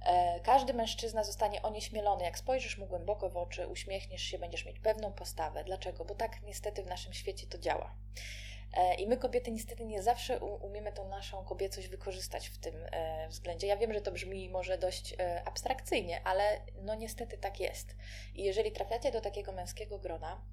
E, 0.07 0.41
każdy 0.41 0.75
mężczyzna 0.75 1.25
zostanie 1.25 1.63
onieśmielony. 1.63 2.25
Jak 2.25 2.39
spojrzysz 2.39 2.79
mu 2.79 2.87
głęboko 2.87 3.31
w 3.31 3.37
oczy, 3.37 3.69
uśmiechniesz 3.69 4.23
się, 4.23 4.39
będziesz 4.39 4.65
mieć 4.65 4.81
pewną 4.81 5.13
postawę. 5.13 5.65
Dlaczego? 5.65 6.05
Bo 6.05 6.15
tak 6.15 6.43
niestety 6.43 6.83
w 6.83 6.87
naszym 6.87 7.13
świecie 7.13 7.47
to 7.47 7.59
działa. 7.59 7.95
E, 8.73 8.95
I 8.95 9.07
my, 9.07 9.17
kobiety, 9.17 9.51
niestety 9.51 9.87
nie 9.87 10.03
zawsze 10.03 10.41
umiemy 10.41 10.93
tą 10.93 11.09
naszą 11.09 11.45
kobiecość 11.45 11.89
wykorzystać 11.89 12.49
w 12.49 12.59
tym 12.59 12.75
e, 12.91 13.29
względzie. 13.29 13.67
Ja 13.67 13.77
wiem, 13.77 13.93
że 13.93 14.01
to 14.01 14.13
brzmi 14.13 14.49
może 14.49 14.79
dość 14.79 15.15
e, 15.19 15.43
abstrakcyjnie, 15.45 16.21
ale 16.25 16.61
no 16.83 16.95
niestety 16.95 17.39
tak 17.39 17.61
jest. 17.61 17.97
I 18.35 18.43
jeżeli 18.43 18.73
trafiacie 18.73 19.13
do 19.13 19.21
takiego 19.21 19.53
męskiego 19.53 19.99
grona, 19.99 20.45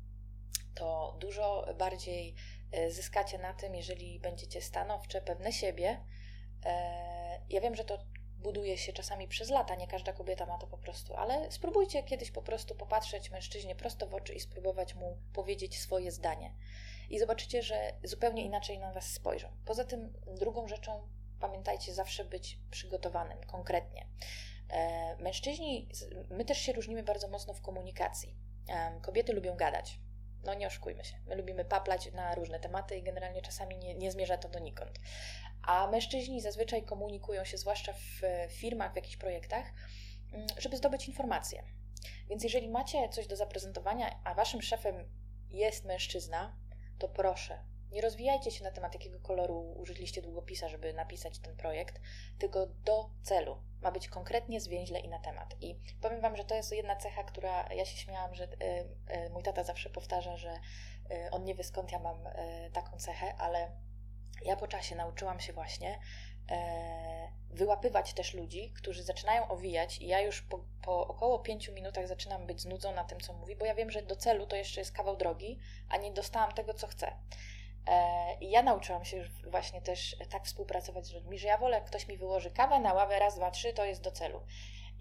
to 0.76 1.18
dużo 1.20 1.66
bardziej 1.78 2.36
zyskacie 2.90 3.38
na 3.38 3.54
tym, 3.54 3.76
jeżeli 3.76 4.20
będziecie 4.20 4.62
stanowcze, 4.62 5.22
pewne 5.22 5.52
siebie. 5.52 6.06
Ja 7.50 7.62
wiem, 7.62 7.76
że 7.76 7.84
to 7.84 7.98
buduje 8.38 8.78
się 8.78 8.94
czasami 8.94 9.28
przez 9.28 9.50
lata, 9.50 9.76
nie 9.76 9.88
każda 9.88 10.14
kobieta 10.14 10.46
ma 10.46 10.58
to 10.58 10.68
po 10.68 10.78
prostu, 10.78 11.16
ale 11.16 11.52
spróbujcie 11.52 12.04
kiedyś 12.04 12.32
po 12.32 12.42
prostu 12.42 12.76
popatrzeć 12.76 13.32
mężczyźnie 13.32 13.76
prosto 13.76 14.08
w 14.08 14.14
oczy 14.14 14.34
i 14.34 14.40
spróbować 14.40 14.96
mu 14.96 15.18
powiedzieć 15.34 15.80
swoje 15.80 16.12
zdanie 16.12 16.54
i 17.10 17.20
zobaczycie, 17.20 17.62
że 17.62 17.94
zupełnie 18.04 18.46
inaczej 18.46 18.80
na 18.80 18.94
Was 18.94 19.12
spojrzą. 19.12 19.48
Poza 19.66 19.86
tym, 19.86 20.14
drugą 20.40 20.68
rzeczą, 20.68 21.08
pamiętajcie 21.40 21.94
zawsze 21.94 22.26
być 22.26 22.60
przygotowanym 22.72 23.44
konkretnie. 23.44 24.08
E, 24.70 25.16
mężczyźni, 25.16 25.90
my 26.30 26.46
też 26.46 26.58
się 26.58 26.74
różnimy 26.74 27.04
bardzo 27.04 27.28
mocno 27.28 27.54
w 27.54 27.62
komunikacji. 27.62 28.36
Kobiety 29.02 29.34
lubią 29.34 29.56
gadać. 29.56 30.00
No 30.44 30.54
nie 30.54 30.68
oszukujmy 30.68 31.04
się. 31.04 31.16
My 31.28 31.36
lubimy 31.36 31.66
paplać 31.66 32.12
na 32.12 32.36
różne 32.36 32.60
tematy 32.60 32.98
i 32.98 33.04
generalnie 33.04 33.42
czasami 33.42 33.78
nie, 33.78 33.96
nie 33.96 34.12
zmierza 34.12 34.38
to 34.38 34.50
donikąd. 34.50 35.00
A 35.64 35.88
mężczyźni 35.88 36.42
zazwyczaj 36.42 36.84
komunikują 36.84 37.46
się, 37.46 37.58
zwłaszcza 37.58 37.94
w 37.94 38.22
firmach, 38.50 38.94
w 38.94 38.96
jakichś 38.96 39.18
projektach, 39.18 39.66
mm, 40.34 40.48
żeby 40.58 40.78
zdobyć 40.78 41.08
informacje. 41.08 41.64
Więc 42.30 42.44
jeżeli 42.44 42.70
macie 42.70 43.10
coś 43.10 43.28
do 43.28 43.36
zaprezentowania, 43.36 44.20
a 44.24 44.34
waszym 44.34 44.62
szefem 44.62 45.10
jest 45.50 45.86
mężczyzna, 45.86 46.58
to 47.00 47.08
proszę, 47.08 47.64
nie 47.92 48.02
rozwijajcie 48.02 48.52
się 48.52 48.64
na 48.64 48.72
temat 48.72 48.94
jakiego 48.94 49.20
koloru 49.20 49.72
użyliście 49.72 50.22
długopisa, 50.22 50.70
żeby 50.70 50.94
napisać 50.94 51.40
ten 51.40 51.56
projekt, 51.56 52.02
tylko 52.40 52.68
do 52.68 53.10
celu. 53.24 53.64
Ma 53.82 53.92
być 53.92 54.08
konkretnie, 54.08 54.62
zwięźle 54.62 55.00
i 55.00 55.10
na 55.10 55.20
temat. 55.20 55.56
I 55.62 55.80
powiem 56.02 56.22
Wam, 56.22 56.36
że 56.36 56.46
to 56.46 56.56
jest 56.56 56.72
jedna 56.72 56.96
cecha, 56.96 57.24
która 57.24 57.74
ja 57.74 57.86
się 57.86 57.98
śmiałam, 57.98 58.36
że 58.36 58.44
y, 58.44 58.48
y, 59.26 59.30
mój 59.30 59.44
tata 59.44 59.64
zawsze 59.64 59.90
powtarza, 59.90 60.38
że 60.38 60.54
y, 61.12 61.32
on 61.32 61.44
nie 61.44 61.56
wie 61.56 61.64
skąd 61.64 61.92
ja 61.92 62.00
mam 62.00 62.18
taką 62.74 62.98
cechę, 62.98 63.36
ale 63.38 63.72
ja 64.46 64.56
po 64.56 64.68
czasie 64.68 64.96
nauczyłam 64.96 65.40
się 65.40 65.54
właśnie 65.54 66.00
wyłapywać 67.50 68.14
też 68.14 68.34
ludzi, 68.34 68.74
którzy 68.76 69.04
zaczynają 69.04 69.48
owijać 69.48 69.98
i 69.98 70.08
ja 70.08 70.22
już 70.22 70.42
po, 70.42 70.60
po 70.82 71.08
około 71.08 71.40
pięciu 71.40 71.74
minutach 71.74 72.08
zaczynam 72.08 72.48
być 72.48 72.62
znudzona 72.62 73.04
tym, 73.04 73.20
co 73.20 73.34
mówi, 73.34 73.56
bo 73.56 73.66
ja 73.66 73.76
wiem, 73.76 73.92
że 73.92 74.02
do 74.02 74.16
celu 74.16 74.48
to 74.48 74.56
jeszcze 74.56 74.82
jest 74.82 74.92
kawał 74.92 75.18
drogi, 75.18 75.60
a 75.90 75.98
nie 75.98 76.12
dostałam 76.12 76.52
tego, 76.52 76.74
co 76.74 76.88
chcę. 76.88 77.16
E, 77.88 78.38
I 78.42 78.50
ja 78.50 78.64
nauczyłam 78.64 79.06
się 79.06 79.18
już 79.18 79.30
właśnie 79.52 79.82
też 79.82 80.16
tak 80.30 80.46
współpracować 80.46 81.06
z 81.06 81.14
ludźmi, 81.14 81.40
że 81.40 81.48
ja 81.48 81.58
wolę, 81.58 81.76
jak 81.76 81.86
ktoś 81.86 82.08
mi 82.08 82.18
wyłoży 82.18 82.52
kawę 82.52 82.80
na 82.80 82.94
ławę, 82.94 83.20
raz, 83.20 83.36
dwa, 83.36 83.52
trzy, 83.52 83.74
to 83.74 83.86
jest 83.86 84.02
do 84.02 84.12
celu. 84.12 84.42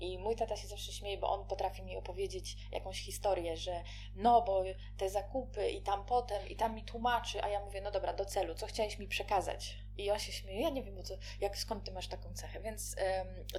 I 0.01 0.19
mój 0.19 0.37
tata 0.37 0.57
się 0.57 0.69
zawsze 0.69 0.93
śmieje, 0.93 1.19
bo 1.19 1.31
on 1.31 1.47
potrafi 1.47 1.83
mi 1.83 1.97
opowiedzieć 1.97 2.57
jakąś 2.73 3.01
historię, 3.01 3.57
że 3.57 3.83
no, 4.15 4.43
bo 4.43 4.65
te 4.97 5.11
zakupy 5.11 5.71
i 5.71 5.83
tam 5.83 6.07
potem, 6.07 6.49
i 6.49 6.57
tam 6.57 6.75
mi 6.75 6.85
tłumaczy, 6.85 7.43
a 7.43 7.49
ja 7.49 7.61
mówię, 7.61 7.81
no 7.81 7.91
dobra, 7.91 8.13
do 8.13 8.25
celu, 8.25 8.55
co 8.55 8.67
chciałeś 8.67 8.99
mi 8.99 9.09
przekazać? 9.09 9.88
I 9.99 10.11
on 10.11 10.19
się 10.19 10.33
śmieje, 10.33 10.63
ja 10.63 10.71
nie 10.71 10.83
wiem, 10.83 11.03
co, 11.05 11.15
jak, 11.41 11.59
skąd 11.59 11.85
ty 11.85 11.93
masz 11.93 12.09
taką 12.09 12.35
cechę. 12.35 12.61
Więc 12.61 12.97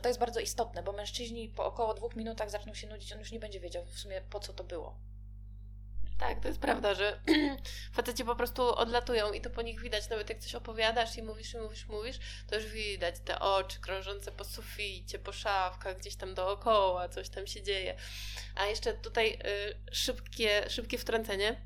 to 0.02 0.08
jest 0.08 0.20
bardzo 0.20 0.40
istotne, 0.40 0.84
bo 0.84 0.92
mężczyźni 0.92 1.50
po 1.50 1.66
około 1.66 1.94
dwóch 1.94 2.16
minutach 2.16 2.50
zaczną 2.50 2.74
się 2.74 2.88
nudzić, 2.88 3.14
on 3.14 3.20
już 3.20 3.32
nie 3.32 3.40
będzie 3.40 3.60
wiedział 3.60 3.86
w 3.86 4.00
sumie, 4.00 4.22
po 4.22 4.40
co 4.40 4.54
to 4.54 4.64
było. 4.64 5.00
Tak, 6.20 6.40
to 6.40 6.48
jest 6.48 6.60
prawda, 6.60 6.94
że 6.94 7.20
faceci 7.94 8.26
po 8.26 8.36
prostu 8.36 8.76
odlatują 8.76 9.32
i 9.34 9.42
to 9.42 9.50
po 9.50 9.62
nich 9.62 9.82
widać, 9.82 10.10
nawet 10.10 10.30
jak 10.30 10.40
coś 10.40 10.56
opowiadasz 10.56 11.18
i 11.18 11.24
mówisz, 11.24 11.54
i 11.54 11.58
mówisz, 11.58 11.88
mówisz, 11.88 12.20
to 12.48 12.56
już 12.56 12.66
widać 12.66 13.16
te 13.26 13.40
oczy 13.40 13.80
krążące 13.80 14.32
po 14.32 14.44
suficie, 14.44 15.20
po 15.20 15.32
szafkach, 15.32 15.98
gdzieś 15.98 16.16
tam 16.16 16.34
dookoła, 16.34 17.10
coś 17.10 17.30
tam 17.30 17.48
się 17.48 17.64
dzieje. 17.64 17.96
A 18.56 18.66
jeszcze 18.66 18.94
tutaj 18.94 19.34
y, 19.34 19.96
szybkie, 19.96 20.70
szybkie 20.70 20.98
wtrącenie. 20.98 21.66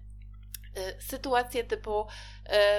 Y, 0.77 1.01
sytuacje 1.01 1.63
typu 1.63 2.07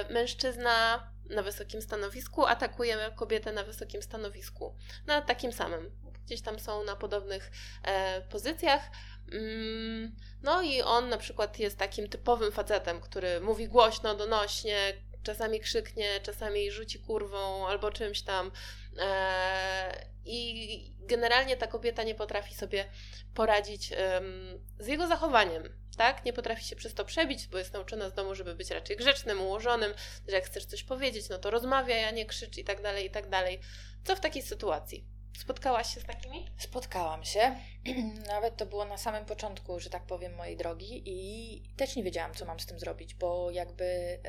y, 0.09 0.13
mężczyzna 0.13 1.11
na 1.29 1.43
wysokim 1.43 1.81
stanowisku 1.81 2.45
atakuje 2.45 3.11
kobietę 3.15 3.51
na 3.51 3.63
wysokim 3.63 4.01
stanowisku, 4.01 4.75
na 5.07 5.21
takim 5.21 5.53
samym. 5.53 5.91
Gdzieś 6.25 6.41
tam 6.41 6.59
są 6.59 6.83
na 6.83 6.95
podobnych 6.95 7.51
e, 7.83 8.21
pozycjach 8.21 8.91
Mm, 9.31 10.15
no 10.43 10.61
i 10.61 10.81
on 10.81 11.09
na 11.09 11.17
przykład 11.17 11.59
jest 11.59 11.77
takim 11.77 12.09
typowym 12.09 12.51
facetem, 12.51 13.01
który 13.01 13.41
mówi 13.41 13.67
głośno, 13.67 14.15
donośnie, 14.15 14.93
czasami 15.23 15.59
krzyknie, 15.59 16.21
czasami 16.23 16.71
rzuci 16.71 16.99
kurwą 16.99 17.67
albo 17.67 17.91
czymś 17.91 18.21
tam. 18.21 18.51
E, 18.99 20.07
I 20.25 20.95
generalnie 20.99 21.57
ta 21.57 21.67
kobieta 21.67 22.03
nie 22.03 22.15
potrafi 22.15 22.55
sobie 22.55 22.85
poradzić 23.33 23.93
z 24.79 24.87
jego 24.87 25.07
zachowaniem. 25.07 25.84
Tak? 25.95 26.25
Nie 26.25 26.33
potrafi 26.33 26.65
się 26.65 26.75
przez 26.75 26.93
to 26.93 27.05
przebić, 27.05 27.47
bo 27.47 27.57
jest 27.57 27.73
nauczona 27.73 28.09
z 28.09 28.13
domu, 28.13 28.35
żeby 28.35 28.55
być 28.55 28.71
raczej 28.71 28.97
grzecznym, 28.97 29.41
ułożonym, 29.41 29.93
że 30.27 30.35
jak 30.35 30.45
chcesz 30.45 30.65
coś 30.65 30.83
powiedzieć, 30.83 31.29
no 31.29 31.37
to 31.37 31.51
rozmawiaj, 31.51 32.03
a 32.03 32.11
nie 32.11 32.25
krzycz 32.25 32.57
i 32.57 32.63
tak 32.63 32.81
dalej, 32.81 33.05
i 33.05 33.09
tak 33.09 33.29
dalej. 33.29 33.59
Co 34.03 34.15
w 34.15 34.19
takiej 34.19 34.41
sytuacji? 34.41 35.05
Spotkałaś 35.39 35.93
się 35.93 35.99
z 35.99 36.05
takimi? 36.05 36.49
Spotkałam 36.57 37.23
się. 37.23 37.55
Nawet 38.27 38.57
to 38.57 38.65
było 38.65 38.85
na 38.85 38.97
samym 38.97 39.25
początku, 39.25 39.79
że 39.79 39.89
tak 39.89 40.05
powiem, 40.05 40.35
mojej 40.35 40.57
drogi 40.57 41.03
i 41.05 41.61
też 41.77 41.95
nie 41.95 42.03
wiedziałam, 42.03 42.33
co 42.33 42.45
mam 42.45 42.59
z 42.59 42.65
tym 42.65 42.79
zrobić, 42.79 43.13
bo 43.13 43.51
jakby 43.51 44.19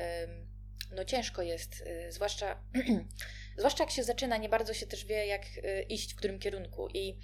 no 0.91 1.05
ciężko 1.05 1.41
jest, 1.41 1.81
y, 1.81 2.11
zwłaszcza, 2.11 2.63
zwłaszcza 3.57 3.83
jak 3.83 3.91
się 3.91 4.03
zaczyna, 4.03 4.37
nie 4.37 4.49
bardzo 4.49 4.73
się 4.73 4.87
też 4.87 5.05
wie, 5.05 5.25
jak 5.25 5.43
y, 5.57 5.81
iść, 5.89 6.13
w 6.13 6.15
którym 6.15 6.39
kierunku. 6.39 6.87
I 6.93 7.17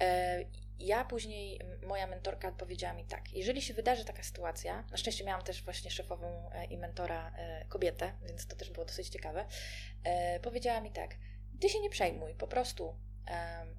e, 0.00 0.44
ja 0.78 1.04
później, 1.04 1.60
moja 1.86 2.06
mentorka 2.06 2.52
powiedziała 2.52 2.94
mi 2.94 3.04
tak, 3.04 3.32
jeżeli 3.32 3.62
się 3.62 3.74
wydarzy 3.74 4.04
taka 4.04 4.22
sytuacja, 4.22 4.84
na 4.90 4.96
szczęście 4.96 5.24
miałam 5.24 5.44
też 5.44 5.62
właśnie 5.62 5.90
szefową 5.90 6.50
e, 6.52 6.64
i 6.64 6.78
mentora 6.78 7.32
e, 7.36 7.64
kobietę, 7.68 8.12
więc 8.26 8.46
to 8.46 8.56
też 8.56 8.70
było 8.70 8.86
dosyć 8.86 9.08
ciekawe, 9.08 9.46
powiedziała 10.42 10.80
mi 10.80 10.92
tak, 10.92 11.14
ty 11.60 11.68
się 11.68 11.80
nie 11.80 11.90
przejmuj, 11.90 12.34
po 12.34 12.46
prostu 12.46 12.96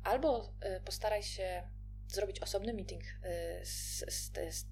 Albo 0.04 0.54
postaraj 0.86 1.24
się 1.24 1.64
zrobić 2.08 2.40
osobny 2.40 2.74
meeting 2.74 3.04
z, 3.64 4.04
z, 4.14 4.32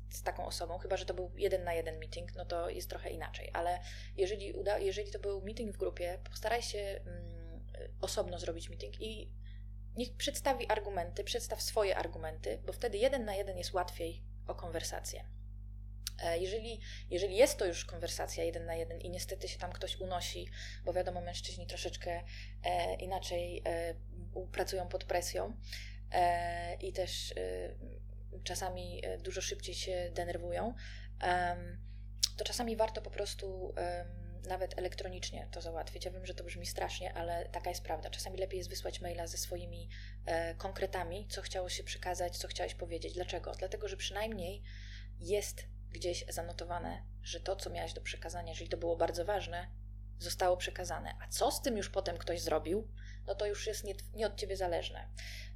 z, 0.09 0.23
taką 0.23 0.45
osobą, 0.45 0.77
chyba 0.77 0.97
że 0.97 1.05
to 1.05 1.13
był 1.13 1.31
jeden 1.37 1.63
na 1.63 1.73
jeden 1.73 1.99
meeting, 1.99 2.35
no 2.35 2.45
to 2.45 2.69
jest 2.69 2.89
trochę 2.89 3.09
inaczej, 3.09 3.49
ale 3.53 3.79
jeżeli, 4.17 4.53
uda, 4.53 4.77
jeżeli 4.79 5.11
to 5.11 5.19
był 5.19 5.41
meeting 5.41 5.73
w 5.73 5.77
grupie, 5.77 6.19
postaraj 6.29 6.61
się 6.61 6.79
mm, 6.79 7.65
osobno 8.01 8.39
zrobić 8.39 8.69
meeting 8.69 9.01
i 9.01 9.31
niech 9.97 10.15
przedstawi 10.15 10.67
argumenty, 10.67 11.23
przedstaw 11.23 11.61
swoje 11.61 11.97
argumenty, 11.97 12.61
bo 12.65 12.73
wtedy 12.73 12.97
jeden 12.97 13.25
na 13.25 13.35
jeden 13.35 13.57
jest 13.57 13.73
łatwiej 13.73 14.23
o 14.47 14.55
konwersację. 14.55 15.25
E, 16.23 16.37
jeżeli, 16.39 16.79
jeżeli 17.09 17.35
jest 17.35 17.57
to 17.57 17.65
już 17.65 17.85
konwersacja 17.85 18.43
jeden 18.43 18.65
na 18.65 18.75
jeden 18.75 19.01
i 19.01 19.09
niestety 19.09 19.47
się 19.47 19.59
tam 19.59 19.71
ktoś 19.71 19.95
unosi, 19.95 20.47
bo 20.85 20.93
wiadomo, 20.93 21.21
mężczyźni 21.21 21.67
troszeczkę 21.67 22.23
e, 22.63 22.95
inaczej 22.95 23.61
e, 23.65 23.95
pracują 24.51 24.87
pod 24.87 25.03
presją 25.03 25.53
e, 26.11 26.75
i 26.75 26.93
też 26.93 27.31
e, 27.31 27.35
czasami 28.43 29.05
e, 29.05 29.17
dużo 29.17 29.41
szybciej 29.41 29.75
się 29.75 30.11
denerwują, 30.13 30.73
to 32.37 32.45
czasami 32.45 32.75
warto 32.75 33.01
po 33.01 33.09
prostu 33.09 33.73
nawet 34.47 34.79
elektronicznie 34.79 35.47
to 35.51 35.61
załatwić. 35.61 36.05
Ja 36.05 36.11
wiem, 36.11 36.25
że 36.25 36.33
to 36.33 36.43
brzmi 36.43 36.65
strasznie, 36.65 37.13
ale 37.13 37.49
taka 37.49 37.69
jest 37.69 37.83
prawda. 37.83 38.09
Czasami 38.09 38.37
lepiej 38.37 38.57
jest 38.57 38.69
wysłać 38.69 39.01
maila 39.01 39.27
ze 39.27 39.37
swoimi 39.37 39.89
konkretami, 40.57 41.27
co 41.27 41.41
chciało 41.41 41.69
się 41.69 41.83
przekazać, 41.83 42.37
co 42.37 42.47
chciałeś 42.47 42.75
powiedzieć. 42.75 43.13
Dlaczego? 43.13 43.51
Dlatego, 43.51 43.87
że 43.87 43.97
przynajmniej 43.97 44.63
jest 45.19 45.67
gdzieś 45.91 46.25
zanotowane, 46.29 47.03
że 47.23 47.39
to, 47.39 47.55
co 47.55 47.69
miałeś 47.69 47.93
do 47.93 48.01
przekazania, 48.01 48.49
jeżeli 48.49 48.69
to 48.69 48.77
było 48.77 48.95
bardzo 48.95 49.25
ważne, 49.25 49.67
zostało 50.19 50.57
przekazane. 50.57 51.13
A 51.21 51.27
co 51.27 51.51
z 51.51 51.61
tym 51.61 51.77
już 51.77 51.89
potem 51.89 52.17
ktoś 52.17 52.41
zrobił, 52.41 52.87
no 53.27 53.35
to 53.35 53.45
już 53.45 53.67
jest 53.67 53.83
nie, 53.83 53.93
nie 54.13 54.27
od 54.27 54.35
ciebie 54.35 54.57
zależne. 54.57 55.07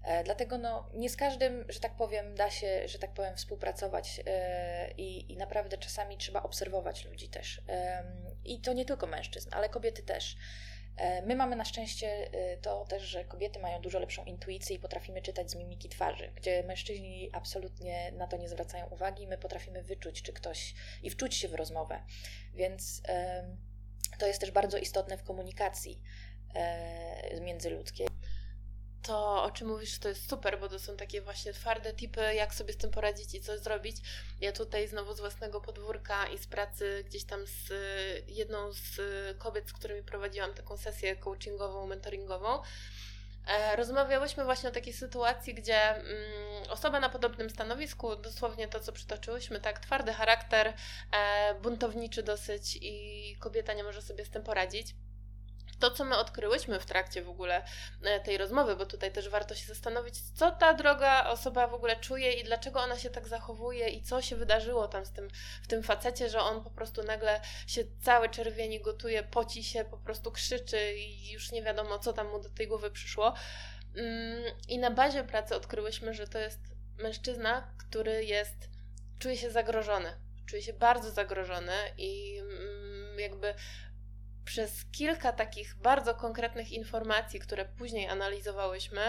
E, 0.03 0.23
dlatego 0.23 0.57
no, 0.57 0.89
nie 0.93 1.09
z 1.09 1.15
każdym, 1.15 1.65
że 1.69 1.79
tak 1.79 1.97
powiem, 1.97 2.35
da 2.35 2.51
się, 2.51 2.87
że 2.87 2.99
tak 2.99 3.13
powiem, 3.13 3.35
współpracować 3.35 4.21
e, 4.25 4.91
i, 4.91 5.33
i 5.33 5.37
naprawdę 5.37 5.77
czasami 5.77 6.17
trzeba 6.17 6.43
obserwować 6.43 7.05
ludzi 7.05 7.29
też. 7.29 7.61
E, 7.69 8.03
I 8.45 8.61
to 8.61 8.73
nie 8.73 8.85
tylko 8.85 9.07
mężczyzn, 9.07 9.49
ale 9.53 9.69
kobiety 9.69 10.03
też. 10.03 10.37
E, 10.97 11.21
my 11.21 11.35
mamy 11.35 11.55
na 11.55 11.65
szczęście 11.65 12.33
e, 12.33 12.57
to 12.57 12.85
też, 12.85 13.03
że 13.03 13.25
kobiety 13.25 13.59
mają 13.59 13.81
dużo 13.81 13.99
lepszą 13.99 14.25
intuicję 14.25 14.75
i 14.75 14.79
potrafimy 14.79 15.21
czytać 15.21 15.51
z 15.51 15.55
mimiki 15.55 15.89
twarzy, 15.89 16.31
gdzie 16.35 16.63
mężczyźni 16.63 17.29
absolutnie 17.33 18.11
na 18.11 18.27
to 18.27 18.37
nie 18.37 18.49
zwracają 18.49 18.87
uwagi. 18.87 19.27
My 19.27 19.37
potrafimy 19.37 19.83
wyczuć, 19.83 20.21
czy 20.21 20.33
ktoś 20.33 20.73
i 21.03 21.09
wczuć 21.09 21.35
się 21.35 21.47
w 21.47 21.53
rozmowę. 21.53 22.03
Więc 22.53 23.01
to 24.19 24.27
jest 24.27 24.41
też 24.41 24.51
bardzo 24.51 24.77
istotne 24.77 25.17
w 25.17 25.23
komunikacji 25.23 26.01
e, 26.55 27.41
międzyludzkiej. 27.41 28.08
To, 29.03 29.43
o 29.43 29.51
czym 29.51 29.67
mówisz, 29.67 29.99
to 29.99 30.09
jest 30.09 30.29
super, 30.29 30.59
bo 30.59 30.69
to 30.69 30.79
są 30.79 30.97
takie 30.97 31.21
właśnie 31.21 31.53
twarde 31.53 31.93
tipy, 31.93 32.33
jak 32.35 32.53
sobie 32.53 32.73
z 32.73 32.77
tym 32.77 32.91
poradzić 32.91 33.35
i 33.35 33.41
co 33.41 33.57
zrobić. 33.57 33.97
Ja 34.41 34.51
tutaj 34.51 34.87
znowu 34.87 35.13
z 35.13 35.19
własnego 35.19 35.61
podwórka 35.61 36.27
i 36.27 36.37
z 36.37 36.47
pracy 36.47 37.03
gdzieś 37.07 37.23
tam 37.23 37.47
z 37.47 37.71
jedną 38.27 38.71
z 38.71 38.97
kobiet, 39.37 39.69
z 39.69 39.73
którymi 39.73 40.03
prowadziłam 40.03 40.53
taką 40.53 40.77
sesję 40.77 41.15
coachingową, 41.15 41.87
mentoringową, 41.87 42.61
e, 43.47 43.75
Rozmawiałyśmy 43.75 44.43
właśnie 44.43 44.69
o 44.69 44.71
takiej 44.71 44.93
sytuacji, 44.93 45.53
gdzie 45.53 45.95
mm, 45.95 46.69
osoba 46.69 46.99
na 46.99 47.09
podobnym 47.09 47.49
stanowisku, 47.49 48.15
dosłownie 48.15 48.67
to, 48.67 48.79
co 48.79 48.91
przytoczyłyśmy, 48.91 49.61
tak, 49.61 49.79
twardy 49.79 50.13
charakter, 50.13 50.73
e, 51.11 51.55
buntowniczy 51.61 52.23
dosyć 52.23 52.77
i 52.81 53.35
kobieta 53.39 53.73
nie 53.73 53.83
może 53.83 54.01
sobie 54.01 54.25
z 54.25 54.29
tym 54.29 54.43
poradzić 54.43 54.95
to, 55.79 55.91
co 55.91 56.05
my 56.05 56.17
odkryłyśmy 56.17 56.79
w 56.79 56.85
trakcie 56.85 57.21
w 57.21 57.29
ogóle 57.29 57.63
e, 58.03 58.19
tej 58.19 58.37
rozmowy, 58.37 58.75
bo 58.75 58.85
tutaj 58.85 59.11
też 59.11 59.29
warto 59.29 59.55
się 59.55 59.65
zastanowić, 59.67 60.15
co 60.21 60.51
ta 60.51 60.73
droga 60.73 61.29
osoba 61.29 61.67
w 61.67 61.73
ogóle 61.73 61.95
czuje 61.95 62.33
i 62.33 62.43
dlaczego 62.43 62.79
ona 62.79 62.97
się 62.97 63.09
tak 63.09 63.27
zachowuje 63.27 63.89
i 63.89 64.03
co 64.03 64.21
się 64.21 64.35
wydarzyło 64.35 64.87
tam 64.87 65.05
z 65.05 65.11
tym, 65.11 65.29
w 65.63 65.67
tym 65.67 65.83
facecie, 65.83 66.29
że 66.29 66.41
on 66.41 66.63
po 66.63 66.71
prostu 66.71 67.03
nagle 67.03 67.41
się 67.67 67.83
cały 68.01 68.29
czerwieni 68.29 68.81
gotuje, 68.81 69.23
poci 69.23 69.63
się, 69.63 69.85
po 69.85 69.97
prostu 69.97 70.31
krzyczy 70.31 70.93
i 70.95 71.31
już 71.31 71.51
nie 71.51 71.63
wiadomo, 71.63 71.99
co 71.99 72.13
tam 72.13 72.29
mu 72.29 72.39
do 72.39 72.49
tej 72.49 72.67
głowy 72.67 72.91
przyszło. 72.91 73.33
Mm, 73.95 74.43
I 74.67 74.77
na 74.79 74.91
bazie 74.91 75.23
pracy 75.23 75.55
odkryłyśmy, 75.55 76.13
że 76.13 76.27
to 76.27 76.39
jest 76.39 76.59
mężczyzna, 76.97 77.73
który 77.77 78.25
jest, 78.25 78.69
czuje 79.19 79.37
się 79.37 79.51
zagrożony. 79.51 80.13
Czuje 80.45 80.61
się 80.61 80.73
bardzo 80.73 81.11
zagrożony 81.11 81.73
i 81.97 82.37
mm, 82.39 83.19
jakby 83.19 83.53
przez 84.45 84.85
kilka 84.91 85.31
takich 85.33 85.75
bardzo 85.75 86.15
konkretnych 86.15 86.71
informacji, 86.71 87.39
które 87.39 87.65
później 87.65 88.07
analizowałyśmy, 88.07 89.01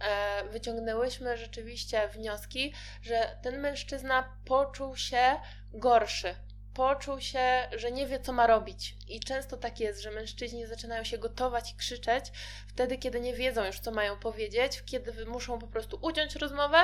e, 0.00 0.44
wyciągnęłyśmy 0.48 1.36
rzeczywiście 1.36 2.08
wnioski, 2.08 2.74
że 3.02 3.38
ten 3.42 3.60
mężczyzna 3.60 4.36
poczuł 4.44 4.96
się 4.96 5.36
gorszy 5.72 6.34
poczuł 6.74 7.20
się, 7.20 7.68
że 7.76 7.92
nie 7.92 8.06
wie, 8.06 8.20
co 8.20 8.32
ma 8.32 8.46
robić. 8.46 8.96
I 9.08 9.20
często 9.20 9.56
tak 9.56 9.80
jest, 9.80 10.02
że 10.02 10.10
mężczyźni 10.10 10.66
zaczynają 10.66 11.04
się 11.04 11.18
gotować 11.18 11.72
i 11.72 11.76
krzyczeć 11.76 12.24
wtedy, 12.66 12.98
kiedy 12.98 13.20
nie 13.20 13.34
wiedzą 13.34 13.64
już, 13.64 13.80
co 13.80 13.90
mają 13.90 14.16
powiedzieć, 14.16 14.82
kiedy 14.86 15.26
muszą 15.26 15.58
po 15.58 15.66
prostu 15.66 15.98
uciąć 16.02 16.36
rozmowę, 16.36 16.78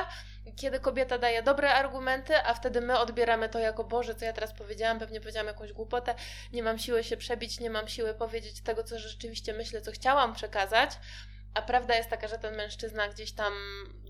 kiedy 0.55 0.79
kobieta 0.79 1.17
daje 1.17 1.43
dobre 1.43 1.73
argumenty, 1.73 2.35
a 2.37 2.53
wtedy 2.53 2.81
my 2.81 2.99
odbieramy 2.99 3.49
to 3.49 3.59
jako 3.59 3.83
Boże, 3.83 4.15
co 4.15 4.25
ja 4.25 4.33
teraz 4.33 4.53
powiedziałam, 4.53 4.99
pewnie 4.99 5.19
powiedziałam 5.19 5.47
jakąś 5.47 5.73
głupotę, 5.73 6.15
nie 6.53 6.63
mam 6.63 6.79
siły 6.79 7.03
się 7.03 7.17
przebić, 7.17 7.59
nie 7.59 7.69
mam 7.69 7.87
siły 7.87 8.13
powiedzieć 8.13 8.61
tego, 8.61 8.83
co 8.83 8.99
rzeczywiście 8.99 9.53
myślę, 9.53 9.81
co 9.81 9.91
chciałam 9.91 10.33
przekazać. 10.33 10.91
A 11.53 11.61
prawda 11.61 11.95
jest 11.95 12.09
taka, 12.09 12.27
że 12.27 12.37
ten 12.37 12.55
mężczyzna 12.55 13.07
gdzieś 13.07 13.31
tam 13.31 13.53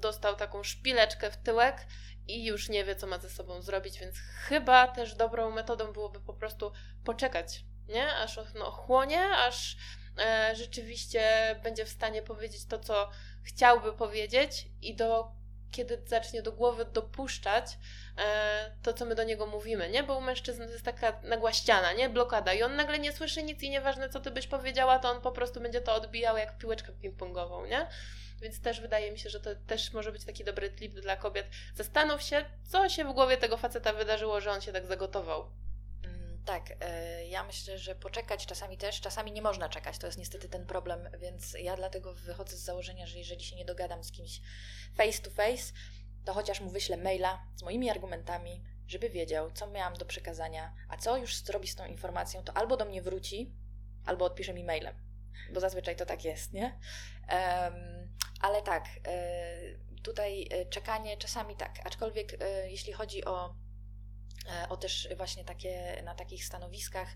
dostał 0.02 0.36
taką 0.36 0.64
szpileczkę 0.64 1.32
w 1.32 1.38
tyłek 1.38 1.86
i 2.28 2.46
już 2.46 2.70
nie 2.70 2.84
wie, 2.84 2.96
co 2.96 3.08
ma 3.08 3.20
ze 3.20 3.30
sobą 3.30 3.62
zrobić, 3.62 4.00
więc 4.00 4.16
chyba 4.18 4.88
też 4.88 5.16
dobrą 5.16 5.52
metodą 5.52 5.94
byłoby 5.94 6.20
po 6.20 6.34
prostu 6.34 6.72
poczekać, 7.04 7.66
nie? 7.88 8.16
Aż 8.16 8.40
no, 8.56 8.72
chłonie, 8.72 9.30
aż 9.30 9.78
e, 10.18 10.56
rzeczywiście 10.56 11.56
będzie 11.64 11.86
w 11.86 11.90
stanie 11.90 12.22
powiedzieć 12.22 12.66
to, 12.66 12.80
co 12.80 13.10
chciałby 13.44 13.94
powiedzieć 13.94 14.68
i 14.82 14.96
do 14.96 15.36
kiedy 15.76 16.02
zacznie 16.06 16.42
do 16.42 16.52
głowy 16.52 16.86
dopuszczać 16.86 17.78
e, 18.18 18.72
to, 18.84 18.94
co 18.94 19.06
my 19.06 19.16
do 19.16 19.24
niego 19.24 19.48
mówimy, 19.48 19.90
nie? 19.90 20.04
Bo 20.04 20.18
u 20.18 20.22
mężczyzn 20.22 20.64
to 20.64 20.70
jest 20.70 20.86
taka 20.86 21.20
nagła 21.24 21.54
ściana, 21.54 21.94
nie? 21.94 22.10
Blokada 22.10 22.54
i 22.54 22.64
on 22.64 22.76
nagle 22.76 23.00
nie 23.00 23.12
słyszy 23.12 23.44
nic 23.44 23.64
i 23.64 23.70
nieważne, 23.70 24.10
co 24.10 24.20
ty 24.20 24.32
byś 24.32 24.48
powiedziała, 24.48 25.00
to 25.00 25.10
on 25.10 25.22
po 25.22 25.32
prostu 25.32 25.62
będzie 25.62 25.82
to 25.82 25.96
odbijał 25.96 26.38
jak 26.38 26.58
piłeczkę 26.58 26.92
ping-pongową, 26.92 27.68
nie? 27.68 27.88
Więc 28.42 28.62
też 28.62 28.82
wydaje 28.82 29.12
mi 29.12 29.20
się, 29.20 29.30
że 29.30 29.40
to 29.40 29.56
też 29.56 29.94
może 29.94 30.12
być 30.12 30.26
taki 30.26 30.44
dobry 30.44 30.72
tip 30.72 30.94
dla 30.94 31.18
kobiet. 31.18 31.48
Zastanów 31.76 32.22
się, 32.22 32.46
co 32.64 32.90
się 32.90 33.06
w 33.06 33.14
głowie 33.14 33.38
tego 33.38 33.58
faceta 33.58 33.94
wydarzyło, 33.94 34.42
że 34.42 34.52
on 34.52 34.62
się 34.62 34.74
tak 34.74 34.86
zagotował. 34.86 35.52
Mm, 36.04 36.44
tak, 36.46 36.74
e, 36.80 37.28
ja 37.28 37.44
myślę, 37.44 37.78
że 37.78 37.96
poczekać 37.96 38.46
czasami 38.46 38.78
też, 38.78 39.02
czasami 39.02 39.32
nie 39.32 39.42
można 39.42 39.70
czekać, 39.70 39.98
to 39.98 40.08
jest 40.08 40.20
niestety 40.20 40.50
ten 40.50 40.66
problem, 40.66 41.10
więc 41.20 41.54
ja 41.54 41.76
dlatego 41.76 42.14
wychodzę 42.14 42.58
z 42.58 42.60
założenia, 42.60 43.08
że 43.08 43.18
jeżeli 43.18 43.44
się 43.44 43.56
nie 43.56 43.66
dogadam 43.66 44.04
z 44.04 44.12
kimś 44.12 44.42
face 44.98 45.22
to 45.22 45.30
face, 45.30 45.74
to 46.26 46.34
chociaż 46.34 46.62
mu 46.62 46.70
wyślę 46.70 46.98
maila 46.98 47.48
z 47.56 47.64
moimi 47.64 47.90
argumentami, 47.90 48.64
żeby 48.88 49.10
wiedział, 49.10 49.52
co 49.52 49.68
miałam 49.68 49.94
do 49.94 50.06
przekazania, 50.06 50.74
a 50.90 50.98
co 50.98 51.18
już 51.18 51.38
zrobi 51.38 51.68
z 51.68 51.76
tą 51.76 51.86
informacją, 51.86 52.44
to 52.44 52.58
albo 52.58 52.78
do 52.78 52.86
mnie 52.86 53.02
wróci, 53.02 53.56
albo 54.06 54.26
odpisze 54.26 54.54
mi 54.54 54.64
mailem, 54.64 54.96
bo 55.54 55.60
zazwyczaj 55.60 55.96
to 55.96 56.06
tak 56.06 56.26
jest, 56.26 56.54
nie? 56.54 56.80
Um, 57.30 58.05
ale 58.42 58.62
tak, 58.62 58.86
e, 59.08 59.58
tutaj 60.04 60.48
e, 60.52 60.66
czekanie 60.66 61.18
czasami 61.18 61.56
tak, 61.56 61.72
aczkolwiek 61.84 62.42
e, 62.42 62.72
jeśli 62.72 62.94
chodzi 62.94 63.26
o, 63.26 63.56
o 64.70 64.78
też 64.78 65.10
właśnie 65.18 65.46
takie, 65.46 66.02
na 66.04 66.16
takich 66.16 66.46
stanowiskach, 66.46 67.08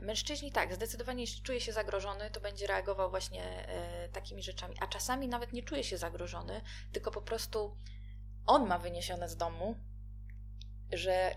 mężczyźni 0.00 0.52
tak, 0.52 0.74
zdecydowanie 0.74 1.20
jeśli 1.20 1.42
czuje 1.42 1.60
się 1.60 1.72
zagrożony, 1.72 2.30
to 2.30 2.40
będzie 2.40 2.66
reagował 2.66 3.10
właśnie 3.10 3.66
takimi 4.12 4.42
rzeczami, 4.42 4.76
a 4.80 4.86
czasami 4.86 5.28
nawet 5.28 5.52
nie 5.52 5.62
czuje 5.62 5.84
się 5.84 5.98
zagrożony, 5.98 6.60
tylko 6.92 7.10
po 7.10 7.22
prostu 7.22 7.76
on 8.46 8.66
ma 8.66 8.78
wyniesione 8.78 9.28
z 9.28 9.36
domu, 9.36 9.76
że 10.92 11.36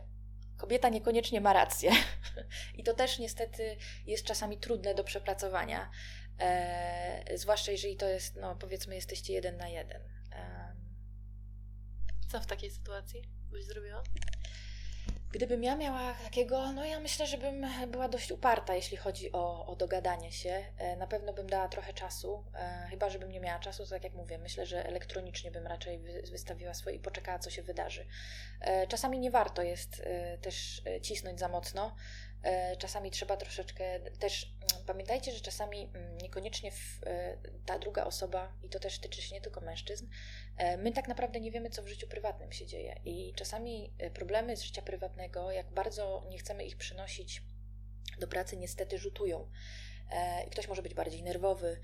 kobieta 0.58 0.90
niekoniecznie 0.90 1.42
ma 1.42 1.54
rację. 1.54 1.92
I 2.78 2.84
to 2.84 2.94
też 2.94 3.20
niestety 3.20 3.78
jest 4.06 4.26
czasami 4.26 4.58
trudne 4.58 4.96
do 4.96 5.04
przepracowania. 5.04 5.90
E, 6.40 7.38
zwłaszcza 7.38 7.72
jeżeli 7.72 7.96
to 7.96 8.08
jest, 8.08 8.36
no 8.36 8.56
powiedzmy, 8.56 8.96
jesteście 8.96 9.34
jeden 9.34 9.58
na 9.58 9.68
jeden. 9.68 10.02
E, 10.32 10.76
Co 12.32 12.40
w 12.40 12.46
takiej 12.46 12.72
sytuacji 12.72 13.22
byś 13.52 13.66
zrobiła? 13.66 14.04
Gdybym 15.32 15.64
ja 15.64 15.76
miała 15.76 16.14
takiego, 16.14 16.72
no 16.72 16.86
ja 16.86 17.00
myślę, 17.00 17.28
że 17.28 17.38
bym 17.38 17.66
była 17.88 18.10
dość 18.10 18.32
uparta, 18.32 18.76
jeśli 18.76 18.98
chodzi 18.98 19.32
o, 19.32 19.66
o 19.66 19.76
dogadanie 19.76 20.32
się. 20.32 20.66
E, 20.78 20.96
na 20.96 21.08
pewno 21.08 21.34
bym 21.34 21.48
dała 21.48 21.68
trochę 21.68 21.94
czasu, 21.94 22.46
e, 22.54 22.88
chyba 22.90 23.10
żebym 23.10 23.32
nie 23.32 23.40
miała 23.40 23.60
czasu, 23.60 23.84
to 23.84 23.90
tak 23.90 24.04
jak 24.04 24.14
mówię, 24.14 24.38
myślę, 24.38 24.66
że 24.66 24.86
elektronicznie 24.86 25.52
bym 25.52 25.68
raczej 25.68 26.00
wystawiła 26.32 26.74
swoje 26.74 26.96
i 26.96 27.00
poczekała, 27.00 27.40
co 27.40 27.50
się 27.50 27.64
wydarzy. 27.64 28.06
E, 28.62 28.88
czasami 28.88 29.20
nie 29.20 29.32
warto 29.32 29.62
jest 29.62 30.02
też 30.42 30.82
cisnąć 31.02 31.40
za 31.40 31.48
mocno, 31.48 31.96
czasami 32.78 33.12
trzeba 33.12 33.38
troszeczkę 33.38 34.00
też 34.00 34.46
mm, 34.74 34.86
pamiętajcie, 34.86 35.32
że 35.32 35.40
czasami 35.40 35.92
mm, 35.94 36.18
niekoniecznie 36.18 36.72
e, 37.06 37.38
ta 37.66 37.80
druga 37.80 38.06
osoba, 38.06 38.54
i 38.64 38.70
to 38.70 38.80
też 38.80 39.00
tyczy 39.00 39.22
się 39.22 39.36
nie 39.36 39.42
tylko 39.42 39.62
mężczyzn, 39.62 40.08
e, 40.58 40.78
my 40.78 40.92
tak 40.92 41.08
naprawdę 41.08 41.40
nie 41.40 41.52
wiemy, 41.52 41.70
co 41.70 41.84
w 41.84 41.88
życiu 41.88 42.08
prywatnym 42.08 42.52
się 42.52 42.66
dzieje. 42.66 43.00
I 43.06 43.34
czasami 43.36 43.94
problemy 44.14 44.58
z 44.58 44.62
życia 44.62 44.82
prywatnego, 44.82 45.52
jak 45.52 45.72
bardzo 45.72 46.26
nie 46.30 46.38
chcemy 46.38 46.66
ich 46.66 46.78
przynosić 46.78 47.42
do 48.20 48.28
pracy, 48.28 48.58
niestety 48.58 48.98
rzutują. 48.98 49.52
I 50.48 50.50
ktoś 50.50 50.68
może 50.68 50.82
być 50.82 50.94
bardziej 50.94 51.24
nerwowy, 51.24 51.82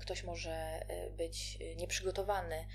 ktoś 0.00 0.24
może 0.24 0.80
być 1.16 1.58
nieprzygotowany. 1.76 2.66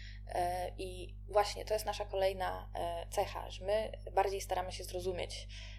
I 0.78 1.16
właśnie 1.28 1.66
to 1.66 1.74
jest 1.74 1.86
nasza 1.86 2.06
kolejna 2.06 2.72
cecha, 3.12 3.50
że 3.50 3.66
my 3.66 3.92
bardziej 4.12 4.42
staramy 4.42 4.72
się 4.72 4.84
zrozumieć 4.84 5.48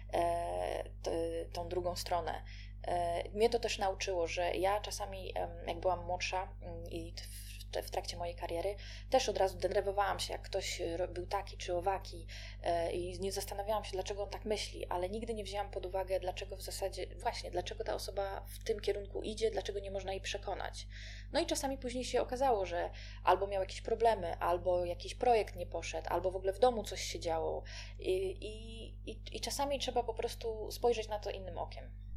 tą 1.53 1.69
drugą 1.69 1.95
stronę. 1.95 2.43
E, 2.87 3.23
mnie 3.29 3.49
to 3.49 3.59
też 3.59 3.77
nauczyło, 3.77 4.27
że 4.27 4.55
ja 4.55 4.81
czasami, 4.81 5.33
jak 5.67 5.79
byłam 5.79 6.05
młodsza 6.05 6.47
mm, 6.61 6.89
i 6.91 7.13
w 7.83 7.91
trakcie 7.91 8.17
mojej 8.17 8.35
kariery 8.35 8.75
też 9.09 9.29
od 9.29 9.37
razu 9.37 9.57
denerwowałam 9.57 10.19
się, 10.19 10.33
jak 10.33 10.41
ktoś 10.41 10.81
był 11.09 11.25
taki 11.25 11.57
czy 11.57 11.75
owaki 11.75 12.25
e, 12.63 12.91
i 12.91 13.19
nie 13.19 13.31
zastanawiałam 13.31 13.83
się, 13.83 13.91
dlaczego 13.91 14.23
on 14.23 14.29
tak 14.29 14.45
myśli, 14.45 14.85
ale 14.87 15.09
nigdy 15.09 15.33
nie 15.33 15.43
wzięłam 15.43 15.71
pod 15.71 15.85
uwagę, 15.85 16.19
dlaczego 16.19 16.57
w 16.57 16.61
zasadzie, 16.61 17.07
właśnie, 17.15 17.51
dlaczego 17.51 17.83
ta 17.83 17.93
osoba 17.93 18.45
w 18.47 18.63
tym 18.63 18.79
kierunku 18.79 19.21
idzie, 19.21 19.51
dlaczego 19.51 19.79
nie 19.79 19.91
można 19.91 20.11
jej 20.11 20.21
przekonać. 20.21 20.87
No 21.31 21.39
i 21.39 21.45
czasami 21.45 21.77
później 21.77 22.05
się 22.05 22.21
okazało, 22.21 22.65
że 22.65 22.89
albo 23.23 23.47
miał 23.47 23.61
jakieś 23.61 23.81
problemy, 23.81 24.37
albo 24.39 24.85
jakiś 24.85 25.15
projekt 25.15 25.55
nie 25.55 25.67
poszedł, 25.67 26.07
albo 26.09 26.31
w 26.31 26.35
ogóle 26.35 26.53
w 26.53 26.59
domu 26.59 26.83
coś 26.83 27.01
się 27.01 27.19
działo 27.19 27.63
i, 27.99 28.37
i, 29.05 29.19
i 29.31 29.39
czasami 29.39 29.79
trzeba 29.79 30.03
po 30.03 30.13
prostu 30.13 30.71
spojrzeć 30.71 31.07
na 31.07 31.19
to 31.19 31.29
innym 31.29 31.57
okiem. 31.57 32.10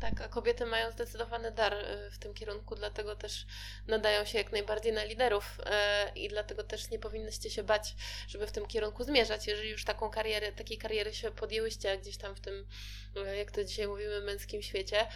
Tak, 0.00 0.20
a 0.20 0.28
kobiety 0.28 0.66
mają 0.66 0.90
zdecydowany 0.92 1.50
dar 1.52 1.74
y, 1.74 2.10
w 2.10 2.18
tym 2.18 2.34
kierunku, 2.34 2.74
dlatego 2.74 3.16
też 3.16 3.46
nadają 3.86 4.24
się 4.24 4.38
jak 4.38 4.52
najbardziej 4.52 4.92
na 4.92 5.04
liderów 5.04 5.58
y, 5.58 6.18
i 6.18 6.28
dlatego 6.28 6.64
też 6.64 6.90
nie 6.90 6.98
powinnyście 6.98 7.50
się 7.50 7.62
bać, 7.62 7.94
żeby 8.28 8.46
w 8.46 8.52
tym 8.52 8.66
kierunku 8.66 9.04
zmierzać. 9.04 9.46
Jeżeli 9.46 9.70
już 9.70 9.84
taką 9.84 10.10
karierę, 10.10 10.52
takiej 10.52 10.78
kariery 10.78 11.14
się 11.14 11.30
podjęłyście 11.30 11.98
gdzieś 11.98 12.16
tam 12.16 12.34
w 12.34 12.40
tym, 12.40 12.66
y, 13.16 13.36
jak 13.36 13.50
to 13.50 13.64
dzisiaj 13.64 13.86
mówimy, 13.88 14.20
męskim 14.20 14.62
świecie. 14.62 15.06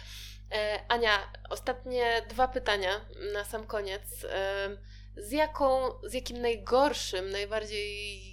Ania, 0.87 1.31
ostatnie 1.49 2.25
dwa 2.29 2.47
pytania 2.47 3.05
na 3.33 3.45
sam 3.45 3.67
koniec. 3.67 4.03
Z 5.17 5.31
jaką, 5.31 5.91
z 6.03 6.13
jakim 6.13 6.41
najgorszym, 6.41 7.29
najbardziej 7.29 8.32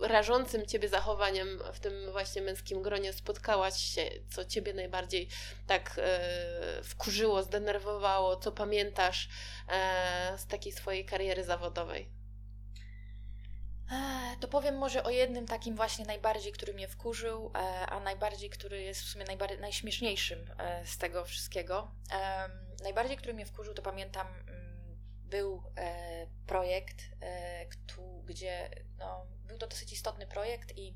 rażącym 0.00 0.66
ciebie 0.66 0.88
zachowaniem 0.88 1.60
w 1.72 1.80
tym 1.80 2.12
właśnie 2.12 2.42
męskim 2.42 2.82
gronie 2.82 3.12
spotkałaś 3.12 3.76
się, 3.76 4.10
co 4.30 4.44
ciebie 4.44 4.74
najbardziej 4.74 5.28
tak 5.66 5.94
e, 5.98 6.82
wkurzyło, 6.82 7.42
zdenerwowało, 7.42 8.36
co 8.36 8.52
pamiętasz 8.52 9.28
e, 9.68 10.38
z 10.38 10.46
takiej 10.46 10.72
swojej 10.72 11.04
kariery 11.04 11.44
zawodowej? 11.44 12.24
E, 13.92 14.36
to 14.40 14.48
powiem 14.48 14.78
może 14.78 15.04
o 15.04 15.10
jednym 15.10 15.46
takim 15.46 15.76
właśnie 15.76 16.04
najbardziej, 16.04 16.52
który 16.52 16.74
mnie 16.74 16.88
wkurzył, 16.88 17.50
e, 17.54 17.58
a 17.86 18.00
najbardziej, 18.00 18.50
który 18.50 18.82
jest 18.82 19.02
w 19.02 19.08
sumie 19.08 19.24
najśmieszniejszym 19.60 20.38
e, 20.58 20.86
z 20.86 20.98
tego 20.98 21.24
wszystkiego. 21.24 21.90
Najbardziej, 22.82 23.16
który 23.16 23.34
mnie 23.34 23.46
wkurzył, 23.46 23.74
to 23.74 23.82
pamiętam, 23.82 24.26
mm, 24.26 24.63
był 25.24 25.62
projekt, 26.46 27.04
gdzie 28.24 28.70
no, 28.98 29.26
był 29.44 29.58
to 29.58 29.66
dosyć 29.66 29.92
istotny 29.92 30.26
projekt 30.26 30.78
i 30.78 30.94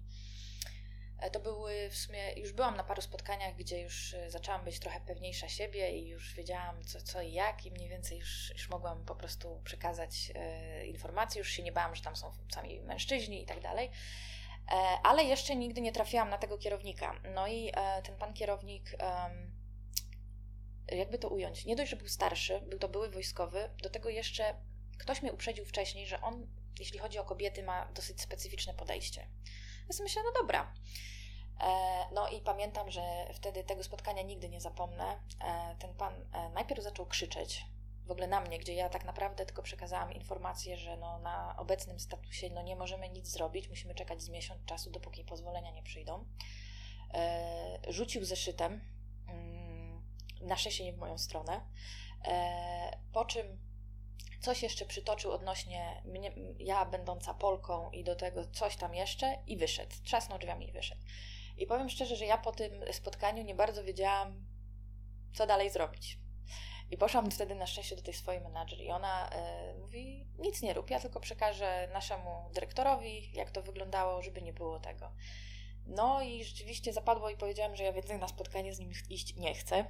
e, 1.19 1.31
to 1.31 1.41
były 1.41 1.91
w 1.91 1.97
sumie, 1.97 2.33
już 2.33 2.53
byłam 2.53 2.77
na 2.77 2.85
paru 2.85 3.03
spotkaniach, 3.03 3.57
gdzie 3.57 3.81
już 3.81 4.15
e, 4.15 4.31
zaczęłam 4.31 4.65
być 4.65 4.81
trochę 4.81 5.01
pewniejsza 5.01 5.49
siebie 5.49 5.91
i 5.91 6.09
już 6.09 6.35
wiedziałam 6.35 6.85
co, 6.85 7.01
co 7.01 7.23
i 7.23 7.33
jak 7.33 7.67
i 7.67 7.71
mniej 7.71 7.89
więcej 7.89 8.19
już, 8.19 8.51
już 8.51 8.69
mogłam 8.69 9.05
po 9.05 9.15
prostu 9.15 9.61
przekazać 9.65 10.33
e, 10.35 10.87
informacje, 10.87 11.39
już 11.39 11.51
się 11.51 11.63
nie 11.63 11.73
bałam, 11.73 11.95
że 11.95 12.03
tam 12.03 12.17
są 12.17 12.33
sami 12.55 12.81
mężczyźni 12.81 13.43
i 13.43 13.47
tak 13.47 13.61
dalej. 13.61 13.91
E, 14.71 14.75
ale 15.03 15.25
jeszcze 15.25 15.57
nigdy 15.57 15.81
nie 15.81 15.93
trafiłam 15.93 16.31
na 16.31 16.39
tego 16.39 16.59
kierownika. 16.59 17.21
No 17.35 17.47
i 17.47 17.71
e, 17.75 18.03
ten 18.03 18.17
pan 18.17 18.35
kierownik, 18.35 18.97
jakby 20.97 21.19
to 21.19 21.29
ująć, 21.29 21.65
nie 21.65 21.77
dość, 21.77 21.91
że 21.91 21.97
był 21.97 22.09
starszy, 22.09 22.61
był 22.61 22.79
to 22.79 22.89
były 22.89 23.11
wojskowy, 23.11 23.71
do 23.83 23.91
tego 23.91 24.09
jeszcze 24.09 24.55
ktoś 24.99 25.23
mnie 25.23 25.33
uprzedził 25.33 25.65
wcześniej, 25.65 26.07
że 26.07 26.21
on 26.21 26.47
jeśli 26.79 26.99
chodzi 26.99 27.19
o 27.19 27.25
kobiety, 27.25 27.63
ma 27.63 27.87
dosyć 27.87 28.21
specyficzne 28.21 28.75
podejście. 28.75 29.29
Więc 29.81 30.01
myślę, 30.01 30.23
no 30.25 30.41
dobra. 30.41 30.73
E, 31.61 31.69
no 32.13 32.29
i 32.29 32.41
pamiętam, 32.41 32.91
że 32.91 33.03
wtedy 33.35 33.65
tego 33.65 33.85
spotkania 33.85 34.23
nigdy 34.23 34.49
nie 34.49 34.61
zapomnę. 34.61 35.05
E, 35.45 35.77
ten 35.79 35.95
pan 35.95 36.15
e, 36.33 36.49
najpierw 36.49 36.83
zaczął 36.83 37.07
krzyczeć 37.07 37.67
w 38.07 38.11
ogóle 38.11 38.27
na 38.27 38.41
mnie, 38.41 38.59
gdzie 38.59 38.75
ja 38.75 38.89
tak 38.89 39.05
naprawdę 39.05 39.47
tylko 39.47 39.63
przekazałam 39.63 40.13
informację, 40.13 40.77
że 40.77 40.97
no 40.97 41.19
na 41.19 41.55
obecnym 41.59 42.01
statusie 42.01 42.51
no 42.51 42.63
nie 42.63 42.77
możemy 42.77 43.09
nic 43.09 43.29
zrobić, 43.29 43.69
musimy 43.69 43.95
czekać 43.95 44.23
z 44.23 44.29
miesiąc 44.29 44.65
czasu, 44.65 44.91
dopóki 44.91 45.25
pozwolenia 45.25 45.71
nie 45.71 45.83
przyjdą. 45.83 46.25
rzucił 47.89 48.25
zeszytem, 48.25 48.81
na 50.41 50.57
szczęście 50.57 50.85
nie 50.85 50.93
w 50.93 50.99
moją 50.99 51.19
stronę, 51.19 51.61
e, 52.29 52.99
po 53.13 53.25
czym 53.25 53.69
coś 54.41 54.63
jeszcze 54.63 54.87
przytoczył 54.87 55.33
odnośnie 55.33 56.03
mnie, 56.05 56.33
ja 56.59 56.85
będąca 56.85 57.35
Polką 57.35 57.91
i 57.91 58.05
do 58.05 58.17
tego 58.17 58.47
coś 58.47 58.77
tam 58.77 58.95
jeszcze 58.95 59.39
i 59.47 59.57
wyszedł. 59.57 59.97
Trzasnął 60.05 60.39
drzwiami 60.39 60.69
i 60.69 60.73
wyszedł. 60.73 61.01
I 61.57 61.67
powiem 61.67 61.89
szczerze, 61.89 62.17
że 62.17 62.27
ja 62.27 62.39
po 62.39 62.53
tym 62.53 62.73
spotkaniu 62.93 63.43
nie 63.43 63.55
bardzo 63.55 63.85
wiedziałam, 63.85 64.47
co 65.35 65.47
dalej 65.47 65.71
zrobić. 65.71 66.19
I 66.91 66.97
poszłam 66.97 67.31
wtedy 67.31 67.55
na 67.55 67.67
szczęście 67.67 67.97
do 67.97 68.03
tej 68.03 68.15
swojej 68.15 68.41
menadżer 68.41 68.81
i 68.81 68.91
ona 68.91 69.31
e, 69.31 69.75
mówi, 69.75 70.27
nic 70.39 70.63
nie 70.63 70.75
rób, 70.75 70.91
ja 70.91 71.01
tylko 71.01 71.21
przekażę 71.21 71.89
naszemu 71.93 72.51
dyrektorowi, 72.55 73.33
jak 73.33 73.51
to 73.51 73.63
wyglądało, 73.63 74.23
żeby 74.23 74.43
nie 74.43 74.53
było 74.53 74.81
tego. 74.81 75.13
No 75.87 76.23
i 76.23 76.45
rzeczywiście 76.45 76.93
zapadło 76.93 77.31
i 77.31 77.37
powiedziałam, 77.37 77.77
że 77.77 77.85
ja 77.85 77.93
więcej 77.93 78.19
na 78.19 78.29
spotkanie 78.29 78.75
z 78.75 78.79
nim 78.79 78.91
iść 79.11 79.37
nie 79.37 79.55
chcę. 79.55 79.85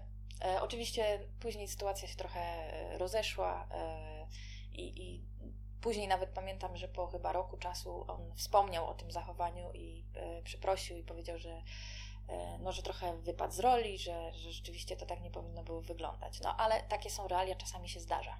E, 0.44 0.62
oczywiście 0.62 1.20
później 1.40 1.68
sytuacja 1.68 2.08
się 2.08 2.16
trochę 2.16 2.40
e, 2.40 2.98
rozeszła 2.98 3.68
e, 3.70 4.26
i, 4.72 5.02
i 5.02 5.24
później 5.80 6.08
nawet 6.08 6.30
pamiętam, 6.30 6.76
że 6.76 6.88
po 6.88 7.06
chyba 7.06 7.32
roku 7.32 7.56
czasu 7.56 8.04
on 8.08 8.34
wspomniał 8.36 8.86
o 8.86 8.94
tym 8.94 9.10
zachowaniu 9.10 9.72
i 9.74 10.04
e, 10.14 10.42
przeprosił 10.42 10.96
i 10.96 11.02
powiedział, 11.02 11.38
że 11.38 11.62
E, 12.28 12.58
no, 12.58 12.72
że 12.72 12.82
trochę 12.82 13.16
wypadł 13.16 13.52
z 13.52 13.58
roli, 13.60 13.98
że, 13.98 14.32
że 14.32 14.52
rzeczywiście 14.52 14.96
to 14.96 15.06
tak 15.06 15.20
nie 15.20 15.30
powinno 15.30 15.64
było 15.64 15.80
wyglądać. 15.80 16.40
No 16.40 16.56
ale 16.56 16.82
takie 16.82 17.10
są 17.10 17.28
realia, 17.28 17.54
czasami 17.54 17.88
się 17.88 18.00
zdarza. 18.00 18.38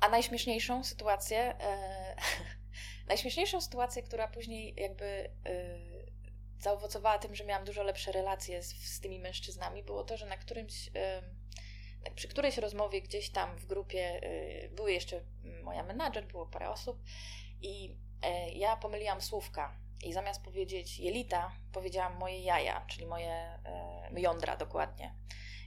A 0.00 0.08
najśmieszniejszą 0.08 0.84
sytuację, 0.84 1.38
e, 1.60 2.16
najśmieszniejszą 3.08 3.60
sytuację, 3.60 4.02
która 4.02 4.28
później 4.28 4.74
jakby 4.76 5.30
zaowocowała 6.60 7.18
tym, 7.18 7.34
że 7.34 7.44
miałam 7.44 7.64
dużo 7.64 7.82
lepsze 7.82 8.12
relacje 8.12 8.62
z, 8.62 8.94
z 8.94 9.00
tymi 9.00 9.18
mężczyznami, 9.18 9.82
było 9.82 10.04
to, 10.04 10.16
że 10.16 10.26
na 10.26 10.36
którymś, 10.36 10.90
przy 12.14 12.28
którejś 12.28 12.58
rozmowie 12.58 13.02
gdzieś 13.02 13.30
tam 13.30 13.56
w 13.56 13.66
grupie 13.66 14.20
e, 14.22 14.68
były 14.68 14.92
jeszcze 14.92 15.20
moja 15.62 15.82
menadżer, 15.82 16.26
było 16.26 16.46
parę 16.46 16.70
osób 16.70 17.02
i 17.60 17.96
e, 18.22 18.50
ja 18.50 18.76
pomyliłam 18.76 19.20
słówka 19.20 19.76
i 20.04 20.12
zamiast 20.12 20.42
powiedzieć 20.42 20.98
jelita, 20.98 21.52
powiedziałam 21.72 22.16
moje 22.16 22.40
jaja, 22.40 22.86
czyli 22.86 23.06
moje 23.06 23.30
e, 23.30 24.20
jądra 24.20 24.56
dokładnie. 24.56 25.14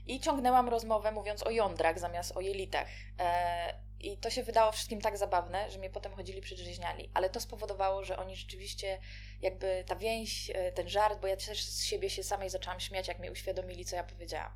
I 0.06 0.20
ciągnęłam 0.20 0.68
rozmowę 0.68 1.12
mówiąc 1.12 1.42
o 1.42 1.50
jądrach 1.50 1.98
zamiast 1.98 2.36
o 2.36 2.40
jelitach. 2.40 2.88
E, 3.18 3.74
I 4.00 4.16
to 4.16 4.30
się 4.30 4.42
wydało 4.42 4.72
wszystkim 4.72 5.00
tak 5.00 5.18
zabawne, 5.18 5.70
że 5.70 5.78
mnie 5.78 5.90
potem 5.90 6.12
chodzili 6.12 6.40
przedrzeźniali. 6.40 7.10
Ale 7.14 7.30
to 7.30 7.40
spowodowało, 7.40 8.04
że 8.04 8.16
oni 8.16 8.36
rzeczywiście, 8.36 8.98
jakby 9.42 9.84
ta 9.86 9.96
więź, 9.96 10.50
e, 10.50 10.72
ten 10.72 10.88
żart, 10.88 11.20
bo 11.20 11.26
ja 11.26 11.36
też 11.36 11.64
z 11.64 11.84
siebie 11.84 12.10
się 12.10 12.22
samej 12.22 12.50
zaczęłam 12.50 12.80
śmiać, 12.80 13.08
jak 13.08 13.18
mnie 13.18 13.32
uświadomili, 13.32 13.84
co 13.84 13.96
ja 13.96 14.04
powiedziałam. 14.04 14.52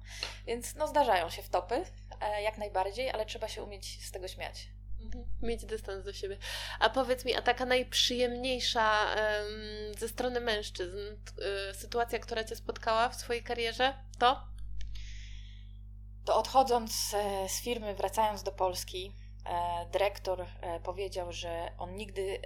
Więc 0.46 0.74
no 0.74 0.88
zdarzają 0.88 1.30
się 1.30 1.42
wtopy, 1.42 1.84
e, 2.20 2.42
jak 2.42 2.58
najbardziej, 2.58 3.10
ale 3.10 3.26
trzeba 3.26 3.48
się 3.48 3.62
umieć 3.62 4.06
z 4.06 4.10
tego 4.10 4.28
śmiać. 4.28 4.68
Mhm. 5.00 5.24
Mieć 5.42 5.64
dystans 5.64 6.04
do 6.04 6.12
siebie. 6.12 6.36
A 6.80 6.90
powiedz 6.90 7.24
mi, 7.24 7.34
a 7.34 7.42
taka 7.42 7.64
najprzyjemniejsza 7.66 9.16
ze 9.98 10.08
strony 10.08 10.40
mężczyzn 10.40 10.98
sytuacja, 11.72 12.18
która 12.18 12.44
Cię 12.44 12.56
spotkała 12.56 13.08
w 13.08 13.14
swojej 13.14 13.42
karierze, 13.42 13.94
to? 14.18 14.53
To 16.24 16.36
odchodząc 16.36 17.14
e, 17.14 17.48
z 17.48 17.60
firmy, 17.60 17.94
wracając 17.94 18.42
do 18.42 18.52
Polski, 18.52 19.12
e, 19.46 19.86
dyrektor 19.92 20.40
e, 20.40 20.80
powiedział, 20.80 21.32
że 21.32 21.72
on 21.78 21.96
nigdy 21.96 22.40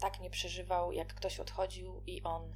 tak 0.00 0.20
nie 0.20 0.30
przeżywał, 0.30 0.92
jak 0.92 1.14
ktoś 1.14 1.40
odchodził 1.40 2.02
i 2.06 2.22
on 2.22 2.54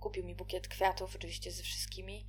kupił 0.00 0.24
mi 0.24 0.34
bukiet 0.34 0.68
kwiatów, 0.68 1.16
oczywiście 1.16 1.52
ze 1.52 1.62
wszystkimi, 1.62 2.26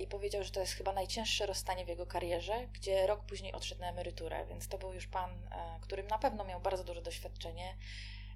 i 0.00 0.06
powiedział, 0.06 0.44
że 0.44 0.50
to 0.50 0.60
jest 0.60 0.72
chyba 0.72 0.92
najcięższe 0.92 1.46
rozstanie 1.46 1.84
w 1.84 1.88
jego 1.88 2.06
karierze, 2.06 2.66
gdzie 2.66 3.06
rok 3.06 3.24
później 3.24 3.52
odszedł 3.52 3.80
na 3.80 3.88
emeryturę, 3.88 4.46
więc 4.46 4.68
to 4.68 4.78
był 4.78 4.92
już 4.92 5.06
pan, 5.06 5.50
którym 5.80 6.06
na 6.06 6.18
pewno 6.18 6.44
miał 6.44 6.60
bardzo 6.60 6.84
duże 6.84 7.02
doświadczenie. 7.02 7.76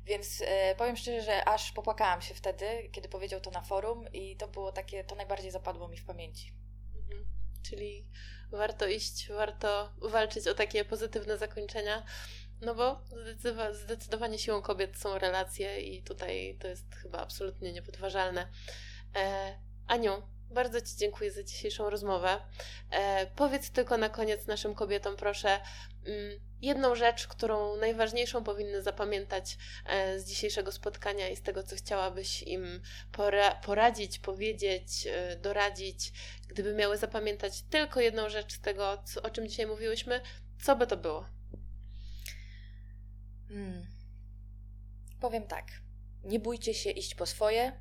Więc 0.04 0.42
powiem 0.76 0.96
szczerze, 0.96 1.22
że 1.22 1.44
aż 1.44 1.72
popłakałam 1.72 2.22
się 2.22 2.34
wtedy, 2.34 2.88
kiedy 2.92 3.08
powiedział 3.08 3.40
to 3.40 3.50
na 3.50 3.62
forum, 3.62 4.12
i 4.12 4.36
to 4.36 4.48
było 4.48 4.72
takie, 4.72 5.04
to 5.04 5.14
najbardziej 5.14 5.50
zapadło 5.50 5.88
mi 5.88 5.96
w 5.96 6.04
pamięci. 6.04 6.52
Czyli 7.62 8.06
warto 8.50 8.86
iść, 8.86 9.28
warto 9.28 9.92
walczyć 10.02 10.48
o 10.48 10.54
takie 10.54 10.84
pozytywne 10.84 11.38
zakończenia. 11.38 12.02
No 12.60 12.74
bo 12.74 13.04
zdecydowanie 13.72 14.38
siłą 14.38 14.62
kobiet 14.62 14.96
są 14.96 15.18
relacje 15.18 15.80
i 15.80 16.02
tutaj 16.02 16.56
to 16.60 16.68
jest 16.68 16.94
chyba 16.94 17.18
absolutnie 17.18 17.72
niepodważalne. 17.72 18.48
E, 19.16 19.58
Aniu, 19.86 20.22
bardzo 20.50 20.80
Ci 20.80 20.96
dziękuję 20.96 21.32
za 21.32 21.42
dzisiejszą 21.42 21.90
rozmowę. 21.90 22.40
E, 22.90 23.26
powiedz 23.26 23.70
tylko 23.70 23.96
na 23.96 24.08
koniec 24.08 24.46
naszym 24.46 24.74
kobietom, 24.74 25.16
proszę, 25.16 25.60
mm, 26.06 26.40
jedną 26.62 26.94
rzecz, 26.94 27.26
którą 27.26 27.76
najważniejszą 27.76 28.44
powinny 28.44 28.82
zapamiętać 28.82 29.58
e, 29.86 30.20
z 30.20 30.28
dzisiejszego 30.28 30.72
spotkania 30.72 31.28
i 31.28 31.36
z 31.36 31.42
tego, 31.42 31.62
co 31.62 31.76
chciałabyś 31.76 32.42
im 32.42 32.82
pora 33.12 33.54
poradzić, 33.54 34.18
powiedzieć, 34.18 35.06
e, 35.06 35.36
doradzić. 35.36 36.12
Gdyby 36.48 36.74
miały 36.74 36.96
zapamiętać 36.96 37.62
tylko 37.62 38.00
jedną 38.00 38.28
rzecz 38.28 38.52
z 38.52 38.60
tego, 38.60 39.02
co, 39.04 39.22
o 39.22 39.30
czym 39.30 39.48
dzisiaj 39.48 39.66
mówiłyśmy, 39.66 40.20
co 40.62 40.76
by 40.76 40.86
to 40.86 40.96
było? 40.96 41.26
Hmm. 43.48 43.86
Powiem 45.20 45.46
tak. 45.46 45.66
Nie 46.24 46.40
bójcie 46.40 46.74
się 46.74 46.90
iść 46.90 47.14
po 47.14 47.26
swoje, 47.26 47.80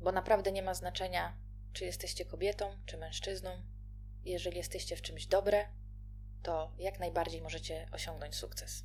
bo 0.00 0.12
naprawdę 0.12 0.52
nie 0.52 0.62
ma 0.62 0.74
znaczenia, 0.74 1.45
czy 1.76 1.84
jesteście 1.84 2.24
kobietą, 2.24 2.76
czy 2.86 2.96
mężczyzną. 2.96 3.62
Jeżeli 4.24 4.56
jesteście 4.56 4.96
w 4.96 5.02
czymś 5.02 5.26
dobre, 5.26 5.68
to 6.42 6.72
jak 6.78 6.98
najbardziej 6.98 7.42
możecie 7.42 7.88
osiągnąć 7.92 8.34
sukces. 8.34 8.84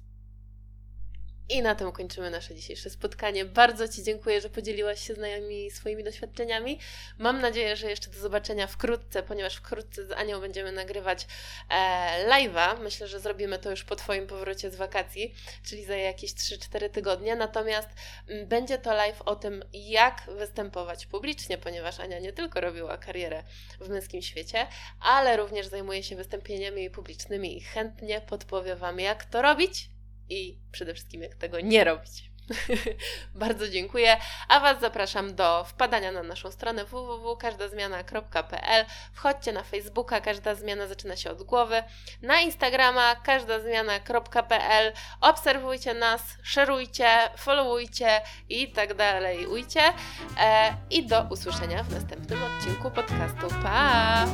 I 1.52 1.62
na 1.62 1.76
tym 1.76 1.92
kończymy 1.92 2.30
nasze 2.30 2.56
dzisiejsze 2.56 2.90
spotkanie. 2.90 3.46
Bardzo 3.46 3.88
Ci 3.88 4.04
dziękuję, 4.04 4.42
że 4.42 4.50
podzieliłaś 4.50 5.08
się 5.08 5.14
z 5.14 5.18
nami 5.18 5.72
swoimi 5.72 6.04
doświadczeniami. 6.04 6.80
Mam 7.18 7.42
nadzieję, 7.42 7.76
że 7.76 7.90
jeszcze 7.90 8.10
do 8.10 8.20
zobaczenia 8.20 8.68
wkrótce, 8.68 9.24
ponieważ 9.24 9.56
wkrótce 9.56 10.06
z 10.06 10.12
Anią 10.12 10.42
będziemy 10.42 10.72
nagrywać 10.72 11.28
e, 11.70 12.30
live'a. 12.30 12.80
Myślę, 12.80 13.08
że 13.08 13.20
zrobimy 13.20 13.60
to 13.60 13.70
już 13.70 13.84
po 13.84 13.96
Twoim 13.96 14.28
powrocie 14.28 14.72
z 14.72 14.76
wakacji, 14.76 15.36
czyli 15.64 15.86
za 15.86 15.96
jakieś 15.96 16.34
3-4 16.34 16.90
tygodnie. 16.90 17.36
Natomiast 17.36 17.90
m, 17.90 18.36
mm, 18.36 18.48
będzie 18.48 18.78
to 18.78 18.94
live 18.94 19.22
o 19.22 19.36
tym, 19.36 19.64
jak 19.74 20.24
występować 20.38 21.06
publicznie, 21.06 21.58
ponieważ 21.58 22.00
Ania 22.00 22.20
nie 22.20 22.34
tylko 22.34 22.62
robiła 22.62 22.98
karierę 22.98 23.44
w 23.80 23.90
męskim 23.90 24.22
świecie, 24.22 24.68
ale 25.00 25.38
również 25.38 25.68
zajmuje 25.68 26.04
się 26.04 26.16
wystąpieniami 26.16 26.90
publicznymi 26.90 27.58
i 27.58 27.62
chętnie 27.62 28.22
podpowie 28.22 28.76
Wam, 28.76 29.00
jak 29.00 29.26
to 29.26 29.42
robić 29.42 29.90
i 30.32 30.58
przede 30.72 30.94
wszystkim 30.94 31.22
jak 31.22 31.36
tego 31.36 31.60
nie 31.60 31.84
robić. 31.84 32.32
Bardzo 33.36 33.70
dziękuję, 33.70 34.18
a 34.48 34.60
Was 34.60 34.82
zapraszam 34.82 35.36
do 35.36 35.64
wpadania 35.64 36.12
na 36.12 36.24
naszą 36.24 36.52
stronę 36.52 36.86
www.każdazmiana.pl. 36.86 38.86
Wchodźcie 39.14 39.52
na 39.52 39.64
Facebooka, 39.64 40.22
każda 40.22 40.56
zmiana 40.56 40.88
zaczyna 40.88 41.16
się 41.16 41.32
od 41.32 41.44
głowy, 41.44 41.84
na 42.22 42.40
Instagrama 42.40 43.16
każdazmiana.pl. 43.16 44.94
Obserwujcie 45.22 45.94
nas, 45.94 46.22
szerujcie, 46.44 47.08
followujcie 47.38 48.22
i 48.50 48.72
tak 48.72 48.94
dalej. 48.94 49.48
Ujcie. 49.48 49.82
E, 50.40 50.74
I 50.90 51.08
do 51.08 51.26
usłyszenia 51.30 51.84
w 51.84 51.94
następnym 51.94 52.40
odcinku 52.44 52.92
podcastu. 52.92 53.48
Pa! 53.64 54.26